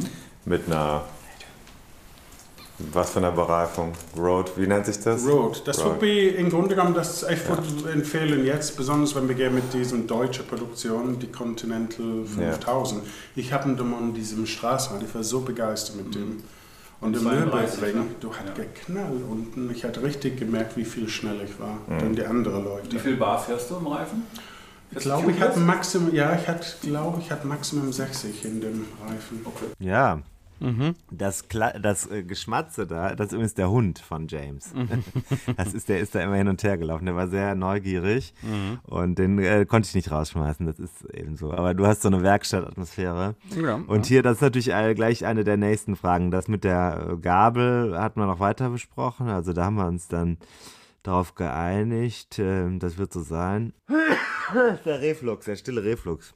[0.45, 1.03] Mit einer,
[2.93, 3.93] was für einer Bereifung?
[4.17, 5.25] Road, wie nennt sich das?
[5.25, 5.61] Road.
[5.67, 5.95] Das Road.
[6.01, 9.73] würde ich im Grunde genommen, das ich würde empfehlen jetzt, besonders wenn wir gehen mit
[9.73, 13.01] diesen deutschen Produktionen, die Continental 5000.
[13.35, 16.43] Ich habe ihn an diesem Straßenrad, ich war so begeistert mit dem.
[16.99, 18.15] Und im 32, Nürburgring, ne?
[18.21, 18.63] du hast Ja.
[18.63, 19.69] geknallt unten.
[19.71, 21.99] Ich hatte richtig gemerkt, wie viel schneller ich war, Mhm.
[21.99, 22.91] dann die anderen Leute.
[22.91, 24.23] Wie viel Bar fährst du im Reifen?
[24.91, 28.85] Ich glaube, ich hatte Maximum, ja, ich hatte, glaube ich, hatte Maximum 60 in dem
[29.05, 29.45] Reifen.
[29.79, 30.21] Ja.
[31.11, 34.73] Das, Kla das äh, Geschmatze da, das ist übrigens der Hund von James.
[35.55, 37.05] das ist, der ist da immer hin und her gelaufen.
[37.05, 38.33] Der war sehr neugierig
[38.87, 40.65] und den äh, konnte ich nicht rausschmeißen.
[40.65, 41.53] Das ist eben so.
[41.53, 43.35] Aber du hast so eine Werkstattatmosphäre.
[43.61, 46.31] Ja, Und hier, das ist natürlich äh, gleich eine der nächsten Fragen.
[46.31, 49.29] Das mit der äh, Gabel hat man noch weiter besprochen.
[49.29, 50.37] Also da haben wir uns dann
[51.07, 52.39] darauf geeinigt.
[52.39, 53.73] ähm, das wird so sein.
[54.85, 56.33] der Reflux, der stille Reflux.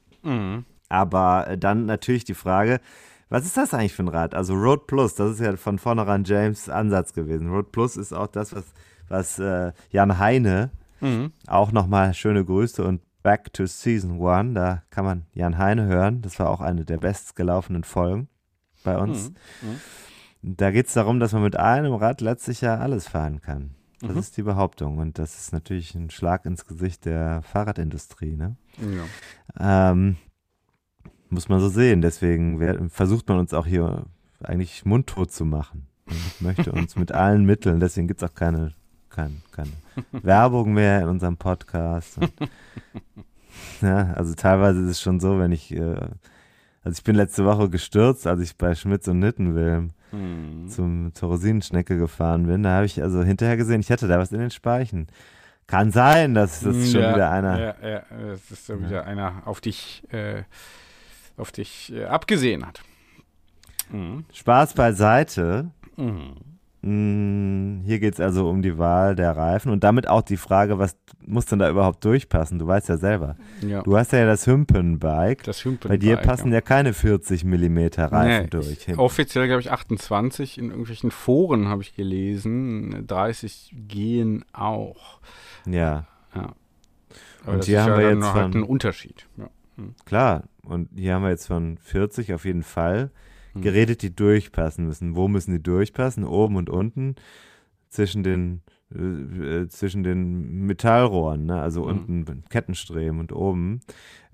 [0.88, 2.80] Aber äh, dann natürlich die Frage,
[3.28, 4.34] was ist das eigentlich für ein Rad?
[4.34, 7.48] Also Road Plus, das ist ja von vornherein James Ansatz gewesen.
[7.50, 8.64] Road Plus ist auch das, was,
[9.08, 10.70] was äh, Jan Heine
[11.46, 16.22] auch nochmal schöne Grüße und Back to Season One, da kann man Jan Heine hören.
[16.22, 18.28] Das war auch eine der bestgelaufenen Folgen
[18.84, 19.32] bei uns.
[20.42, 23.74] Da geht es darum, dass man mit einem Rad letztlich ja alles fahren kann.
[24.02, 28.36] Das ist die Behauptung und das ist natürlich ein Schlag ins Gesicht der Fahrradindustrie.
[28.36, 28.56] Ne?
[29.58, 29.90] Ja.
[29.92, 30.16] Ähm,
[31.30, 32.02] muss man so sehen.
[32.02, 34.04] Deswegen wer- versucht man uns auch hier
[34.42, 35.86] eigentlich mundtot zu machen.
[36.06, 38.74] Man möchte uns mit allen Mitteln, deswegen gibt es auch keine,
[39.08, 39.70] kein, keine
[40.10, 42.18] Werbung mehr in unserem Podcast.
[42.18, 42.32] Und,
[43.80, 45.94] ja, also teilweise ist es schon so, wenn ich, äh,
[46.82, 49.90] also ich bin letzte Woche gestürzt, als ich bei Schmitz und Nittenwilm
[50.68, 52.62] zum, zur Rosinenschnecke gefahren bin.
[52.62, 55.08] Da habe ich also hinterher gesehen, ich hatte da was in den Speichen.
[55.66, 57.58] Kann sein, dass das schon ja, wieder einer.
[57.58, 58.02] Ja, ja,
[58.32, 60.42] es ist so wieder einer auf dich, äh,
[61.36, 62.82] auf dich äh, abgesehen hat.
[63.90, 64.24] Mhm.
[64.32, 65.70] Spaß beiseite.
[65.96, 66.51] Mhm.
[66.84, 70.78] Mm, Hier geht es also um die Wahl der Reifen und damit auch die Frage,
[70.78, 72.58] was muss denn da überhaupt durchpassen?
[72.58, 73.36] Du weißt ja selber.
[73.60, 73.82] Ja.
[73.82, 75.44] Du hast ja das Hümpen-Bike.
[75.44, 76.60] Das Hümpen Bei dir passen ja.
[76.60, 78.88] keine 40 mm Reifen Nee, durch.
[78.88, 80.58] ich, offiziell glaube ich 28.
[80.58, 83.06] In irgendwelchen Foren habe ich gelesen.
[83.06, 85.20] 30 gehen auch.
[85.66, 86.54] Ja, Ja.
[87.46, 89.26] Und das hier haben ja wir jetzt halt von- ein Unterschied.
[89.36, 89.48] Ja.
[90.04, 90.44] klar.
[90.64, 93.10] Und hier haben wir jetzt von 40 auf jeden Fall Hm.
[93.60, 95.16] Geredet, die durchpassen müssen.
[95.16, 96.24] Wo müssen die durchpassen?
[96.24, 97.16] Oben und unten
[97.88, 98.62] zwischen den
[98.94, 101.60] äh, äh, zwischen den Metallrohren, ne?
[101.60, 101.90] also Hm.
[101.90, 103.80] unten Kettenstreben und oben,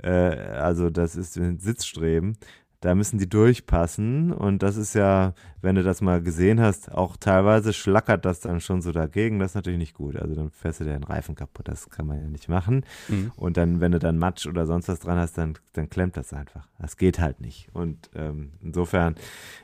[0.02, 2.36] äh, also das ist ein Sitzstreben,
[2.80, 7.16] da müssen die durchpassen und das ist ja, wenn du das mal gesehen hast, auch
[7.16, 10.78] teilweise schlackert das dann schon so dagegen, das ist natürlich nicht gut, also dann fährst
[10.80, 13.32] du dir den Reifen kaputt, das kann man ja nicht machen Mhm.
[13.36, 16.32] und dann, wenn du dann Matsch oder sonst was dran hast, dann, dann klemmt das
[16.32, 16.68] einfach.
[16.78, 17.68] Das geht halt nicht.
[17.72, 19.16] Und ähm, insofern,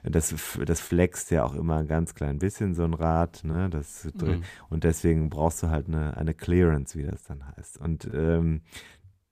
[0.03, 0.35] das,
[0.65, 3.43] das flext ja auch immer ein ganz klein bisschen, so ein Rad.
[3.45, 3.69] Ne?
[3.71, 4.43] Das, Mhm.
[4.71, 7.79] Und deswegen brauchst du halt eine, eine Clearance, wie das dann heißt.
[7.79, 8.63] Und ähm,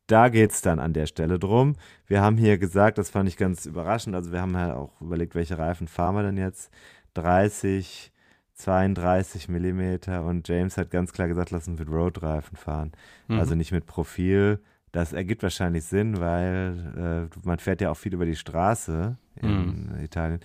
[0.06, 1.76] da geht es dann an der Stelle drum.
[2.06, 5.34] Wir haben hier gesagt, das fand ich ganz überraschend, also wir haben ja auch überlegt,
[5.34, 6.70] welche Reifen fahren wir denn jetzt?
[7.14, 8.12] 30,
[8.54, 12.92] 32 Millimeter und James hat ganz klar gesagt, lass uns mit Road-Reifen fahren.
[13.28, 13.38] Mhm.
[13.38, 14.60] Also nicht mit Profil.
[14.92, 19.98] Das ergibt wahrscheinlich Sinn, weil äh, man fährt ja auch viel über die Straße in
[20.02, 20.40] Italien.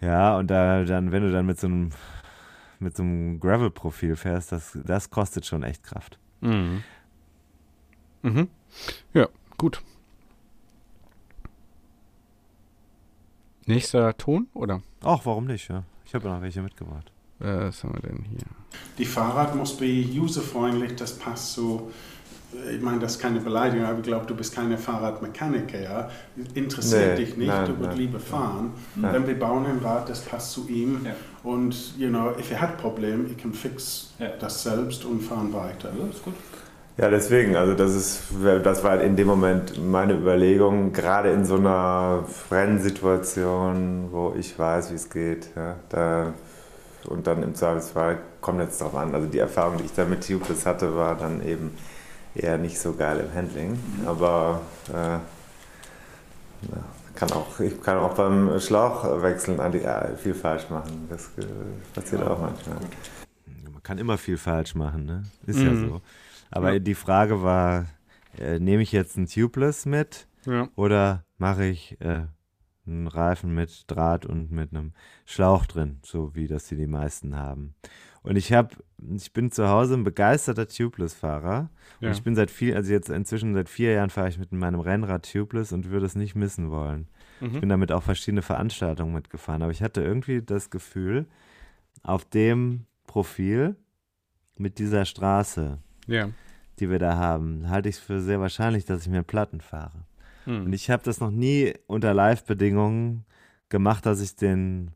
[0.00, 1.90] Ja, und da dann, wenn du dann mit so einem
[2.80, 6.18] mit so einem Gravel-Profil fährst, das, das kostet schon echt Kraft.
[6.40, 6.82] Mhm.
[8.22, 8.48] Mhm.
[9.14, 9.28] Ja,
[9.58, 9.82] gut.
[13.66, 14.82] Nächster Ton, oder?
[15.02, 15.84] Ach, warum nicht, ja.
[16.04, 17.10] Ich habe ja noch welche mitgebracht.
[17.40, 18.38] Äh, was haben wir denn hier?
[18.98, 21.90] Die Fahrrad muss be userfreundlich, das passt so.
[22.74, 26.10] Ich meine, das ist keine Beleidigung, aber ich glaube, du bist keine Fahrradmechaniker, ja.
[26.54, 27.98] Interessiert Nee, dich nicht, nein, du würdest nein.
[27.98, 28.72] lieber fahren.
[29.00, 29.12] Ja.
[29.12, 31.00] Wenn wir bauen ein Rad, das passt zu ihm.
[31.04, 31.14] Ja.
[31.44, 34.30] Und, you know, if er hat Problem, ich kann fix Ja.
[34.36, 35.92] das selbst und fahren weiter.
[35.96, 36.34] Ja, ist gut.
[36.96, 38.22] Ja, deswegen, also das ist,
[38.62, 44.90] das war in dem Moment meine Überlegung, gerade in so einer Rennsituation, wo ich weiß,
[44.90, 46.34] wie es geht, ja, da,
[47.04, 49.14] und dann im Zweifelsfall kommt jetzt drauf an.
[49.14, 51.74] Also die Erfahrung, die ich da mit Tubeless hatte, war dann eben
[52.34, 54.60] eher nicht so geil im Handling, aber
[54.92, 55.22] äh, ja,
[57.14, 61.06] kann auch, ich kann auch beim Schlauchwechseln ja, viel falsch machen.
[61.08, 61.46] Das äh,
[61.94, 62.76] passiert auch manchmal.
[63.72, 65.24] Man kann immer viel falsch machen, ne?
[65.46, 65.88] Ist ja Mhm.
[65.88, 66.00] so.
[66.50, 66.78] Aber Ja.
[66.78, 67.86] die Frage war,
[68.38, 70.68] äh, nehme ich jetzt ein Tubeless mit Ja.
[70.76, 72.26] oder mache ich äh,
[72.86, 74.92] einen Reifen mit Draht und mit einem
[75.26, 77.74] Schlauch drin, so wie das hier die meisten haben.
[78.22, 78.74] Und ich habe,
[79.16, 81.70] ich bin zu Hause ein begeisterter Tubeless-Fahrer.
[82.00, 82.08] Ja.
[82.08, 84.80] Und ich bin seit viel, also jetzt inzwischen seit vier Jahren fahre ich mit meinem
[84.80, 87.08] Rennrad Tubeless und würde es nicht missen wollen.
[87.40, 87.60] Ich Mhm.
[87.60, 89.62] bin damit auch verschiedene Veranstaltungen mitgefahren.
[89.62, 91.26] Aber ich hatte irgendwie das Gefühl,
[92.02, 93.76] auf dem Profil
[94.58, 96.30] mit dieser Straße, Ja.
[96.78, 100.04] die wir da haben, halte ich es für sehr wahrscheinlich, dass ich mir Platten fahre.
[100.46, 100.66] Mhm.
[100.66, 103.24] Und ich habe das noch nie unter Live-Bedingungen
[103.68, 104.92] gemacht, dass ich den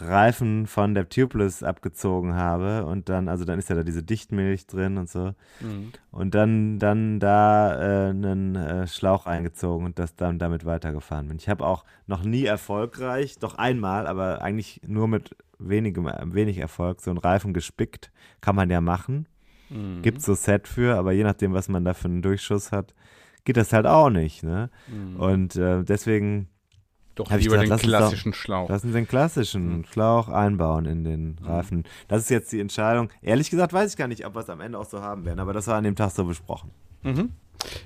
[0.00, 4.66] Reifen von der Tubeless abgezogen habe und dann, also dann ist ja da diese Dichtmilch
[4.66, 5.34] drin und so.
[5.60, 5.92] Mhm.
[6.10, 11.36] Und dann, dann da äh, einen äh, Schlauch eingezogen und das dann damit weitergefahren bin.
[11.36, 17.00] Ich habe auch noch nie erfolgreich, doch einmal, aber eigentlich nur mit wenigem, wenig Erfolg,
[17.02, 18.10] so einen Reifen gespickt.
[18.40, 19.26] Kann man ja machen.
[19.70, 20.02] Mhm.
[20.02, 22.94] Gibt so Set für, aber je nachdem, was man da für einen Durchschuss hat,
[23.44, 24.42] geht das halt auch nicht.
[24.42, 24.70] Ne?
[24.88, 25.16] Mhm.
[25.16, 26.48] Und äh, deswegen
[27.14, 28.68] Doch lieber gesagt, den lass uns doch- klassischen Schlauch.
[28.68, 31.84] lassen Sie den klassischen Schlauch einbauen in den Reifen.
[32.08, 33.10] Das ist jetzt die Entscheidung.
[33.22, 35.40] Ehrlich gesagt weiß ich gar nicht, ob wir es am Ende auch so haben werden,
[35.40, 36.70] aber das war an dem Tag so besprochen.
[37.02, 37.30] Mhm.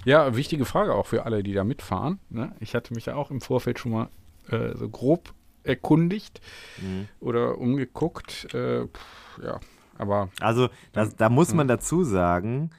[0.04, 2.18] Ja, wichtige Frage auch für alle, die da mitfahren.
[2.30, 2.52] Ne?
[2.60, 4.08] Ich hatte mich ja auch im Vorfeld schon mal
[4.48, 5.34] äh, so grob
[5.64, 6.40] erkundigt
[7.20, 8.52] oder umgeguckt.
[8.54, 9.58] Äh, pff, ja,
[9.98, 12.70] aber Also das, da muss man dazu sagen,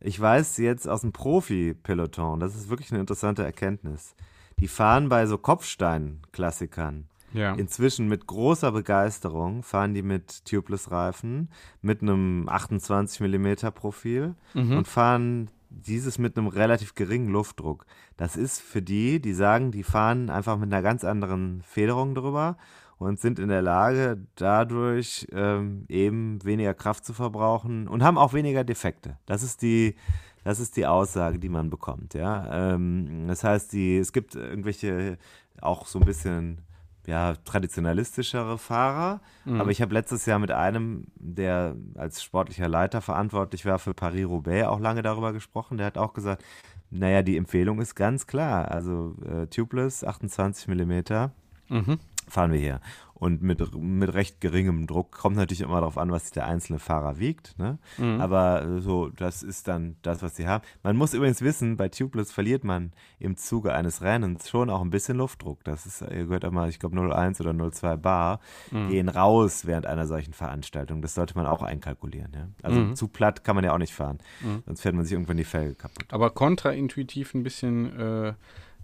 [0.00, 4.14] ich weiß jetzt aus dem Profi-Peloton, das ist wirklich eine interessante Erkenntnis.
[4.58, 7.54] Die fahren bei so Kopfstein-Klassikern ja.
[7.54, 14.76] inzwischen mit großer Begeisterung, fahren die mit Tubeless-Reifen, mit einem 28 mm Profil Mhm.
[14.78, 17.86] und fahren dieses mit einem relativ geringen Luftdruck.
[18.16, 22.56] Das ist für die, die sagen, die fahren einfach mit einer ganz anderen Federung drüber
[23.02, 28.32] und sind in der Lage, dadurch ähm, eben weniger Kraft zu verbrauchen und haben auch
[28.32, 29.18] weniger Defekte.
[29.26, 29.96] Das ist die,
[30.44, 32.14] das ist die Aussage, die man bekommt.
[32.14, 32.74] Ja?
[32.74, 35.18] Ähm, das heißt, die, es gibt irgendwelche
[35.60, 36.58] auch so ein bisschen
[37.06, 39.20] ja, traditionalistischere Fahrer.
[39.58, 44.68] Aber ich habe letztes Jahr mit einem, der als sportlicher Leiter verantwortlich war für Paris-Roubaix,
[44.68, 45.78] auch lange darüber gesprochen.
[45.78, 46.44] Der hat auch gesagt,
[46.90, 48.70] naja, die Empfehlung ist ganz klar.
[48.70, 51.32] Also äh, Tubeless, 28 Millimeter,
[51.72, 51.98] Mhm.
[52.28, 52.80] Fahren wir hier.
[53.14, 57.20] Und mit, mit recht geringem Druck kommt natürlich immer darauf an, was der einzelne Fahrer
[57.20, 57.56] wiegt.
[57.56, 57.78] Ne?
[57.96, 58.20] Mhm.
[58.20, 60.64] Aber äh, so, das ist dann das, was sie haben.
[60.82, 62.90] Man muss übrigens wissen, bei Tubeless verliert man
[63.20, 65.62] im Zuge eines Rennens schon auch ein bisschen Luftdruck.
[65.62, 68.40] Das ist, ihr gehört immer, ich glaube 0,1 oder 0,2 Bar,
[68.72, 68.88] Mhm.
[68.88, 71.00] gehen raus während einer solchen Veranstaltung.
[71.00, 72.32] Das sollte man auch einkalkulieren.
[72.34, 72.48] Ja?
[72.64, 72.96] Also Mhm.
[72.96, 74.18] zu platt kann man ja auch nicht fahren.
[74.40, 74.64] Mhm.
[74.66, 76.06] Sonst fährt man sich irgendwann die Felge kaputt.
[76.10, 78.34] Aber kontraintuitiv ein bisschen, äh,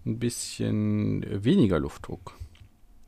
[0.06, 2.35] ein bisschen weniger Luftdruck.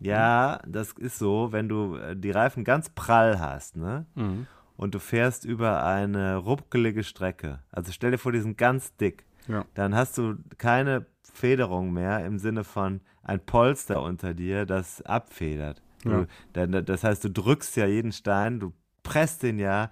[0.00, 4.06] Ja, das ist so, wenn du äh, die Reifen ganz prall hast, ne?
[4.14, 4.46] Mhm.
[4.76, 9.26] und du fährst über eine ruckelige Strecke, also stell dir vor, die sind ganz dick,
[9.46, 9.64] Ja.
[9.74, 15.82] dann hast du keine Federung mehr im Sinne von ein Polster unter dir, das abfedert.
[16.02, 16.66] Du, Ja.
[16.66, 18.72] das heißt, du drückst ja jeden Stein, du
[19.02, 19.90] presst den ja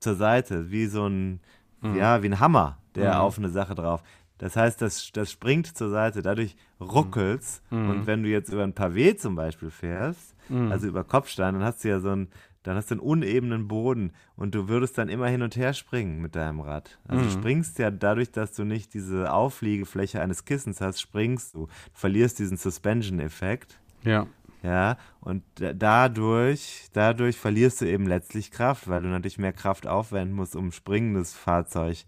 [0.00, 1.40] zur Seite, wie so ein,
[1.82, 3.20] ja, wie ein Hammer, der Mhm.
[3.20, 4.02] auf eine Sache drauf.
[4.42, 7.62] Das heißt, das, das springt zur Seite, dadurch ruckelt's.
[7.70, 7.88] Mhm.
[7.90, 10.72] Und wenn du jetzt über ein Pavé zum Beispiel fährst, Mhm.
[10.72, 12.28] also über Kopfstein, dann hast du ja so einen,
[12.64, 16.20] dann hast du einen unebenen Boden und du würdest dann immer hin und her springen
[16.20, 16.98] mit deinem Rad.
[17.06, 17.40] Also du Mhm.
[17.40, 21.66] springst ja dadurch, dass du nicht diese Aufliegefläche eines Kissens hast, springst du.
[21.66, 23.78] Du verlierst diesen Suspension-Effekt.
[24.04, 24.26] Ja.
[24.64, 29.88] Ja, und da- dadurch, dadurch verlierst du eben letztlich Kraft, weil du natürlich mehr Kraft
[29.88, 32.04] aufwenden musst, um ein springendes Fahrzeug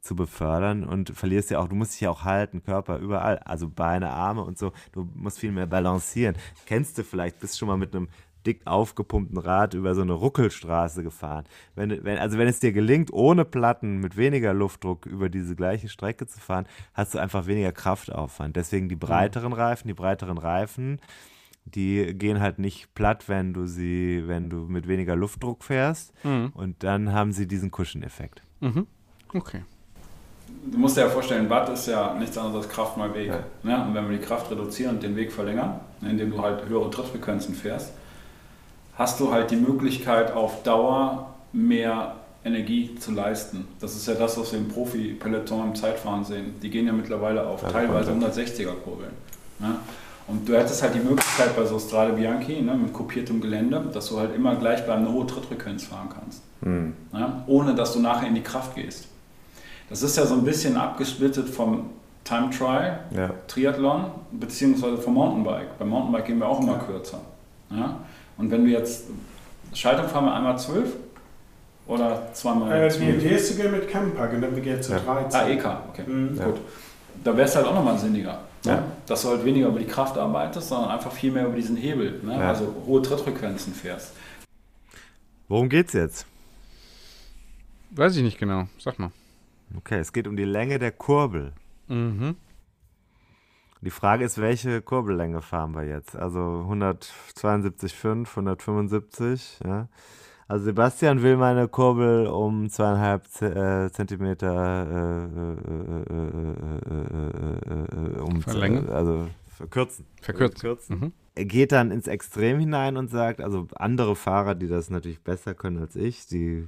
[0.00, 3.68] zu befördern und verlierst ja auch, du musst dich ja auch halten, Körper überall, also
[3.68, 6.36] Beine, Arme und so, du musst viel mehr balancieren.
[6.66, 8.08] Kennst du vielleicht, bist schon mal mit einem
[8.46, 11.44] dick aufgepumpten Rad über so eine Ruckelstraße gefahren.
[11.74, 15.88] Wenn, wenn, also wenn es dir gelingt, ohne Platten mit weniger Luftdruck über diese gleiche
[15.88, 18.56] Strecke zu fahren, hast du einfach weniger Kraftaufwand.
[18.56, 21.00] Deswegen die breiteren Reifen, die breiteren Reifen,
[21.64, 26.12] die gehen halt nicht platt, wenn du sie, wenn du mit weniger Luftdruck fährst.
[26.24, 26.52] Mhm.
[26.54, 28.42] Und dann haben sie diesen Cushion-Effekt.
[28.60, 28.86] Mhm.
[29.34, 29.62] Okay.
[30.70, 33.32] Du musst dir ja vorstellen, Watt ist ja nichts anderes als Kraft mal Weg.
[33.62, 33.84] Ne?
[33.86, 36.90] Und wenn wir die Kraft reduzieren und den Weg verlängern, ne, indem du halt höhere
[36.90, 37.92] Trittfrequenzen fährst,
[38.96, 43.66] hast du halt die Möglichkeit auf Dauer mehr Energie zu leisten.
[43.80, 46.54] Das ist ja das, was wir im Profi-Peloton im Zeitfahren sehen.
[46.62, 48.38] Die gehen ja mittlerweile auf Ja, teilweise Contact.
[48.38, 49.12] 160er Kurbeln.
[49.58, 49.76] Ne?
[50.28, 54.08] Und du hättest halt die Möglichkeit bei so Strade Bianchi ne, mit kopiertem Gelände, dass
[54.08, 56.42] du halt immer gleichbleibende hohe Trittfrequenz fahren kannst.
[56.62, 56.92] Hm.
[57.12, 59.08] Ja, ohne dass du nachher in die Kraft gehst.
[59.90, 61.90] Das ist ja so ein bisschen abgesplittet vom
[62.24, 63.30] Time Trial, Ja.
[63.46, 65.78] Triathlon, beziehungsweise vom Mountainbike.
[65.78, 67.20] Beim Mountainbike gehen wir auch immer kürzer.
[67.70, 68.00] Ja?
[68.36, 69.04] Und wenn du jetzt,
[69.72, 70.90] Schaltung fahren wir einmal 12
[71.86, 73.16] oder zweimal Äh, die 12?
[73.16, 74.98] Idee ist zu gehen mit Campack und dann wir gehen zu Ja.
[74.98, 75.40] 13.
[75.40, 76.02] Ah, EK, okay.
[76.06, 76.36] Mhm.
[76.36, 76.44] Ja.
[76.44, 76.56] Gut.
[77.24, 78.38] Da wärst du halt auch nochmal sinniger.
[78.64, 78.72] Ne?
[78.72, 78.82] Ja.
[79.06, 82.20] Dass du halt weniger über die Kraft arbeitest, sondern einfach viel mehr über diesen Hebel.
[82.22, 82.34] Ne?
[82.34, 82.48] Ja.
[82.50, 84.12] Also hohe Trittfrequenzen fährst.
[85.48, 86.26] Worum geht's jetzt?
[87.90, 88.64] Weiß ich nicht genau.
[88.78, 89.10] Sag mal.
[89.76, 91.52] Okay, es geht um die Länge der Kurbel.
[91.88, 92.36] Mhm.
[93.80, 96.16] Die Frage ist, welche Kurbellänge fahren wir jetzt?
[96.16, 99.88] Also 172,5, 175, ja.
[100.48, 105.52] Also Sebastian will meine Kurbel um zweieinhalb Zentimeter äh, äh,
[106.08, 107.04] äh, äh,
[107.74, 108.88] äh, äh, um Verlängern?
[108.88, 110.06] also verkürzen.
[110.22, 110.98] Verkürzen.
[110.98, 111.12] Mhm.
[111.34, 115.54] Er geht dann ins Extrem hinein und sagt, also andere Fahrer, die das natürlich besser
[115.54, 116.66] können als ich, die,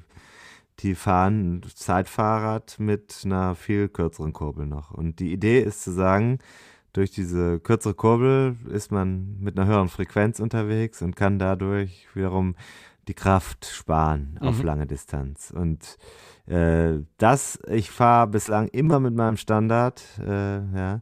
[0.82, 4.90] die fahren Zeitfahrrad mit einer viel kürzeren Kurbel noch.
[4.90, 6.38] Und die Idee ist zu sagen,
[6.92, 12.56] durch diese kürzere Kurbel ist man mit einer höheren Frequenz unterwegs und kann dadurch wiederum
[13.08, 14.64] die Kraft sparen auf Mhm.
[14.64, 15.50] lange Distanz.
[15.50, 15.98] Und
[16.46, 21.00] äh, das, ich fahre bislang immer mit meinem Standard, äh, ja.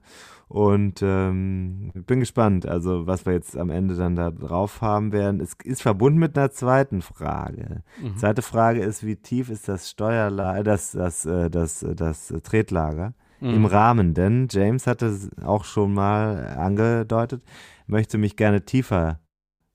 [0.48, 5.40] Und ähm, bin gespannt, also was wir jetzt am Ende dann da drauf haben werden.
[5.40, 7.82] Es ist verbunden mit einer zweiten Frage.
[8.02, 8.16] Mhm.
[8.16, 13.14] Zweite Frage ist, wie tief ist das Steuerlager, das, das, das, äh, das äh, Tretlager
[13.40, 13.54] Mhm.
[13.54, 14.14] im Rahmen?
[14.14, 17.42] Denn James hatte es auch schon mal angedeutet,
[17.86, 19.20] möchte mich gerne tiefer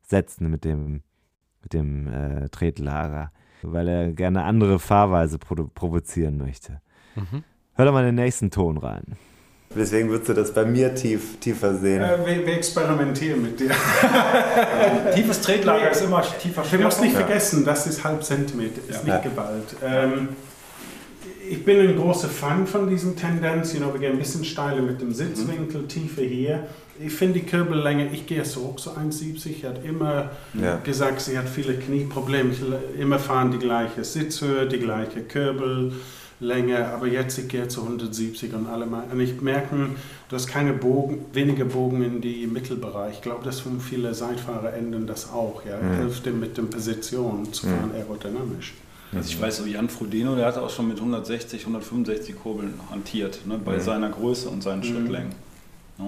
[0.01, 1.01] setzen mit dem,
[1.61, 3.31] mit dem äh, Tretlager,
[3.61, 6.81] weil er gerne andere Fahrweise provozieren möchte.
[7.15, 7.43] Mhm.
[7.73, 9.15] Hör doch mal den nächsten Ton rein.
[9.75, 12.01] Deswegen würdest du das bei mir tief, tiefer sehen.
[12.01, 13.71] Äh, wir, wir experimentieren mit dir.
[15.15, 17.15] Tiefes Tretlager ist immer tiefer Du musst nicht Schwerpunkt.
[17.31, 19.15] vergessen, das ist halb Zentimeter, ist Ja.
[19.15, 19.75] nicht Gewalt.
[19.83, 20.29] Ähm,
[21.49, 23.73] ich bin ein großer Fan von diesen Tendenz.
[23.73, 26.67] You know, wir gehen ein bisschen steiler mit dem Sitzwinkel, Tiefe hier.
[26.99, 29.39] Ich finde die Kürbellänge, ich gehe so hoch, so 1,70.
[29.39, 30.77] Sie hat immer Ja.
[30.83, 32.51] gesagt, sie hat viele Knieprobleme.
[32.51, 32.61] Ich
[32.99, 35.21] immer fahren die gleiche Sitzhöhe, die gleiche
[36.47, 39.03] Kürbellänge, aber jetzt ich gehe zu 170 und alle mal.
[39.11, 39.75] Und ich merke,
[40.29, 43.15] du hast keine Bogen, wenige Bogen in die Mittelbereich.
[43.15, 45.61] Ich glaube, dass viele Seitfahrer ändern das auch.
[45.65, 45.95] Ja, Mhm.
[45.97, 48.73] hilft dem mit den Positionen zu fahren aerodynamisch.
[49.15, 53.45] Also ich weiß so, Jan Frodeno, der hat auch schon mit 160, 165 Kurbeln hantiert,
[53.45, 53.81] ne, bei Mhm.
[53.81, 54.83] seiner Größe und seinen Mhm.
[54.85, 55.31] Schrittlängen.
[55.99, 56.05] Ja.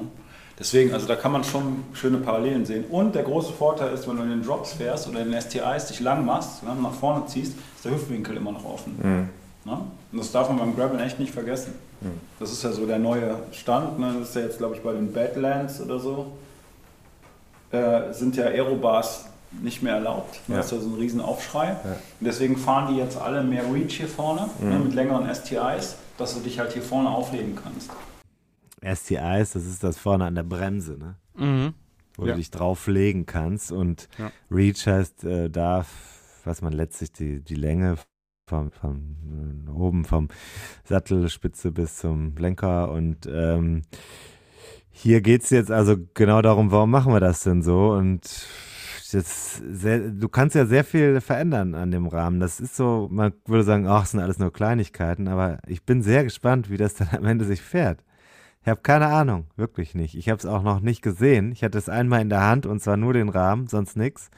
[0.58, 2.86] Deswegen, also da kann man schon schöne Parallelen sehen.
[2.90, 5.88] Und der große Vorteil ist, wenn du in den Drops fährst oder in den STIs
[5.88, 9.30] dich lang machst, ne, nach vorne ziehst, ist der Hüftwinkel immer noch offen.
[9.66, 9.72] Mhm.
[9.72, 9.78] Ne?
[10.12, 11.74] Und das darf man beim Gravel echt nicht vergessen.
[12.02, 12.20] Mhm.
[12.40, 14.00] Das ist ja so der neue Stand.
[14.00, 14.16] Ne?
[14.20, 16.32] Das ist ja jetzt, glaube ich, bei den Badlands oder so.
[17.72, 19.26] Äh, sind ja Aerobars
[19.62, 20.40] nicht mehr erlaubt.
[20.48, 20.58] Ja.
[20.58, 21.68] Das ist ja so ein riesen Aufschrei.
[21.68, 21.92] Ja.
[22.20, 26.34] Und deswegen fahren die jetzt alle mehr Reach hier vorne, ne, mit längeren STIs, dass
[26.36, 27.90] du dich halt hier vorne aufheben kannst.
[28.84, 31.16] STIs, das ist das vorne an der Bremse, ne?
[31.36, 31.74] Mhm.
[32.18, 32.32] wo Ja.
[32.32, 33.72] du dich drauflegen kannst.
[33.72, 34.32] Und Ja.
[34.52, 35.86] Reach heißt, äh, da,
[36.46, 37.96] was man letztlich die, die Länge
[38.48, 40.28] vom, vom äh, oben vom
[40.84, 43.82] Sattelspitze bis zum Lenker und ähm,
[44.92, 47.92] hier geht es jetzt also genau darum, warum machen wir das denn so?
[47.92, 48.48] Und
[49.12, 52.40] das sehr, du kannst ja sehr viel verändern an dem Rahmen.
[52.40, 56.02] Das ist so, man würde sagen, ach, das sind alles nur Kleinigkeiten, aber ich bin
[56.02, 58.04] sehr gespannt, wie das dann am Ende sich fährt.
[58.62, 60.16] Ich habe keine Ahnung, wirklich nicht.
[60.16, 61.52] Ich habe es auch noch nicht gesehen.
[61.52, 64.30] Ich hatte es einmal in der Hand und zwar nur den Rahmen, sonst nichts.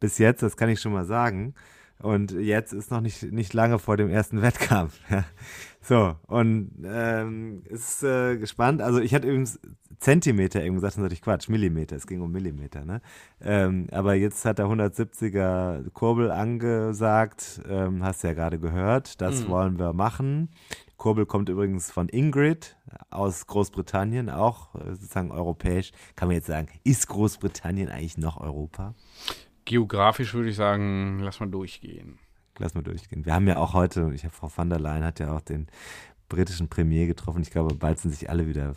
[0.00, 1.54] Bis jetzt, das kann ich schon mal sagen.
[2.00, 4.98] Und jetzt ist noch nicht, nicht lange vor dem ersten Wettkampf.
[5.10, 5.24] Ja.
[5.80, 8.82] So, und ähm, ist äh, gespannt.
[8.82, 9.60] Also ich hatte übrigens
[10.00, 13.00] Zentimeter eben gesagt, ist natürlich Quatsch, Millimeter, es ging um Millimeter, ne?
[13.40, 19.44] Ähm, aber jetzt hat der 170er Kurbel angesagt, ähm, hast du ja gerade gehört, das
[19.44, 19.48] Mhm.
[19.48, 20.48] wollen wir machen.
[20.96, 22.76] Kurbel kommt übrigens von Ingrid
[23.10, 25.92] aus Großbritannien, auch äh, sozusagen europäisch.
[26.16, 28.94] Kann man jetzt sagen, ist Großbritannien eigentlich noch Europa?
[29.66, 32.18] Geografisch würde ich sagen, lass mal durchgehen.
[32.58, 33.26] Lass mal durchgehen.
[33.26, 35.66] Wir haben ja auch heute, ich habe Frau van der Leyen hat ja auch den
[36.30, 37.42] britischen Premier getroffen.
[37.42, 38.74] Ich glaube, bald sind sich alle wieder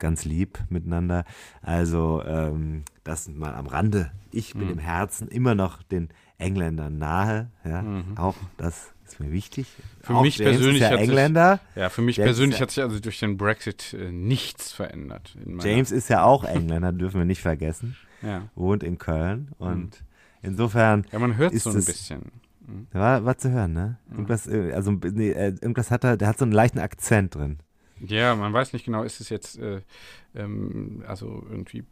[0.00, 1.24] ganz lieb miteinander.
[1.62, 4.10] Also ähm, das mal am Rande.
[4.32, 4.70] Ich bin Mhm.
[4.72, 7.50] im Herzen immer noch den Engländern nahe.
[7.64, 8.18] Ja, Mhm.
[8.18, 9.68] auch das ist mir wichtig.
[10.00, 11.60] Für auch mich persönlich hat sich- Engländer.
[11.76, 15.36] Ja, für mich James persönlich ja- hat sich also durch den Brexit äh, nichts verändert.
[15.62, 17.96] James ist ja auch Engländer, dürfen wir nicht vergessen.
[18.22, 18.48] Ja.
[18.56, 20.02] Wohnt in Köln und
[20.42, 22.32] insofern Ja, man hört ist so ein es- bisschen.
[22.92, 23.98] war, war zu hören, ne?
[24.10, 27.58] Irgendwas, äh, also nee, äh, irgendwas hat er, der hat so einen leichten Akzent drin.
[28.04, 29.80] Ja, man weiß nicht genau, ist es jetzt äh,
[30.34, 31.84] ähm, also irgendwie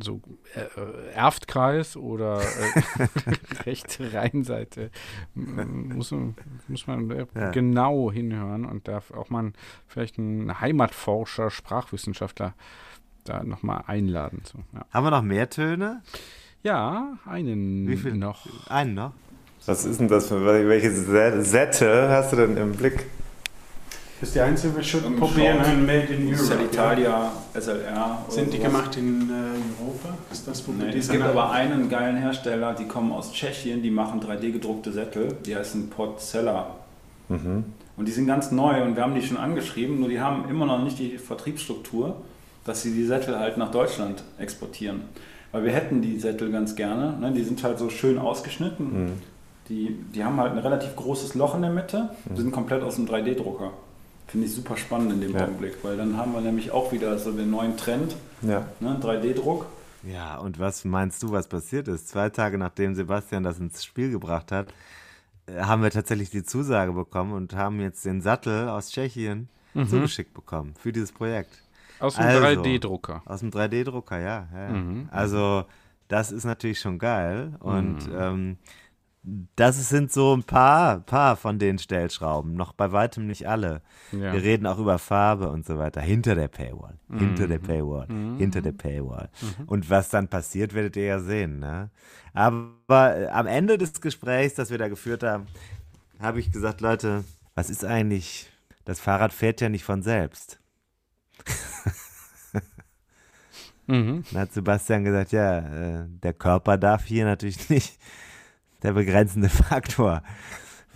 [0.00, 0.20] so
[0.54, 3.06] äh, Erftkreis oder äh,
[3.64, 4.90] rechte Rheinseite.
[5.34, 6.36] Muss, man-
[6.68, 7.50] muss man äh, Ja.
[7.50, 9.52] genau hinhören und darf auch mal
[9.88, 12.54] vielleicht einen Heimatforscher, Sprachwissenschaftler
[13.24, 14.42] da nochmal einladen.
[14.44, 14.86] So, ja.
[14.92, 16.00] Haben wir noch mehr Töne?
[16.66, 18.14] Ja, einen Wie viel?
[18.14, 18.44] noch.
[18.68, 19.12] Einen noch?
[19.66, 23.06] Was ist denn das für welche Se- Sätze hast du denn im Blick?
[24.20, 26.64] Das ist die einzige, wir schon probieren, ein Made in Europe.
[26.64, 28.24] Italia, SLR.
[28.26, 28.70] oder Sind die sowas.
[28.72, 30.08] gemacht in äh, Europa?
[30.32, 33.90] Ist das, wo Nee, es gibt aber einen geilen Hersteller, die kommen aus Tschechien, die
[33.90, 36.76] machen 3D-gedruckte Sättel, die heißen Portzeller.
[37.28, 37.64] Mhm.
[37.98, 40.64] Und die sind ganz neu und wir haben die schon angeschrieben, nur die haben immer
[40.66, 42.16] noch nicht die Vertriebsstruktur,
[42.64, 45.02] dass sie die Sättel halt nach Deutschland exportieren.
[45.52, 47.32] Weil wir hätten die Sättel ganz gerne, ne?
[47.32, 49.04] die sind halt so schön ausgeschnitten.
[49.06, 49.12] Mhm.
[49.68, 52.96] Die, die haben halt ein relativ großes Loch in der Mitte, die sind komplett aus
[52.96, 53.72] dem 3D-Drucker.
[54.28, 55.44] Finde ich super spannend in dem Ja.
[55.44, 58.66] Augenblick, weil dann haben wir nämlich auch wieder so den neuen Trend, Ja.
[58.80, 58.98] ne?
[59.00, 59.66] 3D-Druck.
[60.04, 62.08] Ja, und was meinst du, was passiert ist?
[62.08, 64.68] Zwei Tage nachdem Sebastian das ins Spiel gebracht hat,
[65.46, 69.48] äh, haben wir tatsächlich die Zusage bekommen und haben jetzt den Sattel aus Tschechien
[69.90, 71.50] zugeschickt bekommen für dieses Projekt.
[71.98, 72.42] Aus dem Also.
[72.42, 73.22] 3D-Drucker.
[73.24, 74.48] Aus dem 3D-Drucker, ja.
[74.52, 74.68] ja.
[74.68, 75.08] Mhm.
[75.10, 75.64] Also,
[76.08, 77.56] das ist natürlich schon geil.
[77.60, 78.58] Und ähm,
[79.56, 82.54] das sind so ein paar, paar von den Stellschrauben.
[82.54, 83.82] Noch bei weitem nicht alle.
[84.12, 84.32] Ja.
[84.32, 86.00] Wir reden auch über Farbe und so weiter.
[86.00, 86.96] Hinter der Paywall.
[87.12, 88.06] Hinter der Paywall.
[88.38, 89.28] Hinter der Paywall.
[89.66, 91.58] Und was dann passiert, werdet ihr ja sehen.
[91.58, 91.90] Ne?
[92.34, 95.46] Aber äh, am Ende des Gesprächs, das wir da geführt haben,
[96.20, 97.24] habe ich gesagt, Leute,
[97.56, 98.48] was ist eigentlich,
[98.84, 100.60] das Fahrrad fährt ja nicht von selbst.
[103.88, 104.24] Mhm.
[104.32, 107.96] Dann hat Sebastian gesagt, ja, äh, der Körper darf hier natürlich nicht
[108.82, 110.22] der begrenzende Faktor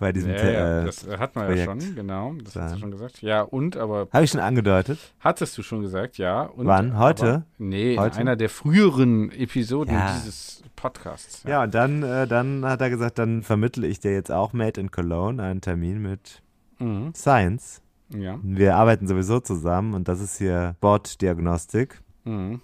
[0.01, 2.35] bei diesem Ja, ja, äh, das hat man Projekt ja schon, genau.
[2.43, 3.23] Das hast du schon gesagt.
[3.23, 4.99] Ja, und, aber Habe ich schon angedeutet?
[5.21, 6.43] hattest du schon gesagt, ja.
[6.43, 6.99] Und, Wann?
[6.99, 7.29] Heute?
[7.29, 8.17] Aber, nee, Heute?
[8.17, 10.12] in einer der früheren Episoden Ja.
[10.15, 11.45] dieses Podcasts.
[11.47, 14.81] Ja, und dann, äh, dann hat er gesagt, dann vermittle ich dir jetzt auch Made
[14.81, 16.43] in Cologne einen Termin mit
[16.81, 17.12] Mhm.
[17.15, 17.83] Science.
[18.15, 18.39] Ja.
[18.43, 22.03] Wir arbeiten sowieso zusammen und das ist hier Borddiagnostik.
[22.24, 22.61] Mhm.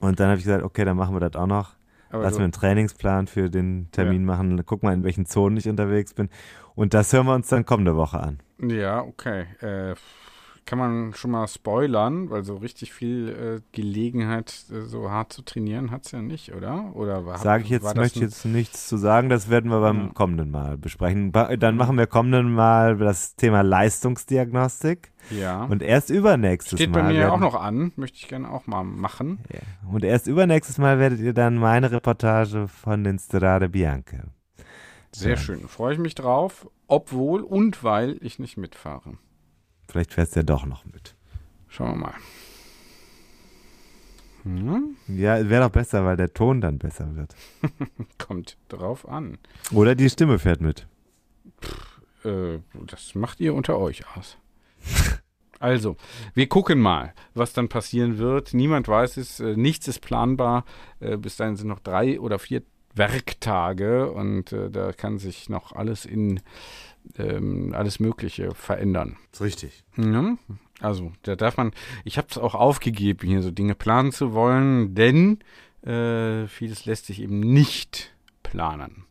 [0.00, 1.74] Und dann habe ich gesagt, okay, dann machen wir das auch noch.
[2.10, 4.60] Aber Lass mir einen Trainingsplan für den Termin machen.
[4.66, 6.28] Guck mal, in welchen Zonen ich unterwegs bin.
[6.74, 8.38] Und das hören wir uns dann kommende Woche an.
[8.58, 9.44] ja, okay.
[9.60, 9.94] Äh,
[10.66, 15.42] kann man schon mal spoilern, weil so richtig viel äh, Gelegenheit, äh, so hart zu
[15.42, 16.94] trainieren, hat es ja nicht, oder?
[16.94, 20.12] Oder war, Sage ich jetzt, möchte jetzt nichts zu sagen, das werden wir beim Ja.
[20.14, 21.32] kommenden Mal besprechen.
[21.32, 25.64] Dann machen wir kommenden Mal das Thema Leistungsdiagnostik Ja.
[25.64, 27.02] und erst übernächstes Steht Mal.
[27.02, 29.40] bei mir werden, auch noch an, möchte ich gerne auch mal machen.
[29.52, 29.60] Ja.
[29.90, 34.24] Und erst übernächstes Mal werdet ihr dann meine Reportage von den Strade Bianche.
[35.12, 35.36] Sehr Ja.
[35.36, 35.66] schön.
[35.68, 39.14] Freue ich mich drauf, obwohl und weil ich nicht mitfahre.
[39.90, 41.16] Vielleicht fährst du ja doch noch mit.
[41.68, 42.14] Schauen wir mal.
[44.44, 44.96] Hm?
[45.08, 47.34] Ja, wäre doch besser, weil der Ton dann besser wird.
[48.18, 49.38] Kommt drauf an.
[49.72, 50.86] Oder die Stimme fährt mit.
[52.24, 54.36] Äh, das macht ihr unter euch aus.
[55.62, 55.98] Also,
[56.32, 58.54] wir gucken mal, was dann passieren wird.
[58.54, 60.64] Niemand weiß es, äh, nichts ist planbar.
[61.00, 62.62] Äh, bis dahin sind noch drei oder vier
[62.94, 66.40] Werktage und äh, da kann sich noch alles in
[67.18, 69.16] ähm, alles Mögliche verändern.
[69.32, 69.82] ist richtig.
[69.96, 70.36] Ja,
[70.80, 71.72] also, da darf man,
[72.04, 75.38] ich habe es auch aufgegeben, hier so Dinge planen zu wollen, denn
[75.82, 79.04] äh, vieles lässt sich eben nicht planen.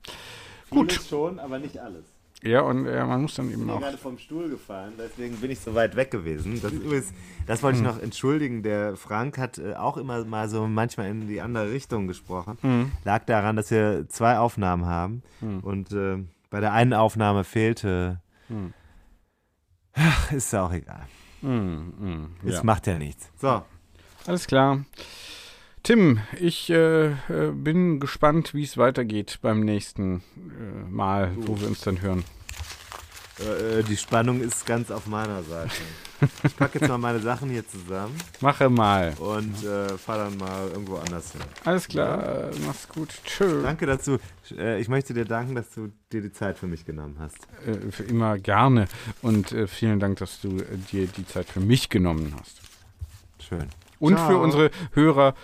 [0.70, 0.94] Gut.
[0.94, 2.06] schon, aber nicht alles.
[2.42, 3.82] Ja, und äh, man muss dann eben mir auch.
[3.82, 6.58] gerade vom Stuhl gefallen, deswegen bin ich so weit weg gewesen.
[6.62, 7.12] Das, übrigens,
[7.48, 8.64] das wollte ich noch entschuldigen.
[8.64, 12.58] Der Frank hat äh, auch immer mal so manchmal in die andere Richtung gesprochen.
[12.62, 12.92] Mhm.
[13.04, 15.60] Lag daran, dass wir zwei Aufnahmen haben Mhm.
[15.60, 16.20] und äh,
[16.50, 18.22] bei der einen Aufnahme fehlte.
[18.48, 18.74] Mhm.
[19.94, 21.06] Ach, ist ja auch egal.
[21.42, 22.64] Mhm, mhm, Es ja.
[22.64, 23.30] macht ja nichts.
[23.40, 23.64] So,
[24.28, 24.84] Alles klar.
[25.84, 31.68] Tim, ich äh, äh, bin gespannt, wie es weitergeht beim nächsten äh, Mal, wo wir
[31.68, 32.26] uns dann hören.
[33.40, 35.72] äh, die Spannung ist ganz auf meiner Seite.
[36.44, 39.14] Ich packe jetzt mal meine Sachen hier zusammen Mache mal.
[39.20, 41.42] und äh, fahre dann mal irgendwo anders hin.
[41.66, 43.10] Alles klar, äh, mach's gut.
[43.24, 43.62] Tschö.
[43.64, 44.18] Danke dazu.
[44.58, 47.38] Äh, ich möchte dir danken, dass du dir die Zeit für mich genommen hast.
[47.66, 48.88] Äh, für immer gerne.
[49.22, 52.62] Und äh, vielen Dank, dass du äh, dir die Zeit für mich genommen hast.
[53.40, 53.68] Schön.
[54.00, 54.30] Und Ciao.
[54.30, 55.34] für unsere Hörer.